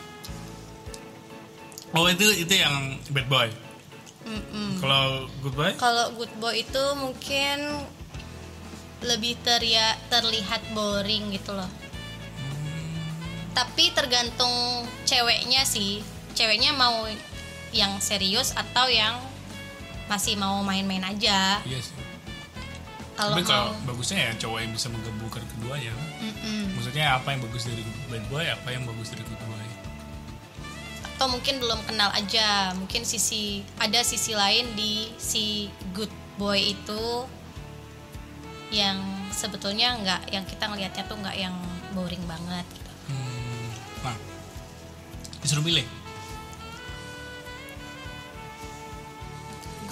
oh 1.99 2.07
itu 2.07 2.27
itu 2.39 2.55
yang 2.55 3.03
bad 3.11 3.27
boy? 3.27 3.49
Kalau 4.79 5.27
good 5.43 5.57
boy? 5.59 5.71
Kalau 5.75 6.15
good 6.15 6.31
boy 6.39 6.55
itu 6.55 6.85
mungkin 6.95 7.83
lebih 9.05 9.37
teria, 9.45 9.99
terlihat 10.09 10.65
boring 10.73 11.35
gitu 11.35 11.53
loh. 11.53 11.69
Tapi 13.53 13.93
tergantung 13.93 14.51
ceweknya 15.05 15.67
sih. 15.69 16.01
Ceweknya 16.35 16.73
mau 16.73 17.05
yang 17.71 18.01
serius 18.01 18.55
atau 18.55 18.89
yang 18.89 19.19
masih 20.11 20.35
mau 20.37 20.61
main-main 20.61 21.03
aja 21.05 21.61
iya 21.65 21.79
sih 21.81 21.97
kalau 23.15 23.39
tapi 23.39 23.47
kalau 23.47 23.71
mau 23.73 23.95
bagusnya 23.95 24.31
ya 24.31 24.33
cowok 24.37 24.59
yang 24.61 24.73
bisa 24.75 24.89
menggabungkan 24.91 25.43
keduanya 25.57 25.95
Mm-mm. 26.21 26.75
maksudnya 26.77 27.07
apa 27.17 27.29
yang 27.33 27.41
bagus 27.45 27.63
dari 27.67 27.83
bad 28.11 28.25
boy 28.29 28.45
apa 28.45 28.69
yang 28.69 28.83
bagus 28.85 29.15
dari 29.15 29.23
good 29.25 29.43
boy 29.47 29.67
atau 31.15 31.27
mungkin 31.31 31.63
belum 31.63 31.81
kenal 31.87 32.11
aja 32.11 32.75
mungkin 32.75 33.07
sisi 33.07 33.63
ada 33.79 34.03
sisi 34.03 34.35
lain 34.35 34.67
di 34.75 35.15
si 35.15 35.71
good 35.95 36.11
boy 36.35 36.75
itu 36.75 37.25
yang 38.75 38.99
sebetulnya 39.31 39.95
nggak 40.03 40.23
yang 40.35 40.45
kita 40.47 40.67
ngelihatnya 40.67 41.03
tuh 41.07 41.17
nggak 41.19 41.37
yang 41.39 41.55
boring 41.95 42.23
banget 42.27 42.67
gitu. 42.75 42.93
Hmm, 43.11 43.67
nah, 44.03 44.17
disuruh 45.43 45.63
milih. 45.63 45.87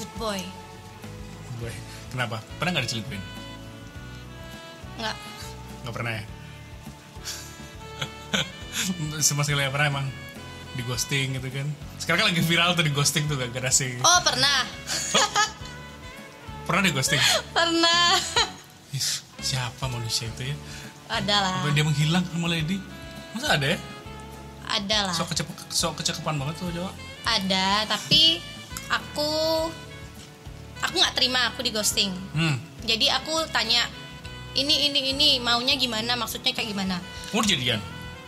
Good 0.03 0.13
boy 0.19 0.43
Gue, 1.63 1.71
kenapa? 2.11 2.43
Pernah 2.59 2.75
nggak 2.75 2.85
dicelupin? 2.91 3.23
nggak 4.99 5.15
Nggak 5.87 5.95
pernah 5.95 6.13
ya? 6.19 6.25
Sama 9.23 9.47
sekali 9.47 9.63
pernah 9.71 9.87
emang 9.87 10.07
di 10.75 10.83
ghosting 10.83 11.39
gitu 11.39 11.49
kan. 11.55 11.71
Sekarang 12.03 12.27
kan 12.27 12.27
lagi 12.35 12.43
viral 12.43 12.75
tuh 12.75 12.83
di 12.83 12.91
ghosting 12.91 13.31
tuh 13.31 13.39
gak 13.39 13.55
sih. 13.71 13.95
oh 14.03 14.19
pernah 14.27 14.67
Pernah 16.67 16.83
di 16.83 16.91
ghosting? 16.91 17.23
pernah 17.55 18.19
siapa 19.39 19.87
manusia 19.87 20.27
itu 20.27 20.51
ya? 20.51 20.57
ada 21.13 21.37
lah 21.47 21.55
Apa 21.63 21.71
dia 21.71 21.87
menghilang 21.87 22.27
sama 22.27 22.51
lady? 22.51 22.83
Masa 23.39 23.55
ada 23.55 23.67
ya? 23.71 23.79
ada 24.67 24.99
lah 25.07 25.15
Sok 25.15 25.31
kecep 25.31 25.47
sok 25.71 25.93
kecekepan 26.03 26.43
banget 26.43 26.59
tuh 26.59 26.75
Jawa. 26.75 26.91
ada 27.23 27.87
tapi 27.87 28.43
aku 28.91 29.31
aku 30.83 30.95
nggak 30.95 31.15
terima 31.15 31.49
aku 31.49 31.61
di 31.61 31.71
ghosting 31.71 32.11
Hmm. 32.33 32.59
jadi 32.83 33.17
aku 33.17 33.47
tanya 33.49 33.87
ini 34.53 34.87
ini 34.87 35.01
ini 35.11 35.29
maunya 35.39 35.75
gimana 35.75 36.13
maksudnya 36.13 36.51
kayak 36.51 36.69
gimana 36.69 37.01
udah 37.31 37.47
jadian? 37.47 37.81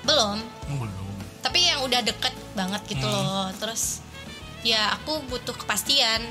belum 0.02 0.38
Oh, 0.40 0.76
belum. 0.78 1.14
tapi 1.40 1.60
yang 1.60 1.80
udah 1.80 2.00
deket 2.00 2.32
banget 2.52 2.80
gitu 2.86 3.02
Hmm. 3.02 3.12
loh 3.12 3.48
terus 3.54 4.00
ya 4.62 4.94
aku 4.94 5.20
butuh 5.26 5.52
kepastian 5.54 6.24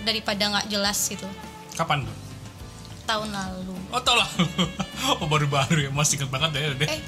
daripada 0.00 0.44
nggak 0.48 0.68
jelas 0.68 0.98
gitu 1.06 1.24
Kapan 1.72 2.02
tuh? 2.02 2.16
tahun 3.04 3.30
lalu 3.30 3.72
Oh 3.88 3.98
tau 3.98 4.12
lah. 4.14 4.28
oh 5.16 5.24
baru-baru 5.24 5.88
ya. 5.88 5.90
Masih 5.90 6.20
inget 6.20 6.28
banget 6.28 6.50
ya. 6.52 6.68
Udah. 6.70 6.88
eh 6.90 7.00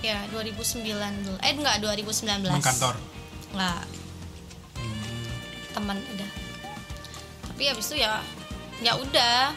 ya 0.00 0.18
2019 0.32 0.88
eh 1.36 1.52
enggak 1.52 1.76
2019 1.78 2.24
Teman 2.42 2.64
kantor. 2.64 2.94
nggak 3.52 3.80
Hmm. 4.74 5.28
teman 5.72 5.98
udah 6.08 6.30
tapi 7.62 7.70
habis 7.70 7.94
itu 7.94 8.02
ya 8.02 8.18
ya 8.82 8.98
udah 8.98 9.54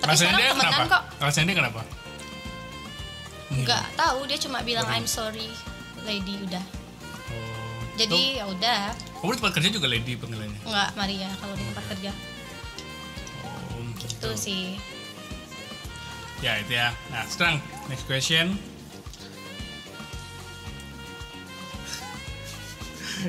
tapi 0.00 0.08
Rasanya 0.08 0.32
sekarang 0.32 0.40
dia 0.40 0.48
temenan 0.48 0.72
kenapa? 0.72 0.88
kok 0.88 1.02
Rasanya 1.20 1.44
dia 1.44 1.56
kenapa? 1.60 1.80
nggak 3.52 3.84
tahu 4.00 4.18
dia 4.24 4.38
cuma 4.40 4.64
bilang 4.64 4.88
Baru. 4.88 4.96
I'm 4.96 5.04
sorry 5.04 5.52
lady 6.08 6.40
udah 6.40 6.64
Oh. 7.28 7.84
jadi 8.00 8.40
ya 8.40 8.48
udah 8.48 8.96
Oh, 9.20 9.28
oh, 9.28 9.28
di 9.28 9.36
tempat 9.36 9.60
kerja 9.60 9.68
juga 9.68 9.92
lady 9.92 10.16
panggilannya. 10.16 10.56
nggak 10.64 10.88
Maria 10.96 11.28
kalau 11.36 11.52
di 11.52 11.68
tempat 11.68 11.84
kerja 11.92 12.16
Oh, 13.44 13.84
itu 13.92 14.30
sih 14.32 14.80
Ya 16.40 16.56
itu 16.56 16.72
ya. 16.72 16.96
Nah 17.12 17.28
sekarang 17.28 17.60
next 17.92 18.08
question. 18.08 18.56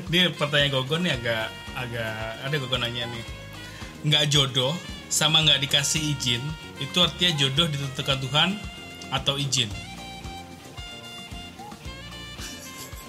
Ini 0.08 0.32
pertanyaan 0.32 0.72
Gogon 0.72 1.02
nih 1.02 1.12
agak 1.12 1.52
agak 1.74 2.14
ada 2.40 2.54
Gogon 2.56 2.80
nanya 2.80 3.04
nih. 3.04 3.39
Nggak 4.06 4.32
jodoh 4.32 4.72
sama 5.10 5.42
nggak 5.44 5.60
dikasih 5.66 6.00
izin 6.16 6.40
itu 6.80 6.96
artinya 6.96 7.36
jodoh 7.36 7.66
ditentukan 7.68 8.18
Tuhan 8.24 8.48
atau 9.12 9.34
izin? 9.36 9.68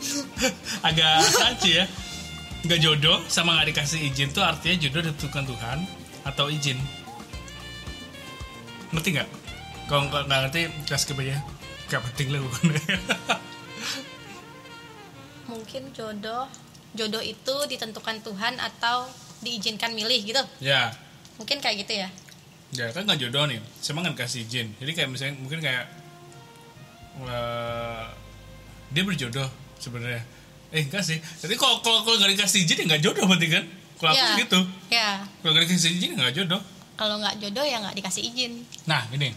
agak 0.87 1.23
aja 1.23 1.69
ya. 1.69 1.85
Nggak 2.61 2.79
jodoh 2.83 3.17
sama 3.31 3.55
nggak 3.59 3.73
dikasih 3.73 3.99
izin 4.11 4.29
tuh 4.35 4.43
artinya 4.43 4.75
jodoh 4.87 5.01
ditentukan 5.07 5.45
Tuhan 5.47 5.77
atau 6.27 6.51
izin? 6.51 6.77
Ngerti 8.91 9.09
nggak? 9.15 9.29
Kalau 9.87 10.07
nggak 10.07 10.27
ngerti, 10.27 10.61
skip 10.99 11.19
aja. 11.19 11.39
Gak 11.91 11.99
penting 12.07 12.31
lah 12.31 12.39
mungkin 15.51 15.91
jodoh 15.91 16.47
jodoh 16.95 17.19
itu 17.19 17.55
ditentukan 17.67 18.23
Tuhan 18.23 18.55
atau 18.59 19.07
diizinkan 19.41 19.91
milih 19.91 20.21
gitu 20.23 20.41
ya, 20.59 20.93
mungkin 21.35 21.57
kayak 21.57 21.81
gitu 21.81 21.93
ya 21.97 22.09
ya 22.71 22.87
kan 22.89 23.03
nggak 23.03 23.19
jodoh 23.19 23.43
nih. 23.45 23.59
Sama 23.77 23.99
nggak 23.99 24.15
dikasih 24.15 24.47
izin. 24.47 24.71
Jadi 24.79 24.91
kayak 24.93 25.09
misalnya 25.09 25.35
mungkin 25.35 25.59
kayak 25.59 25.91
eh, 27.19 28.05
dia 28.89 29.03
berjodoh 29.03 29.49
sebenarnya. 29.75 30.23
Eh 30.71 30.87
enggak 30.87 31.03
sih. 31.03 31.19
Jadi 31.19 31.59
kalau 31.59 31.83
kalau 31.83 31.99
kalau 32.01 32.15
nggak 32.15 32.31
dikasih 32.31 32.63
izin 32.63 32.77
ya 32.79 32.85
nggak 32.87 33.03
jodoh 33.03 33.27
berarti 33.27 33.47
kan? 33.49 33.63
Kalau 33.99 34.11
aku 34.11 34.23
Ya. 34.23 34.39
gitu. 34.39 34.59
ya 34.87 35.09
Kalau 35.43 35.51
nggak 35.51 35.63
dikasih 35.67 35.89
izin 35.91 36.09
ya 36.09 36.17
nggak 36.17 36.35
jodoh. 36.37 36.61
kalau 36.95 37.17
nggak 37.17 37.35
jodoh 37.39 37.65
ya 37.65 37.77
nggak 37.81 37.95
dikasih 37.97 38.23
izin 38.23 38.51
Nah, 38.85 39.03
ini. 39.11 39.33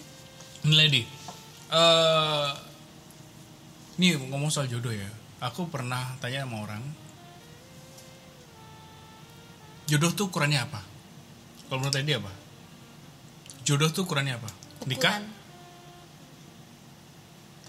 Ini 0.64 0.72
lady. 0.72 1.02
Eh 1.68 2.48
nih 3.96 4.16
ngomong 4.24 4.48
soal 4.48 4.64
jodoh 4.66 4.88
ya. 4.88 5.04
Aku 5.42 5.68
pernah 5.68 6.16
tanya 6.16 6.44
sama 6.44 6.64
orang. 6.64 6.80
Jodoh 9.90 10.14
tuh 10.14 10.30
ukurannya 10.30 10.62
apa? 10.62 10.78
Kalau 11.66 11.82
menurut 11.82 11.98
dia 12.06 12.22
apa? 12.22 12.30
Jodoh 13.66 13.90
tuh 13.90 14.06
ukurannya 14.06 14.38
apa? 14.38 14.50
Nikah 14.86 15.18
ukuran 15.18 15.24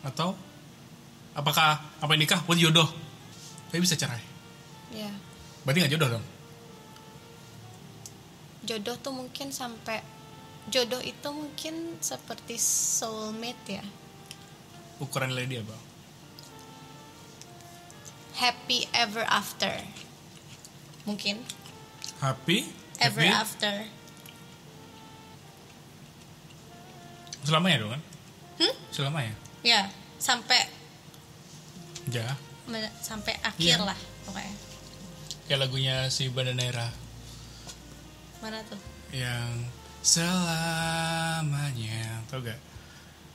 atau 0.01 0.34
apakah 1.34 1.78
apa 2.01 2.13
nikah 2.17 2.41
buat 2.45 2.57
jodoh? 2.57 2.89
Tapi 3.69 3.82
bisa 3.82 3.97
cerai. 3.97 4.22
ya 4.93 5.09
Berarti 5.65 5.78
nggak 5.82 5.93
jodoh 5.97 6.09
dong. 6.17 6.26
jodoh 8.61 8.93
tuh 9.01 9.13
mungkin 9.17 9.49
sampai 9.49 10.05
jodoh 10.69 11.01
itu 11.01 11.28
mungkin 11.34 11.97
seperti 11.97 12.61
soulmate 12.61 13.82
ya 13.82 13.86
Ukuran 15.01 15.34
lady 15.34 15.57
apa? 15.57 15.74
happy 18.38 18.86
ever 18.93 19.26
after 19.30 19.82
mungkin 21.05 21.41
Happy, 22.22 22.69
ever 23.01 23.17
happy 23.26 23.34
after 23.34 23.74
selamanya 27.41 27.82
dong 27.82 27.91
kan? 27.97 28.01
Hmm? 28.61 28.74
Selamanya. 28.93 29.34
ya 29.65 29.89
sampai 30.22 30.61
Ya. 32.07 32.38
sampai 33.01 33.34
akhir 33.41 33.82
Iya. 33.82 33.86
lah 33.86 33.97
pokoknya 34.24 34.53
Kayak 35.45 35.59
lagunya 35.59 36.05
si 36.07 36.30
Bandanera. 36.30 36.88
mana 38.39 38.61
tuh 38.65 38.78
yang 39.11 39.65
selamanya 40.05 41.41
tau 42.26 42.41
gak 42.41 42.57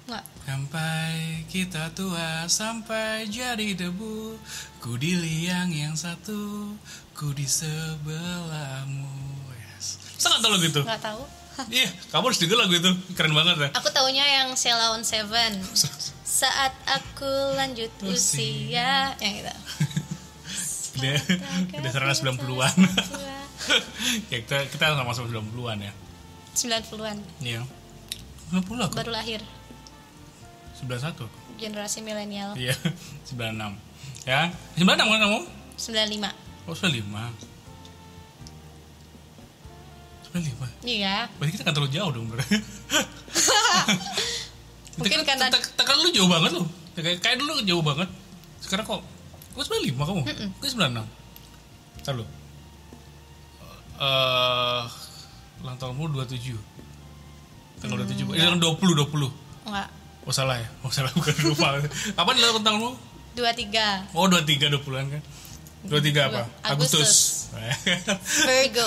nggak. 0.07 0.24
Sampai 0.46 1.12
kita 1.50 1.90
tua 1.92 2.46
sampai 2.46 3.26
jadi 3.26 3.74
debu. 3.74 4.38
Ku 4.78 4.94
di 4.94 5.18
liang 5.18 5.70
yang 5.74 5.98
satu 5.98 6.72
ku 7.12 7.34
di 7.34 7.44
sebelahmu. 7.46 9.11
Yes. 9.50 9.98
sangat 10.16 10.46
tau 10.46 10.50
lagu 10.54 10.66
itu? 10.66 10.82
Nggak 10.82 11.02
tahu. 11.02 11.22
Iya 11.72 11.88
kamu 12.12 12.28
harus 12.28 12.40
denger 12.40 12.59
lagu 12.61 12.74
itu. 12.76 12.90
Keren 13.16 13.32
banget 13.32 13.57
ya. 13.57 13.68
Aku 13.80 13.88
taunya 13.88 14.24
yang 14.28 14.52
Sheila 14.54 14.92
on 14.92 15.02
Seven. 15.02 15.57
Saat 16.44 16.76
aku 16.84 17.57
lanjut 17.57 17.88
Usia. 18.04 18.12
usia. 18.12 18.92
Yang 19.24 19.34
itu. 19.40 19.54
Udah 20.96 21.12
udah 21.76 21.90
serana 21.92 22.16
90-an 22.16 22.72
ya 24.32 24.38
kita 24.40 24.64
kita 24.72 24.96
sama-sama 24.96 25.28
90-an 25.28 25.78
ya. 25.84 25.92
90-an 26.57 27.16
iya. 27.44 27.61
90 28.48 28.64
aku? 28.88 28.94
Baru 28.96 29.12
lahir 29.12 29.44
91 30.83 31.29
generasi 31.57 31.99
milenial 32.01 32.53
iya 32.55 32.77
96 33.33 33.57
ya 34.24 34.51
96 34.77 34.85
kan 34.85 35.20
kamu 35.20 35.41
95 35.77 36.45
Oh, 36.66 36.74
95. 36.74 37.07
95. 40.35 40.83
iya 40.83 41.31
Berarti 41.39 41.53
kita 41.55 41.62
kan 41.62 41.72
terlalu 41.72 41.95
jauh 41.95 42.11
dong, 42.11 42.27
Bro. 42.27 42.43
Mungkin 44.99 45.20
karena- 45.22 45.47
Tekan 45.49 45.97
lu 45.97 46.11
jauh 46.11 46.27
banget 46.27 46.51
lu. 46.53 46.66
Kayak 46.97 47.37
dulu 47.39 47.62
jauh 47.62 47.81
banget. 47.81 48.09
Sekarang 48.59 48.83
kok 48.83 49.01
Kok 49.55 49.62
95 49.62 49.95
kamu? 49.97 50.22
Kok 50.59 50.66
96? 50.66 51.07
Ntar 52.03 52.12
lu. 52.12 52.24
Eh, 53.97 54.83
ulang 55.62 55.77
tahunmu 55.79 56.05
27. 56.12 56.53
Tanggal 57.79 58.03
27. 58.03 58.35
Eh, 58.35 58.43
tanggal 58.43 58.59
20, 58.77 58.93
20. 58.93 59.31
enggak 59.66 59.89
Oh 60.27 60.35
salah 60.35 60.59
ya? 60.59 60.68
Oh 60.83 60.91
salah 60.91 61.14
bukan 61.18 61.35
lupa. 61.47 61.79
Apa 62.18 62.31
nih 62.35 62.43
ulang 62.43 62.66
tahunmu? 62.66 62.91
23 63.39 64.16
Oh 64.16 64.27
23 64.27 64.74
20-an 64.74 65.07
kan? 65.12 65.22
23 65.87 66.29
apa? 66.29 66.43
Agustus. 66.66 67.47
Agustus. 67.55 67.97
Virgo 68.49 68.87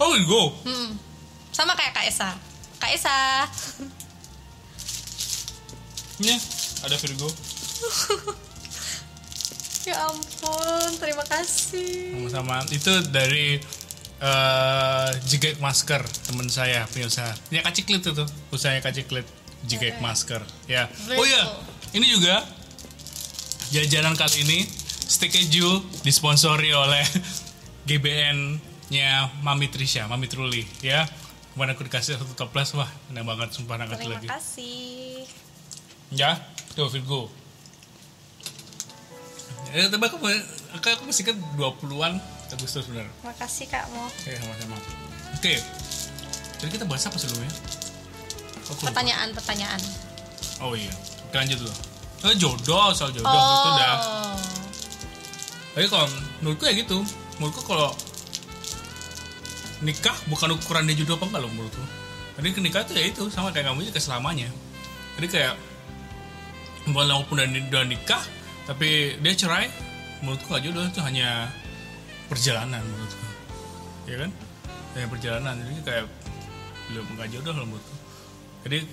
oh, 0.00 0.16
go. 0.24 0.42
Hmm. 0.64 0.96
sama 1.52 1.76
kayak 1.76 1.92
Kak 1.92 2.06
Esa 2.08 2.30
Kak 2.80 2.90
Esa 2.94 3.44
Ini 6.20 6.36
ada 6.88 6.96
Virgo. 6.96 7.28
ya 9.88 9.96
ampun 10.12 10.92
terima 11.00 11.24
kasih 11.24 12.12
sama-sama 12.28 12.60
itu 12.68 12.92
dari 13.08 13.56
eh 14.20 15.10
Jigek 15.24 15.56
Masker 15.56 16.04
teman 16.28 16.52
saya 16.52 16.84
pengusaha 16.92 17.32
ya 17.48 17.64
kaciklit 17.64 18.04
itu 18.04 18.24
usahanya 18.52 18.84
kaciklit 18.84 19.24
Jigek 19.66 20.00
Masker 20.00 20.40
ya. 20.68 20.88
Oh 21.16 21.26
ya 21.26 21.42
ini 21.92 22.06
juga 22.08 22.44
jajanan 23.74 24.16
kali 24.16 24.46
ini 24.46 24.58
steak 25.10 25.34
keju 25.34 25.82
disponsori 26.06 26.70
oleh 26.72 27.02
GBN 27.88 28.60
nya 28.90 29.30
Mami 29.44 29.70
Trisha 29.70 30.06
Mami 30.06 30.26
Truli 30.30 30.64
ya. 30.80 31.04
Kemarin 31.50 31.74
aku 31.74 31.82
dikasih 31.84 32.14
satu 32.16 32.32
toples 32.38 32.72
wah 32.78 32.88
enak 33.10 33.26
banget 33.26 33.48
sumpah 33.52 33.74
enak 33.76 33.98
terima 33.98 34.16
lagi. 34.16 34.28
kasih. 34.30 35.26
Ya 36.14 36.38
tuh 36.74 36.88
Virgo 36.90 37.30
ya 39.70 39.86
tapi 39.86 40.02
aku, 40.02 40.18
aku, 40.18 40.86
aku 40.98 41.02
masih 41.06 41.30
kan 41.30 41.36
20-an 41.54 42.18
Agustus 42.50 42.90
benar 42.90 43.06
makasih 43.22 43.70
Kak 43.70 43.86
Mo. 43.94 44.10
Oke, 44.10 44.34
sama-sama. 44.34 44.76
Oke. 45.38 45.54
Jadi 46.58 46.70
kita 46.74 46.84
bahas 46.90 47.06
apa 47.06 47.14
sebelumnya? 47.14 47.52
Aku 48.70 48.86
lupa. 48.86 48.86
pertanyaan 48.94 49.28
pertanyaan 49.34 49.80
Oh 50.60 50.76
iya. 50.76 50.92
Lanjut 51.32 51.56
dulu. 51.64 51.72
Eh, 52.20 52.36
jodoh, 52.36 52.92
soal 52.92 53.10
jodoh 53.16 53.32
itu 53.32 53.68
udah. 53.72 53.96
oh 53.96 54.36
Tapi 55.72 55.86
kalau 55.88 56.06
menurutku 56.44 56.68
ya 56.68 56.74
gitu. 56.76 57.00
Menurutku 57.40 57.64
kalau 57.64 57.96
nikah 59.80 60.12
bukan 60.28 60.52
ukuran 60.52 60.84
dia 60.84 61.00
jodoh 61.00 61.16
apa 61.16 61.24
enggak 61.32 61.40
loh 61.48 61.50
menurutku. 61.56 61.84
Jadi 62.36 62.48
nikah 62.60 62.84
itu 62.84 62.92
ya 62.92 63.04
itu 63.08 63.22
sama 63.32 63.48
kayak 63.56 63.72
kamu 63.72 63.88
juga 63.88 64.00
selamanya. 64.04 64.52
Jadi 65.16 65.26
kayak 65.32 65.54
walaupun 66.88 67.40
udah, 67.40 67.48
udah 67.72 67.84
nikah 67.88 68.22
tapi 68.64 69.16
dia 69.20 69.32
cerai 69.36 69.68
menurutku 70.24 70.48
nggak 70.48 70.64
jodoh 70.64 70.84
itu 70.86 71.00
hanya 71.04 71.48
perjalanan 72.28 72.80
menurutku 72.80 73.26
ya 74.08 74.16
kan 74.20 74.30
hanya 74.96 75.06
perjalanan 75.10 75.54
jadi 75.60 75.82
kayak 75.84 76.04
belum 76.90 77.06
nggak 77.18 77.28
jodoh 77.34 77.54
lah 77.56 77.66
menurutku 77.66 77.89
jadi 78.62 78.84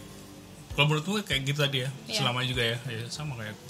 kalau 0.71 0.85
menurutku 0.87 1.19
kayak 1.21 1.41
gitu 1.43 1.59
tadi 1.59 1.77
ya 1.81 1.89
Iya. 2.05 2.17
selamanya 2.17 2.47
juga 2.47 2.63
ya, 2.65 2.77
ya 2.87 3.05
sama 3.07 3.33
kayak 3.35 3.51
aku 3.51 3.65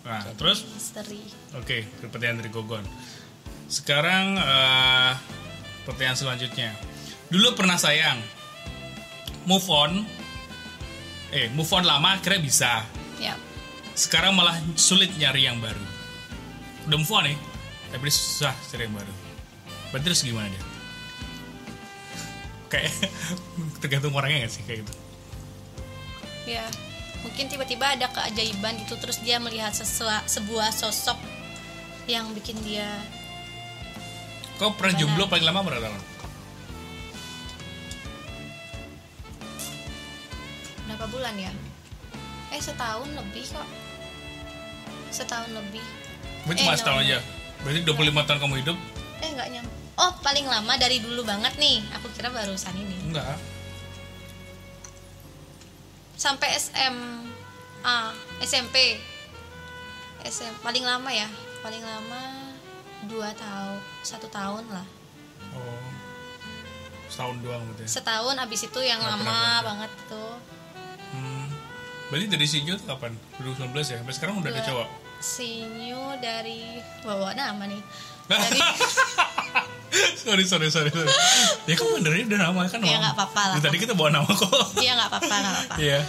nah 0.00 0.22
terus 0.34 0.64
misteri 0.66 1.20
Oke, 1.54 1.84
pertanyaan 2.02 2.40
dari 2.40 2.48
Gogon. 2.48 2.84
Sekarang 3.66 4.36
eh, 4.36 5.12
pertanyaan 5.82 6.16
selanjutnya. 6.16 6.72
Dulu 7.28 7.52
pernah 7.52 7.76
sayang, 7.76 8.16
move 9.44 9.64
on, 9.68 10.04
eh 11.30 11.48
move 11.50 11.68
on 11.68 11.84
lama 11.84 12.16
akhirnya 12.16 12.40
bisa. 12.40 12.72
ya 13.16 13.36
Sekarang 13.92 14.32
malah 14.32 14.56
sulit 14.74 15.12
nyari 15.14 15.44
yang 15.44 15.56
baru. 15.58 15.80
Udah 16.84 16.96
move 16.96 17.12
on 17.12 17.24
nih, 17.26 17.36
tapi 17.90 18.08
dia 18.08 18.14
susah 18.14 18.54
cari 18.66 18.84
yang 18.84 18.96
baru. 18.96 19.12
Berarti 19.88 20.04
terus 20.04 20.20
gimana 20.22 20.48
dia? 20.48 20.62
Kayak 22.68 22.92
tergantung 23.80 24.12
orangnya 24.12 24.44
gak 24.44 24.52
sih 24.52 24.62
kayak 24.62 24.84
gitu. 24.84 24.92
ya 26.46 26.64
mungkin 27.18 27.44
tiba-tiba 27.46 27.84
ada 27.90 28.08
keajaiban 28.08 28.78
gitu 28.78 28.96
terus 28.96 29.20
dia 29.20 29.36
melihat 29.36 29.68
sesua- 29.70 30.24
sebuah 30.24 30.70
sosok 30.70 31.18
yang 32.06 32.30
bikin 32.32 32.56
dia 32.62 32.88
Kau 34.56 34.72
pernah 34.72 34.96
jomblo 34.96 35.26
paling 35.26 35.44
lama 35.44 35.60
berapa 35.62 35.82
tahun? 35.82 36.02
berapa 40.86 41.06
bulan 41.08 41.34
ya 41.36 41.52
eh 42.48 42.58
setahun 42.58 43.08
lebih 43.12 43.44
kok 43.46 43.68
setahun 45.10 45.50
lebih 45.52 45.84
Berarti 46.40 46.60
Eh, 46.60 46.64
cuma 46.64 46.74
setahun 46.74 47.00
aja. 47.02 47.18
Berarti 47.60 47.80
25 47.82 48.24
tahun 48.24 48.38
kamu 48.40 48.54
hidup? 48.62 48.76
eh 49.20 49.28
nggak 49.30 49.48
nyam 49.52 49.66
oh 49.98 50.12
paling 50.18 50.46
lama 50.46 50.72
dari 50.74 50.98
dulu 50.98 51.22
banget 51.22 51.54
nih 51.56 51.82
aku 51.92 52.06
kira 52.12 52.28
barusan 52.28 52.74
ini 52.74 52.96
Enggak. 53.04 53.34
sampai 56.14 56.50
SMA 56.52 57.98
SMP 58.40 58.98
SM 60.20 60.54
paling 60.60 60.82
lama 60.82 61.10
ya 61.10 61.26
paling 61.60 61.80
lama 61.80 62.22
dua 63.06 63.30
tahun 63.32 63.78
satu 64.02 64.26
tahun 64.28 64.66
lah 64.70 64.86
Oh. 65.48 65.80
Setahun 67.08 67.40
doang 67.40 67.62
gitu 67.72 67.82
ya. 67.82 67.88
setahun 67.88 68.36
abis 68.36 68.68
itu 68.68 68.80
yang 68.82 69.00
Nggak 69.00 69.12
lama 69.16 69.22
pernah 69.24 69.58
banget 69.64 69.90
tuh 70.06 70.34
Hmm. 71.08 71.48
Berarti 72.12 72.26
dari 72.28 72.44
Sinjo 72.44 72.76
tuh 72.76 72.84
kapan? 72.84 73.16
2019 73.40 73.72
ya? 73.80 73.96
Sampai 73.96 74.12
sekarang 74.12 74.44
udah 74.44 74.52
ada 74.52 74.60
cowok? 74.60 74.88
Sinyu 75.18 76.20
dari 76.20 76.76
bawa 77.00 77.32
nama 77.32 77.64
nih 77.64 77.80
dari 78.28 78.60
sorry, 80.20 80.44
sorry, 80.44 80.68
sorry, 80.68 80.90
sorry. 80.90 81.08
ya 81.64 81.74
kan 81.74 81.86
benernya 81.90 82.24
udah 82.26 82.40
nama 82.42 82.60
kan? 82.66 82.78
Ya, 82.80 82.96
nggak 82.98 83.14
apa-apa 83.14 83.42
lah. 83.48 83.56
Tadi 83.58 83.76
kita 83.78 83.92
bawa 83.92 84.12
nama 84.12 84.28
kok. 84.28 84.48
iya 84.76 84.92
nggak 84.98 85.08
apa-apa 85.08 85.34
nggak 85.34 85.54
apa-apa 85.56 85.74
Iya. 85.78 86.00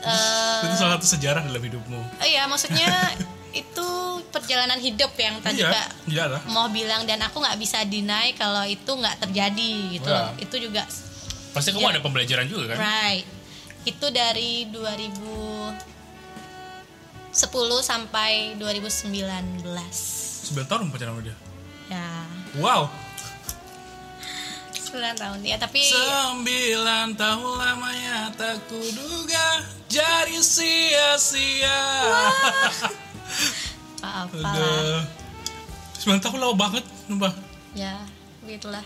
Eh, 0.00 0.60
Itu 0.64 0.74
salah 0.74 0.96
satu 0.96 1.04
sejarah 1.06 1.44
dalam 1.44 1.60
hidupmu. 1.60 2.00
iya 2.22 2.48
maksudnya 2.48 2.88
itu 3.52 3.88
perjalanan 4.30 4.78
hidup 4.78 5.12
yang 5.14 5.36
tadi 5.40 5.58
iya, 5.58 5.68
kak 5.68 5.88
iya 6.06 6.24
lah. 6.24 6.40
mau 6.46 6.70
bilang 6.70 7.02
dan 7.02 7.20
aku 7.20 7.36
nggak 7.36 7.58
bisa 7.58 7.82
deny 7.82 8.32
kalau 8.32 8.62
itu 8.62 8.86
nggak 8.86 9.20
terjadi 9.20 9.72
gitu 9.92 10.06
Wah. 10.06 10.30
itu 10.36 10.56
juga 10.58 10.86
Pasti 11.50 11.74
kamu 11.74 11.82
Iya. 11.82 11.92
ada 11.92 12.00
pembelajaran 12.00 12.46
juga 12.46 12.64
kan? 12.70 12.78
right 12.78 13.26
itu 13.82 14.06
dari 14.08 14.70
2010 14.70 15.74
sampai 17.82 18.54
2019 18.54 19.66
9 20.42 20.64
tahun 20.64 20.88
pacaran 20.88 21.12
sama 21.12 21.22
dia. 21.22 21.36
ya 21.88 22.08
Wow. 22.56 22.88
9 24.90 24.90
tahun 25.14 25.38
ya 25.40 25.56
tapi 25.56 25.80
Sembilan 25.82 27.14
tahun 27.14 27.52
lamanya 27.54 28.34
tak 28.34 28.58
kuduga 28.66 29.62
jadi 29.86 30.38
sia-sia. 30.40 31.80
apa 34.00 34.34
lah 34.34 34.50
Aduh. 34.50 35.02
Sembilan 35.94 36.20
tahun 36.20 36.38
lama 36.40 36.54
banget, 36.56 36.84
sumpah. 37.04 37.32
ya 37.70 38.00
begitulah 38.40 38.82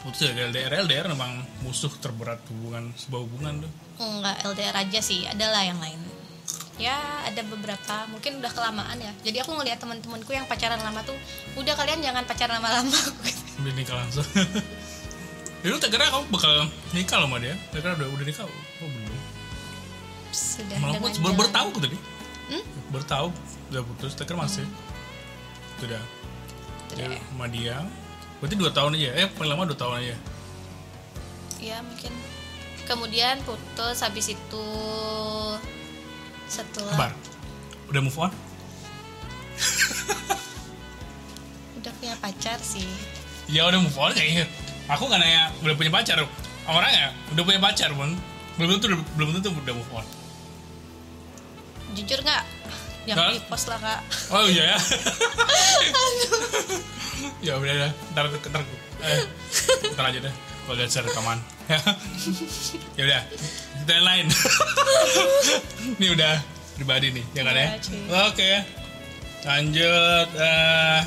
Putus 0.00 0.24
ya 0.24 0.34
LDR 0.40 0.82
LDR 0.82 1.06
memang 1.06 1.30
musuh 1.60 1.90
terberat 1.94 2.40
hubungan 2.48 2.90
sebuah 2.96 3.22
hubungan 3.22 3.54
tuh. 3.60 3.72
enggak 4.00 4.36
LDR 4.44 4.76
aja 4.78 4.98
sih 4.98 5.26
adalah 5.26 5.62
yang 5.62 5.78
lain 5.78 5.98
ya 6.76 6.96
ada 7.24 7.44
beberapa 7.44 8.08
mungkin 8.08 8.40
udah 8.40 8.48
kelamaan 8.48 8.96
ya 8.96 9.12
jadi 9.20 9.44
aku 9.44 9.52
ngelihat 9.54 9.78
teman-temanku 9.78 10.32
yang 10.32 10.48
pacaran 10.48 10.80
lama 10.80 11.04
tuh 11.04 11.14
udah 11.54 11.76
kalian 11.76 12.00
jangan 12.00 12.24
pacaran 12.24 12.58
lama-lama 12.58 12.96
Udah 13.62 13.72
nikah 13.76 13.94
langsung. 13.94 14.24
ya 15.62 15.68
lu 15.68 15.76
tak 15.76 15.92
kira 15.92 16.08
kamu 16.08 16.24
bakal 16.32 16.66
nikah 16.90 17.20
sama 17.20 17.36
dia? 17.38 17.52
Tak 17.70 17.84
kira 17.84 17.92
udah 17.94 18.08
udah 18.10 18.24
nikah? 18.24 18.48
Oh 18.48 18.88
belum. 18.88 19.20
sudah 20.32 20.76
Malah 20.80 20.94
putus 20.98 21.20
baru, 21.20 21.34
baru 21.36 21.40
jalan- 21.44 21.54
tahu 21.54 21.66
aku 21.68 21.80
tadi. 21.84 21.98
Hmm? 22.48 22.62
Baru 22.88 23.04
tahu 23.04 23.28
udah 23.70 23.82
putus. 23.84 24.12
Tak 24.16 24.24
kira 24.24 24.40
masih. 24.40 24.64
Sudah. 25.78 26.02
Sudah. 26.90 27.06
Ya, 27.06 27.20
sama 27.20 27.46
dia. 27.46 27.76
Berarti 28.40 28.54
dua 28.56 28.70
tahun 28.72 28.96
aja. 28.96 29.10
Eh 29.20 29.28
paling 29.30 29.50
lama 29.52 29.68
dua 29.68 29.78
tahun 29.78 29.94
aja. 30.00 30.16
ya 31.62 31.78
mungkin 31.78 32.10
kemudian 32.82 33.38
putus 33.46 34.02
habis 34.02 34.34
itu 34.34 34.66
setelah 36.52 36.92
Kabar. 36.92 37.12
Udah 37.88 38.00
move 38.04 38.18
on? 38.20 38.32
udah 41.80 41.92
punya 41.96 42.14
pacar 42.20 42.60
sih 42.60 42.84
Ya 43.48 43.64
udah 43.68 43.80
move 43.80 43.96
on 43.96 44.12
kayaknya. 44.12 44.44
Aku 44.92 45.08
nggak 45.08 45.20
nanya 45.24 45.48
udah 45.64 45.74
punya 45.74 45.88
pacar. 45.88 46.20
Orang 46.68 46.92
ya 46.92 47.08
udah 47.32 47.42
punya 47.42 47.60
pacar 47.60 47.90
pun 47.96 48.12
belum 48.60 48.76
tentu 48.76 48.92
belum 49.16 49.40
tentu 49.40 49.48
udah 49.48 49.74
move 49.74 49.92
on. 49.96 50.06
jujur 51.92 52.24
nggak 52.24 52.40
jangan 53.04 53.28
Hah? 53.28 53.36
di 53.36 53.40
post 53.52 53.68
lah 53.68 53.76
kak 53.76 54.00
Oh 54.32 54.48
iya 54.48 54.72
ya. 54.72 54.78
ya 57.52 57.60
udah 57.60 57.74
dah. 57.88 57.92
Ntar 58.14 58.24
ntar 58.48 58.62
eh, 59.02 59.22
ntar 59.92 60.04
aja 60.08 60.18
deh. 60.20 60.34
Kalau 60.64 60.74
lihat 60.78 60.94
rekaman. 60.94 61.38
ya 62.98 63.02
udah. 63.06 63.22
Kita 63.82 63.92
yang 63.98 64.06
lain. 64.06 64.26
Ini 65.98 66.06
udah 66.14 66.34
pribadi 66.78 67.10
nih, 67.10 67.24
ya 67.34 67.42
kan 67.42 67.54
ya? 67.58 67.66
Cuy. 67.82 68.00
Oke. 68.30 68.50
Lanjut. 69.42 70.28
eh 70.38 71.02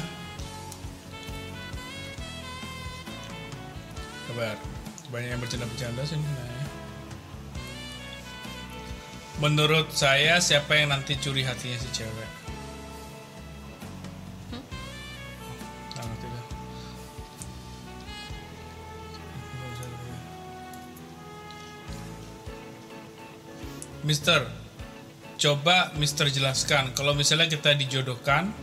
kabar. 4.36 4.60
Banyak 5.16 5.30
yang 5.32 5.40
bercanda-bercanda 5.40 6.04
sih. 6.04 6.20
Nah. 6.20 6.68
Menurut 9.40 9.88
saya 9.96 10.44
siapa 10.44 10.76
yang 10.76 10.92
nanti 10.92 11.16
curi 11.16 11.48
hatinya 11.48 11.80
si 11.80 11.88
cewek? 11.96 12.30
Mister, 24.06 24.46
coba 25.42 25.90
Mister 25.98 26.30
jelaskan 26.30 26.94
kalau 26.94 27.18
misalnya 27.18 27.50
kita 27.50 27.74
dijodohkan 27.74 28.54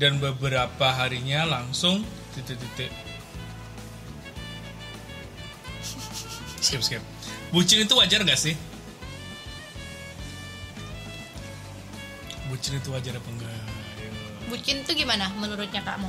dan 0.00 0.16
beberapa 0.16 0.88
harinya 0.96 1.44
langsung 1.44 2.00
titik-titik. 2.32 2.88
Skip 6.64 6.80
skip. 6.80 7.04
Bucin 7.52 7.84
itu 7.84 7.92
wajar 8.00 8.24
gak 8.24 8.40
sih? 8.40 8.56
Bucin 12.48 12.80
itu 12.80 12.88
wajar 12.88 13.12
apa 13.12 13.28
enggak? 13.28 13.52
Ayo. 13.52 14.10
bucin 14.48 14.80
tuh 14.88 14.96
gimana 14.96 15.28
menurutnya 15.36 15.84
kamu 15.84 16.08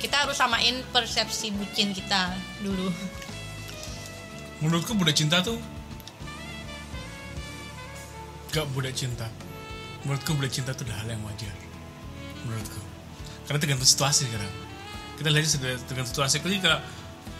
kita 0.00 0.24
harus 0.24 0.40
samain 0.40 0.80
persepsi 0.90 1.52
bucin 1.52 1.92
kita 1.92 2.32
dulu 2.64 2.88
Menurutku 4.58 4.96
budak 4.96 5.14
cinta 5.14 5.44
tuh 5.44 5.60
gak 8.58 8.66
budak 8.74 8.94
cinta. 8.94 9.26
Menurutku 10.02 10.34
budak 10.34 10.52
cinta 10.52 10.70
tuh 10.74 10.84
udah 10.86 10.96
hal 10.98 11.08
yang 11.08 11.22
wajar. 11.22 11.54
Menurutku. 12.46 12.80
Karena 13.46 13.58
tergantung 13.62 13.88
situasi 13.88 14.26
sekarang. 14.26 14.52
Kita 15.18 15.28
lihat 15.30 15.46
tergantung 15.86 16.12
situasi. 16.12 16.42
Kalau 16.42 16.54
kayak 16.58 16.80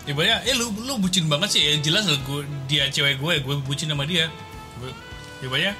ibaratnya, 0.06 0.38
eh 0.46 0.54
lu 0.54 0.70
lu 0.82 0.98
bucin 1.02 1.26
banget 1.26 1.58
sih. 1.58 1.62
Ya 1.62 1.74
jelas 1.82 2.06
lah 2.06 2.18
gue 2.22 2.42
dia 2.70 2.86
cewek 2.88 3.18
gue, 3.18 3.34
gue 3.42 3.54
bucin 3.66 3.90
sama 3.90 4.06
dia. 4.06 4.30
Gue, 4.78 4.90
ibaratnya 5.42 5.74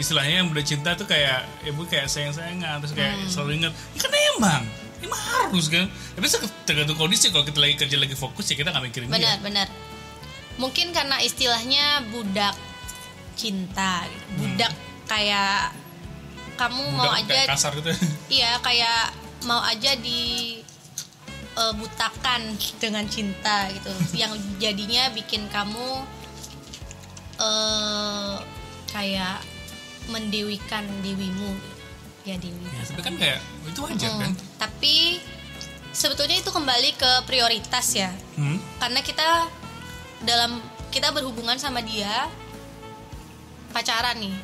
istilahnya 0.00 0.40
yang 0.40 0.48
budak 0.48 0.64
cinta 0.64 0.96
tuh 0.96 1.04
kayak 1.04 1.44
ibu 1.68 1.84
kayak 1.84 2.08
sayang-sayangan 2.08 2.80
terus 2.80 2.96
kayak 2.96 3.16
selalu 3.28 3.60
ingat. 3.60 3.72
Ya 3.92 4.00
kan 4.00 4.12
emang 4.36 4.64
emang 5.02 5.18
harus 5.20 5.66
kan 5.68 5.90
tapi 6.14 6.26
tergantung 6.64 6.96
kondisi 6.96 7.28
kalau 7.34 7.44
kita 7.44 7.58
lagi 7.58 7.74
kerja 7.76 7.96
lagi 7.98 8.14
fokus 8.14 8.46
ya 8.48 8.54
kita 8.54 8.70
nggak 8.70 8.84
mikirin 8.86 9.06
dia 9.10 9.14
benar 9.18 9.36
benar 9.42 9.66
mungkin 10.56 10.94
karena 10.94 11.18
istilahnya 11.20 12.06
budak 12.14 12.54
cinta 13.32 14.04
Hmm. 14.04 14.36
budak 14.38 14.72
kayak 15.04 15.72
kamu 16.54 16.82
mau 16.92 17.08
Udah 17.08 17.20
aja 17.20 17.48
kasar 17.48 17.72
gitu 17.74 17.90
iya 18.38 18.56
kayak 18.60 19.12
mau 19.42 19.58
aja 19.60 19.92
di 19.96 20.60
eh, 21.52 21.74
butakan 21.74 22.54
dengan 22.78 23.04
cinta 23.06 23.68
gitu. 23.68 23.90
Yang 24.22 24.40
jadinya 24.56 25.10
bikin 25.10 25.50
kamu 25.50 26.00
eh 27.36 28.34
kayak 28.88 29.40
mendewikan 30.08 30.84
dewimu 31.00 31.52
ya 32.22 32.38
dewi. 32.38 32.66
Ya, 32.70 32.82
tapi 32.86 33.02
kan 33.02 33.14
kayak 33.18 33.38
itu 33.66 33.80
wajar 33.82 34.08
Hmm, 34.08 34.20
kan? 34.20 34.32
Tapi 34.60 35.18
sebetulnya 35.90 36.38
itu 36.38 36.48
kembali 36.48 36.90
ke 36.94 37.10
prioritas 37.26 37.86
ya. 37.92 38.10
Hmm? 38.32 38.56
karena 38.78 39.00
kita 39.00 39.28
dalam 40.22 40.56
kita 40.88 41.10
berhubungan 41.10 41.56
sama 41.56 41.82
dia 41.82 42.30
pacaran 43.72 44.16
nih. 44.16 44.34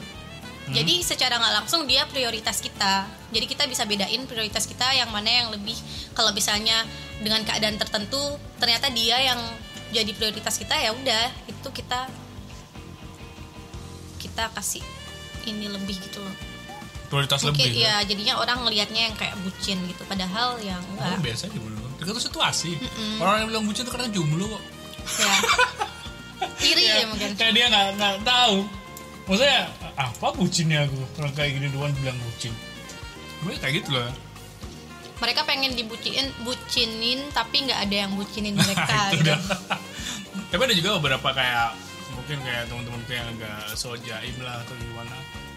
Jadi 0.68 1.01
secara 1.01 1.41
nggak 1.41 1.64
langsung 1.64 1.89
dia 1.89 2.05
prioritas 2.05 2.61
kita. 2.61 3.09
Jadi 3.33 3.47
kita 3.49 3.64
bisa 3.64 3.89
bedain 3.89 4.20
prioritas 4.24 4.68
kita 4.68 4.85
yang 4.93 5.09
mana 5.09 5.29
yang 5.29 5.49
lebih 5.49 5.76
kalau 6.12 6.29
misalnya 6.31 6.85
dengan 7.20 7.41
keadaan 7.41 7.76
tertentu 7.76 8.20
ternyata 8.57 8.93
dia 8.93 9.16
yang 9.22 9.41
jadi 9.89 10.12
prioritas 10.12 10.61
kita 10.61 10.76
ya 10.76 10.93
udah 10.93 11.24
itu 11.49 11.68
kita 11.72 12.12
kita 14.20 14.45
kasih 14.53 14.85
ini 15.47 15.72
lebih 15.72 15.97
gitu 15.97 16.20
loh. 16.20 16.37
Prioritas 17.09 17.41
mungkin 17.41 17.64
lebih 17.64 17.89
ya? 17.89 18.05
jadinya 18.05 18.37
orang 18.37 18.68
ngelihatnya 18.68 19.09
yang 19.09 19.16
kayak 19.16 19.33
bucin 19.41 19.81
gitu 19.89 20.05
padahal 20.05 20.61
yang 20.61 20.85
Oh, 20.85 21.01
enggak. 21.01 21.33
biasa 21.33 21.49
aja 21.49 21.57
menurut 21.57 21.93
tergantung 21.97 22.20
situasi. 22.22 22.76
Orang 23.16 23.41
yang 23.41 23.49
bilang 23.49 23.64
bucin 23.64 23.89
itu 23.89 23.93
kadang 23.97 24.12
jomblo 24.12 24.53
kok. 24.53 24.62
Ya 25.16 25.33
iri 26.68 26.85
Ya, 26.85 26.95
ya 27.01 27.07
mungkin. 27.09 27.33
Kayak 27.35 27.53
dia 27.57 27.66
nggak 27.72 27.87
nggak 27.97 28.16
tahu 28.29 28.57
maksudnya 29.29 29.68
apa 29.95 30.26
bucinnya 30.33 30.89
aku? 30.89 30.99
Orang 31.20 31.33
kayak 31.33 31.55
gini 31.55 31.68
doang 31.68 31.93
bilang 31.95 32.16
bucin 32.18 32.51
gue 33.39 33.55
kayak 33.55 33.85
gitu 33.85 33.95
loh. 33.95 34.11
Mereka 35.18 35.47
pengen 35.47 35.74
dibucinin 35.74 36.26
bucinin 36.43 37.22
tapi 37.31 37.66
nggak 37.66 37.87
ada 37.87 37.97
yang 38.07 38.12
bucinin 38.18 38.55
mereka 38.55 39.14
itu 39.14 39.22
gitu. 39.22 39.35
tapi 40.51 40.61
ada 40.64 40.74
juga 40.74 40.91
beberapa 40.99 41.29
kayak 41.31 41.74
mungkin 42.14 42.39
kayak 42.43 42.66
teman-teman 42.66 43.03
kayak 43.07 43.24
agak 43.31 43.79
so 43.79 43.95
jaim 43.99 44.35
lah 44.43 44.59
atau 44.62 44.74
gimana. 44.74 45.14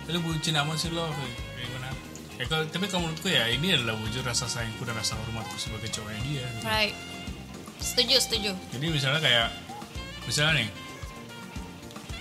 Lu 0.10 0.20
bucin 0.22 0.54
amat 0.58 0.78
sih 0.78 0.92
lo 0.92 1.10
kayak 1.10 1.34
gimana? 1.66 1.90
Ya, 2.38 2.46
kalau- 2.46 2.70
tapi 2.70 2.86
kalau 2.86 3.06
menurutku 3.06 3.30
ya 3.30 3.46
ini 3.48 3.74
adalah 3.74 3.94
wujud 3.98 4.22
rasa 4.22 4.46
sayangku 4.46 4.82
dan 4.82 4.98
rasa 4.98 5.14
hormatku 5.16 5.58
sebagai 5.58 5.90
cowoknya 5.90 6.22
dia 6.26 6.46
gitu. 6.46 6.66
right. 6.66 6.96
Setuju 7.82 8.16
setuju. 8.22 8.52
Jadi 8.78 8.86
misalnya 8.90 9.22
kayak 9.22 9.48
misalnya 10.26 10.54
nih 10.62 10.70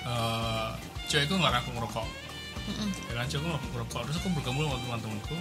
eh 0.09 0.69
cewekku 1.11 1.35
nggak 1.35 1.59
aku 1.59 1.71
ngerokok. 1.75 2.07
Mm-mm. 2.71 2.89
ya 3.11 3.13
kan 3.19 3.27
cewekku 3.27 3.49
nggak 3.51 3.63
ngerokok. 3.75 4.01
Terus 4.07 4.17
aku 4.23 4.29
bergabung 4.39 4.63
sama 4.71 4.79
teman-temanku. 4.79 5.37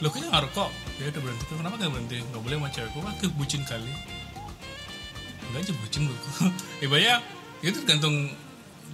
Lo 0.00 0.08
kayaknya 0.08 0.28
nggak 0.32 0.44
rokok 0.50 0.68
ya 0.98 1.04
udah 1.12 1.20
berhenti 1.22 1.44
kenapa 1.52 1.74
nggak 1.76 1.92
berhenti? 1.92 2.16
Nggak 2.32 2.42
boleh 2.42 2.56
sama 2.56 2.68
cewekku 2.72 2.98
wah 3.04 3.14
ke 3.20 3.26
bucin 3.36 3.62
kali. 3.68 3.92
Enggak 5.52 5.60
aja 5.68 5.72
bucin 5.76 6.00
menurutku. 6.08 6.30
Ya 7.62 7.68
itu 7.70 7.78
tergantung 7.86 8.26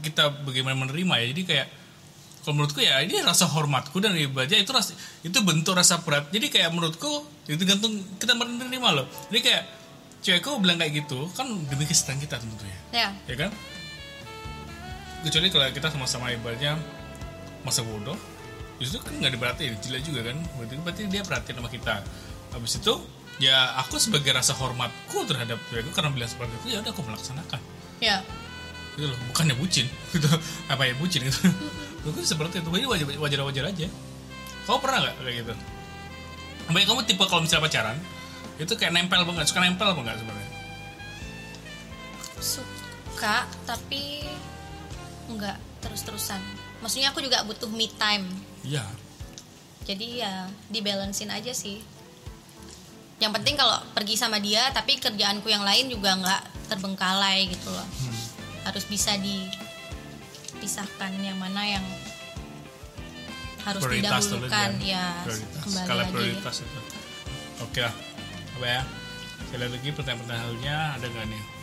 kita 0.04 0.44
bagaimana 0.44 0.76
menerima 0.76 1.14
ya. 1.24 1.26
Jadi 1.32 1.42
kayak 1.48 1.66
kalau 2.44 2.54
menurutku 2.60 2.80
ya 2.84 3.00
ini 3.00 3.16
rasa 3.24 3.48
hormatku 3.48 3.96
dan 4.00 4.12
ibaratnya 4.12 4.60
itu 4.60 4.72
rasa 4.74 4.92
itu 5.24 5.38
bentuk 5.40 5.72
rasa 5.72 6.02
berat. 6.04 6.28
Jadi 6.28 6.52
kayak 6.52 6.74
menurutku 6.74 7.24
itu 7.48 7.62
gantung 7.64 7.96
kita 8.20 8.36
menerima 8.36 8.88
loh. 8.92 9.06
Jadi 9.32 9.40
kayak 9.40 9.62
cewekku 10.20 10.60
bilang 10.60 10.76
kayak 10.82 11.00
gitu 11.04 11.30
kan 11.32 11.46
demi 11.46 11.86
kesehatan 11.86 12.20
kita 12.20 12.36
tentunya. 12.36 12.78
Ya. 12.92 13.08
Ya 13.24 13.36
kan 13.48 13.50
kecuali 15.26 15.48
kalau 15.50 15.66
kita 15.74 15.88
sama-sama 15.90 16.30
ibaratnya 16.30 16.78
masa 17.66 17.82
bodoh 17.82 18.16
justru 18.78 19.02
kan 19.02 19.14
nggak 19.18 19.34
diperhatiin 19.34 19.74
jelek 19.82 20.02
juga 20.06 20.20
kan? 20.30 20.38
Berarti 20.58 20.74
berarti 20.78 21.02
dia 21.10 21.22
perhatian 21.26 21.58
sama 21.58 21.70
kita. 21.70 21.94
Habis 22.54 22.72
itu 22.78 22.94
ya 23.42 23.78
aku 23.82 23.98
sebagai 23.98 24.30
rasa 24.34 24.54
hormatku 24.54 25.26
terhadap 25.26 25.58
cewekku 25.70 25.90
karena 25.94 26.10
bilang 26.14 26.30
seperti 26.30 26.54
itu 26.62 26.66
ya 26.74 26.78
udah 26.82 26.92
aku 26.94 27.02
melaksanakan. 27.02 27.60
Ya. 27.98 28.22
Gitu 28.94 29.06
loh 29.10 29.18
bukannya 29.34 29.54
bucin 29.58 29.86
gitu. 30.14 30.30
Apa 30.70 30.82
ya 30.86 30.94
bucin 30.94 31.26
gitu. 31.26 31.38
Menurutku 32.06 32.22
seperti 32.22 32.62
itu 32.62 32.70
jadi 32.70 32.86
wajar 32.86 33.06
wajar 33.18 33.40
wajar 33.50 33.64
aja. 33.74 33.88
Kamu 34.66 34.78
pernah 34.78 34.98
nggak 35.02 35.14
kayak 35.18 35.36
gitu? 35.42 35.54
Sampai 36.68 36.84
kamu 36.86 37.00
tipe 37.08 37.24
kalau 37.26 37.42
misalnya 37.42 37.64
pacaran 37.66 37.98
itu 38.58 38.74
kayak 38.74 38.92
nempel 38.94 39.22
banget 39.22 39.46
suka 39.50 39.62
nempel 39.62 39.86
apa 39.90 40.00
nggak 40.02 40.18
sebenarnya? 40.22 40.50
Suka 42.38 43.36
tapi 43.66 44.22
nggak 45.28 45.84
terus-terusan. 45.84 46.40
Maksudnya 46.80 47.12
aku 47.12 47.20
juga 47.20 47.44
butuh 47.44 47.68
me 47.68 47.88
time. 48.00 48.24
Iya. 48.64 48.84
Jadi 49.84 50.20
ya 50.20 50.48
dibalancein 50.72 51.30
aja 51.32 51.52
sih. 51.52 51.80
Yang 53.18 53.32
penting 53.40 53.58
kalau 53.58 53.82
pergi 53.92 54.14
sama 54.14 54.38
dia 54.38 54.70
tapi 54.70 54.96
kerjaanku 55.00 55.48
yang 55.50 55.64
lain 55.66 55.90
juga 55.90 56.14
nggak 56.16 56.42
terbengkalai 56.72 57.48
gitu 57.52 57.68
loh. 57.72 57.84
Hmm. 57.84 58.16
harus 58.68 58.84
bisa 58.84 59.16
dipisahkan 59.16 61.08
yang 61.24 61.40
mana 61.40 61.64
yang 61.64 61.80
harus 63.64 63.80
prioritas 63.80 64.28
didahulukan. 64.28 64.76
dia. 64.76 64.92
ya 64.92 65.24
prioritas. 65.24 65.64
kembali 65.64 65.86
skala 65.88 66.04
lagi. 66.04 66.12
prioritas 66.12 66.56
itu. 66.60 66.80
Oke 67.64 67.80
lah. 67.80 67.94
Apa 68.60 68.66
ya? 68.68 68.84
Sekali 69.48 69.72
lagi 69.72 69.88
pertanyaan-pertanyaan 69.96 70.44
halnya 70.44 70.76
ada 71.00 71.06
gak 71.08 71.26
nih 71.32 71.57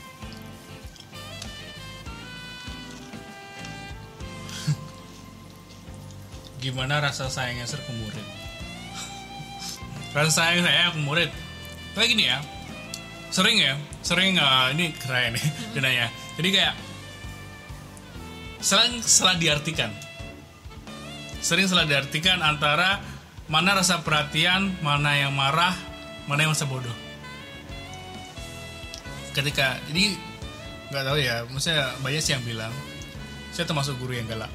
gimana 6.63 7.03
rasa 7.03 7.27
sayangnya 7.31 7.67
ser 7.67 7.81
ke 7.83 7.91
murid? 7.93 8.27
Rasa 10.15 10.31
sayang 10.31 10.63
saya 10.63 10.91
ke 10.95 10.99
murid? 11.03 11.29
Kayak 11.95 12.09
gini 12.11 12.23
ya. 12.27 12.39
Sering 13.31 13.59
ya 13.59 13.75
sering 14.05 14.37
eh, 14.37 14.65
ini 14.77 14.93
keren 15.01 15.33
nih 15.73 15.81
nanya 15.83 16.07
jadi 16.37 16.49
kayak 16.53 16.75
sering 18.61 19.01
salah 19.01 19.35
diartikan. 19.37 19.89
Sering 21.41 21.69
salah 21.69 21.85
diartikan 21.85 22.41
antara 22.41 23.01
mana 23.45 23.77
rasa 23.77 24.01
perhatian, 24.01 24.73
mana 24.81 25.13
yang 25.13 25.33
marah, 25.37 25.77
mana 26.25 26.45
yang 26.45 26.57
masa 26.57 26.65
bodoh. 26.65 26.93
Ketika 29.37 29.77
jadi 29.93 30.17
nggak 30.89 31.03
tahu 31.05 31.17
ya, 31.21 31.45
maksudnya 31.53 31.93
banyak 32.01 32.21
sih 32.25 32.33
yang 32.33 32.41
bilang. 32.41 32.73
Saya 33.53 33.69
termasuk 33.69 34.01
guru 34.01 34.17
yang 34.17 34.25
galak. 34.25 34.49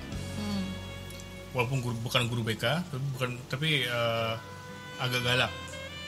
Walaupun 1.57 1.83
guru, 1.83 1.97
bukan 2.05 2.27
guru 2.31 2.43
BK, 2.47 2.65
tapi 2.91 3.05
bukan 3.17 3.31
tapi 3.51 3.69
eh, 3.87 4.33
agak 5.01 5.21
galak, 5.25 5.53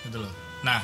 gitu 0.07 0.23
loh. 0.23 0.33
Nah, 0.63 0.81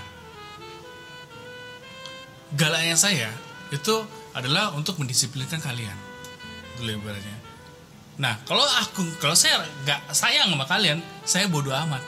galaknya 2.57 2.97
saya 2.99 3.31
itu 3.71 4.03
adalah 4.35 4.75
untuk 4.75 4.99
mendisiplinkan 4.99 5.61
kalian, 5.63 5.97
itu 6.77 6.81
loh 6.89 6.95
ibaratnya. 6.99 7.39
Nah, 8.19 8.35
kalau 8.51 8.67
aku, 8.83 9.07
kalau 9.23 9.39
saya 9.39 9.63
nggak 9.87 10.11
sayang 10.11 10.51
sama 10.51 10.67
kalian, 10.67 10.99
saya 11.23 11.47
bodoh 11.47 11.71
amat. 11.71 12.03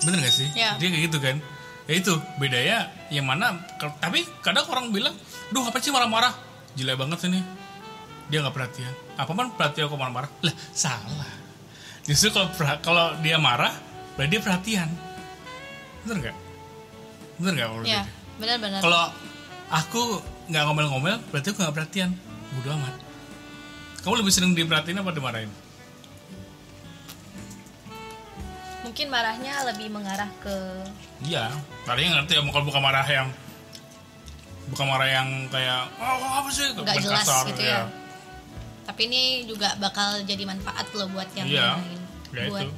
Bener 0.00 0.24
gak 0.24 0.32
sih? 0.32 0.48
Ya. 0.56 0.76
Dia 0.80 0.88
kayak 0.92 1.04
gitu 1.12 1.18
kan? 1.20 1.36
Ya 1.86 1.94
itu 2.00 2.12
bedanya 2.40 2.88
yang 3.12 3.28
mana? 3.28 3.56
Tapi 4.00 4.24
kadang 4.40 4.64
orang 4.72 4.92
bilang, 4.92 5.12
duh 5.52 5.64
apa 5.64 5.76
sih 5.80 5.92
marah-marah? 5.92 6.32
Gila 6.76 6.96
banget 6.96 7.28
ini. 7.28 7.40
Dia 8.26 8.38
nggak 8.42 8.54
perhatian. 8.54 8.94
Apa 9.14 9.30
man 9.32 9.54
perhatian 9.54 9.86
kok 9.86 9.98
marah-marah? 9.98 10.30
Lah 10.42 10.54
salah. 10.74 11.32
Justru 12.06 12.34
kalau 12.34 12.50
kalau 12.82 13.06
dia 13.22 13.38
marah, 13.38 13.74
berarti 14.14 14.30
dia 14.38 14.42
perhatian. 14.42 14.88
Bener 16.06 16.16
nggak? 16.30 16.36
Bener 17.42 17.52
nggak 17.54 17.68
menurut 17.70 17.86
ya 17.86 18.02
dia? 18.02 18.04
benar-benar 18.36 18.80
Kalau 18.82 19.04
aku 19.70 20.02
nggak 20.50 20.62
ngomel-ngomel, 20.66 21.16
berarti 21.30 21.54
aku 21.54 21.58
nggak 21.62 21.76
perhatian. 21.76 22.10
Bodoh 22.58 22.74
amat. 22.78 22.94
Kamu 24.02 24.22
lebih 24.22 24.32
seneng 24.34 24.54
diperhatiin 24.54 25.02
apa 25.02 25.10
dimarahin? 25.10 25.50
mungkin 28.86 29.12
marahnya 29.12 29.66
lebih 29.66 29.92
mengarah 29.92 30.30
ke 30.40 30.56
Iya, 31.26 31.52
tadinya 31.84 32.22
ngerti 32.22 32.38
ya, 32.38 32.40
kalau 32.48 32.64
bukan 32.64 32.80
marah 32.80 33.04
yang 33.04 33.28
bukan 34.72 34.86
marah 34.88 35.08
yang 35.10 35.28
kayak 35.52 35.90
oh 36.00 36.42
apa 36.42 36.48
sih 36.48 36.70
nggak 36.72 36.96
jelas 37.04 37.26
kasar, 37.28 37.44
gitu 37.50 37.62
ya 37.66 37.84
tapi 38.86 39.10
ini 39.10 39.22
juga 39.44 39.74
bakal 39.76 40.22
jadi 40.22 40.46
manfaat 40.46 40.86
loh 40.94 41.10
buat 41.10 41.26
yang 41.34 41.46
Iya, 41.50 41.68
lain 41.76 42.00
ya 42.32 42.44
buat 42.48 42.62
itu. 42.64 42.72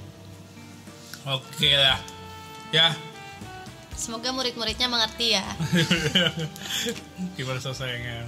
Oke 1.29 1.71
lah, 1.77 2.01
ya 2.73 2.89
semoga 3.93 4.31
murid-muridnya 4.31 4.87
mengerti 4.87 5.35
ya 5.35 5.45
gimana 7.37 7.59
selesainya? 7.59 8.25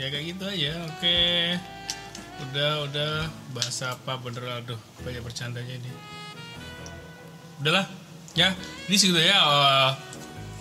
Ya 0.00 0.08
kayak 0.08 0.24
gitu 0.34 0.44
aja. 0.48 0.72
Oke, 0.88 1.20
udah 2.48 2.88
udah 2.88 3.12
bahasa 3.52 3.92
apa 3.92 4.16
bener 4.18 4.64
aduh 4.64 4.80
banyak 5.04 5.20
bercandanya 5.20 5.76
ini. 5.76 5.92
Udahlah, 7.60 7.86
ya 8.32 8.56
ini 8.88 8.96
segitu 8.96 9.20
ya 9.20 9.36
eh, 9.36 9.90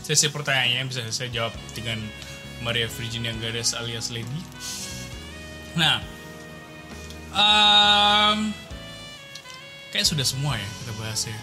sesi 0.03 0.27
pertanyaannya 0.27 0.83
bisa 0.91 1.07
saya 1.09 1.31
jawab 1.31 1.55
dengan 1.71 1.97
Maria 2.61 2.91
Virginia 2.91 3.31
Gades 3.39 3.71
alias 3.73 4.11
Lady. 4.11 4.41
Nah, 5.79 6.03
em, 7.31 8.37
kayak 9.91 10.07
sudah 10.07 10.25
semua 10.25 10.55
ya 10.59 10.69
kita 10.83 10.91
bahas 10.99 11.21
ya. 11.27 11.39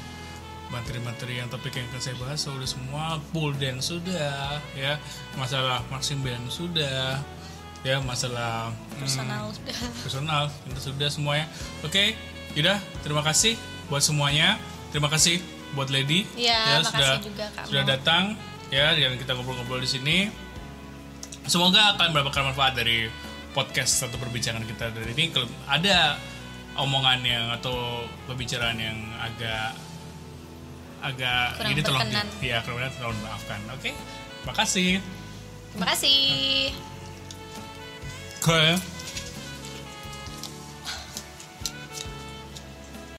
Materi-materi 0.69 1.41
yang 1.41 1.49
topik 1.49 1.81
yang 1.81 1.89
akan 1.89 2.01
saya 2.01 2.17
bahas 2.21 2.45
sudah 2.45 2.69
semua. 2.69 3.17
Pool 3.33 3.57
dance 3.57 3.89
sudah 3.89 4.61
ya. 4.77 5.01
Masalah 5.41 5.81
marching 5.89 6.21
band 6.21 6.45
sudah 6.53 7.21
ya. 7.85 7.97
Masalah 8.05 8.69
hmm, 8.69 9.01
personal 9.01 9.45
sudah. 9.53 9.77
personal 10.05 10.43
itu 10.69 10.81
sudah 10.93 11.09
semuanya. 11.09 11.47
Oke 11.81 12.13
Yudah 12.57 12.81
terima 13.05 13.21
kasih 13.23 13.55
buat 13.93 14.01
semuanya. 14.01 14.57
Terima 14.89 15.13
kasih 15.13 15.39
buat 15.77 15.93
Lady. 15.93 16.25
Iya, 16.33 16.81
makasih 16.81 16.89
sudah 16.89 17.13
juga, 17.21 17.47
Kak 17.53 17.65
sudah 17.69 17.85
datang 17.85 18.23
ya. 18.73 18.97
Dan 18.97 19.21
kita 19.21 19.37
ngobrol-ngobrol 19.37 19.85
di 19.85 19.91
sini. 19.91 20.19
Semoga 21.49 21.97
kalian 21.97 22.13
mendapatkan 22.13 22.53
manfaat 22.53 22.77
dari 22.77 23.09
podcast 23.57 24.07
atau 24.09 24.19
perbincangan 24.21 24.65
kita 24.65 24.93
dari 24.93 25.13
ini 25.17 25.33
kalau 25.33 25.49
ada 25.67 26.21
omongan 26.79 27.21
yang 27.27 27.45
atau 27.55 28.07
pembicaraan 28.31 28.79
yang 28.79 28.99
agak 29.19 29.75
agak 30.99 31.55
Kurang 31.59 31.73
ini 31.73 31.81
tolong 31.83 32.11
di, 32.11 32.51
ya 32.51 32.59
kurang 32.67 32.91
tolong 32.99 33.19
maafkan 33.23 33.61
oke 33.71 33.91
makasih. 34.47 34.99
Terima 35.75 35.87
kasih. 35.95 36.73
Oke. 38.41 38.98